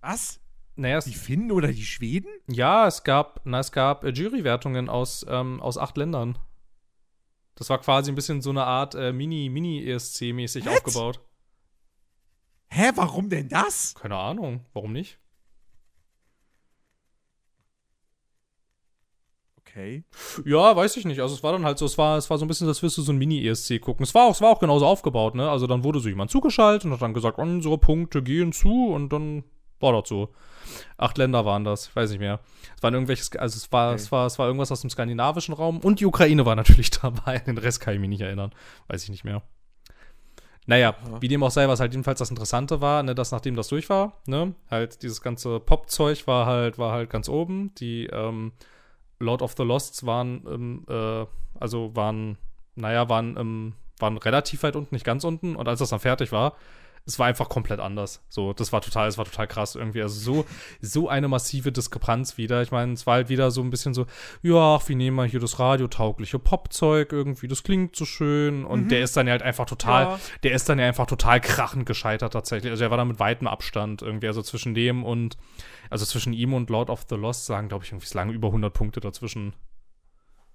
[0.00, 0.40] Was?
[0.76, 2.30] naja, Die Finnen oder die Schweden?
[2.48, 6.38] ja, es gab, na, es gab äh, Jurywertungen aus, ähm, aus acht Ländern.
[7.54, 10.72] Das war quasi ein bisschen so eine Art äh, Mini, Mini-ESC-mäßig What?
[10.72, 11.20] aufgebaut.
[12.70, 13.94] Hä, warum denn das?
[13.94, 15.18] Keine Ahnung, warum nicht?
[19.70, 20.04] Okay.
[20.44, 21.20] Ja, weiß ich nicht.
[21.20, 22.98] Also es war dann halt so, es war, es war so ein bisschen, als würdest
[22.98, 24.02] du so ein Mini-ESC gucken.
[24.02, 25.48] Es war auch, es war auch genauso aufgebaut, ne?
[25.48, 29.10] Also dann wurde so jemand zugeschaltet und hat dann gesagt, unsere Punkte gehen zu und
[29.12, 29.44] dann
[29.78, 30.30] war das so.
[30.98, 32.40] Acht Länder waren das, ich weiß nicht mehr.
[32.76, 33.96] Es waren irgendwelches, also es war, Okay.
[33.96, 37.38] es war, es war irgendwas aus dem skandinavischen Raum und die Ukraine war natürlich dabei.
[37.38, 38.52] Den Rest kann ich mich nicht erinnern.
[38.88, 39.42] Weiß ich nicht mehr.
[40.66, 41.20] Naja, Aha.
[41.20, 43.88] wie dem auch sei, was halt jedenfalls das Interessante war, ne, dass nachdem das durch
[43.88, 47.74] war, ne, halt dieses ganze Pop-Zeug war halt, war halt ganz oben.
[47.76, 48.52] Die, ähm,
[49.20, 51.26] Lord of the Losts waren, ähm, äh,
[51.58, 52.38] also waren,
[52.74, 55.56] naja, waren, ähm, waren relativ weit unten, nicht ganz unten.
[55.56, 56.54] Und als das dann fertig war,
[57.10, 58.22] es war einfach komplett anders.
[58.28, 60.00] So, das war total, es war total krass irgendwie.
[60.00, 60.46] Also so,
[60.80, 62.62] so eine massive Diskrepanz wieder.
[62.62, 64.06] Ich meine, es war halt wieder so ein bisschen so,
[64.42, 68.64] ja, ach, wie nehmen wir hier das radiotaugliche Popzeug irgendwie, das klingt so schön.
[68.64, 68.88] Und mhm.
[68.88, 70.20] der ist dann ja halt einfach total, ja.
[70.44, 72.70] der ist dann ja einfach total krachend gescheitert tatsächlich.
[72.70, 75.36] Also er war da mit weitem Abstand irgendwie, also zwischen dem und,
[75.90, 78.48] also zwischen ihm und Lord of the Lost sagen, glaube ich, irgendwie, es lagen über
[78.48, 79.54] 100 Punkte dazwischen.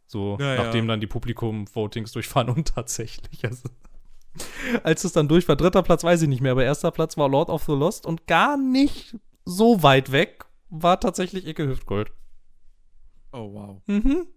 [0.07, 0.93] So, ja, nachdem ja.
[0.93, 3.43] dann die Publikum-Votings durchfahren und tatsächlich.
[3.43, 3.67] Also
[4.83, 7.29] als es dann durch war, dritter Platz weiß ich nicht mehr, aber erster Platz war
[7.29, 12.11] Lord of the Lost und gar nicht so weit weg war tatsächlich Icke Hüftgold.
[13.31, 13.81] Oh, wow.
[13.85, 14.27] Mhm.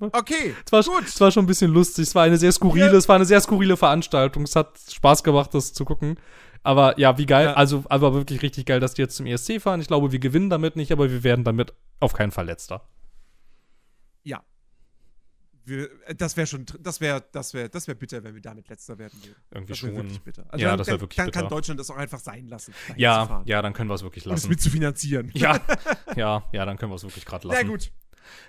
[0.12, 1.06] okay, es war, gut.
[1.06, 2.04] Es war schon ein bisschen lustig.
[2.04, 2.92] Es war eine sehr skurrile, ja.
[2.92, 4.44] es war eine sehr skurrile Veranstaltung.
[4.44, 6.18] Es hat Spaß gemacht, das zu gucken.
[6.62, 7.46] Aber ja, wie geil.
[7.46, 7.52] Ja.
[7.54, 9.80] Also, aber wirklich richtig geil, dass die jetzt zum ESC fahren.
[9.80, 12.86] Ich glaube, wir gewinnen damit nicht, aber wir werden damit auf keinen Fall letzter
[15.70, 18.68] wir, äh, das wäre schon, das wäre, das wäre, das wäre bitter, wenn wir damit
[18.68, 19.36] letzter werden würden.
[19.50, 19.96] Irgendwie das schon.
[19.96, 20.44] Wirklich bitter.
[20.48, 21.40] Also ja, dann, das wäre wirklich dann bitter.
[21.40, 22.74] kann Deutschland das auch einfach sein lassen.
[22.96, 24.44] Ja, ja, dann können wir es wirklich lassen.
[24.44, 25.30] Um es mit zu finanzieren.
[25.34, 25.58] Ja,
[26.16, 27.58] ja, ja, dann können wir es wirklich gerade lassen.
[27.58, 27.92] Sehr gut.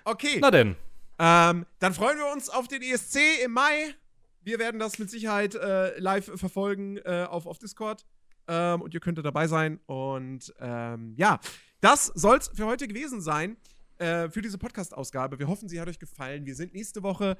[0.03, 0.39] Okay.
[0.41, 0.75] Na denn.
[1.19, 3.93] Ähm, dann freuen wir uns auf den ESC im Mai.
[4.41, 8.05] Wir werden das mit Sicherheit äh, live verfolgen äh, auf, auf Discord.
[8.47, 9.79] Ähm, und ihr könnt dabei sein.
[9.85, 11.39] Und ähm, ja,
[11.79, 13.57] das soll es für heute gewesen sein.
[14.01, 15.37] Äh, für diese Podcast-Ausgabe.
[15.37, 16.47] Wir hoffen, sie hat euch gefallen.
[16.47, 17.37] Wir sind nächste Woche.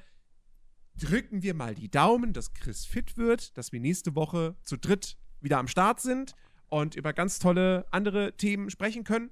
[0.94, 5.16] Drücken wir mal die Daumen, dass Chris fit wird, dass wir nächste Woche zu dritt
[5.40, 6.36] wieder am Start sind
[6.68, 9.30] und über ganz tolle andere Themen sprechen können.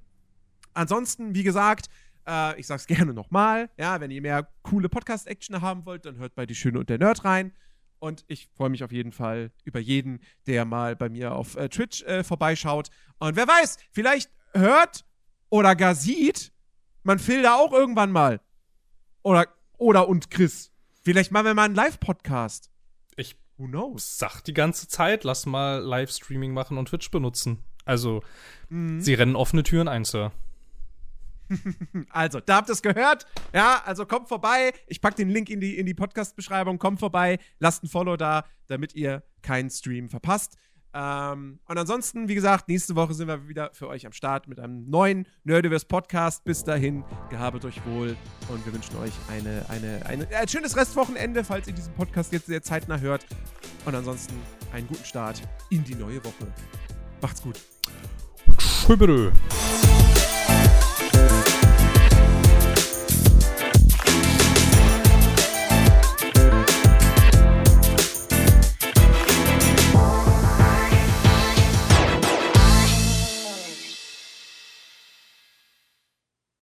[0.75, 1.89] Ansonsten, wie gesagt,
[2.27, 6.35] äh, ich sag's gerne nochmal, ja, wenn ihr mehr coole Podcast-Action haben wollt, dann hört
[6.35, 7.53] bei Die Schöne und der Nerd rein.
[8.01, 11.69] Und ich freue mich auf jeden Fall über jeden, der mal bei mir auf äh,
[11.69, 12.91] Twitch äh, vorbeischaut.
[13.21, 15.05] Und wer weiß, vielleicht hört
[15.49, 16.53] oder gar sieht
[17.03, 18.41] man Phil da auch irgendwann mal.
[19.23, 19.47] Oder,
[19.79, 20.73] oder und Chris.
[21.03, 22.71] Vielleicht machen wir mal einen Live-Podcast.
[23.17, 24.19] Ich Who knows?
[24.19, 27.63] sag die ganze Zeit, lass mal Livestreaming machen und Twitch benutzen.
[27.85, 28.23] Also,
[28.69, 29.01] mhm.
[29.01, 30.33] sie rennen offene Türen ein, Sir.
[32.11, 33.27] also, da habt ihr es gehört.
[33.53, 34.73] Ja, also kommt vorbei.
[34.87, 36.79] Ich packe den Link in die, in die Podcast-Beschreibung.
[36.79, 40.57] Kommt vorbei, lasst ein Follow da, damit ihr keinen Stream verpasst.
[40.93, 44.59] Ähm, und ansonsten, wie gesagt, nächste Woche sind wir wieder für euch am Start mit
[44.59, 46.45] einem neuen Nerdiverse Podcast.
[46.45, 48.17] Bis dahin, gehabet euch wohl
[48.49, 52.47] und wir wünschen euch eine, eine, eine, ein schönes Restwochenende, falls ihr diesen Podcast jetzt
[52.47, 53.25] sehr zeitnah hört.
[53.85, 54.35] Und ansonsten
[54.73, 56.47] einen guten Start in die neue Woche.
[57.21, 57.61] Macht's gut.
[58.59, 59.31] Tschüss.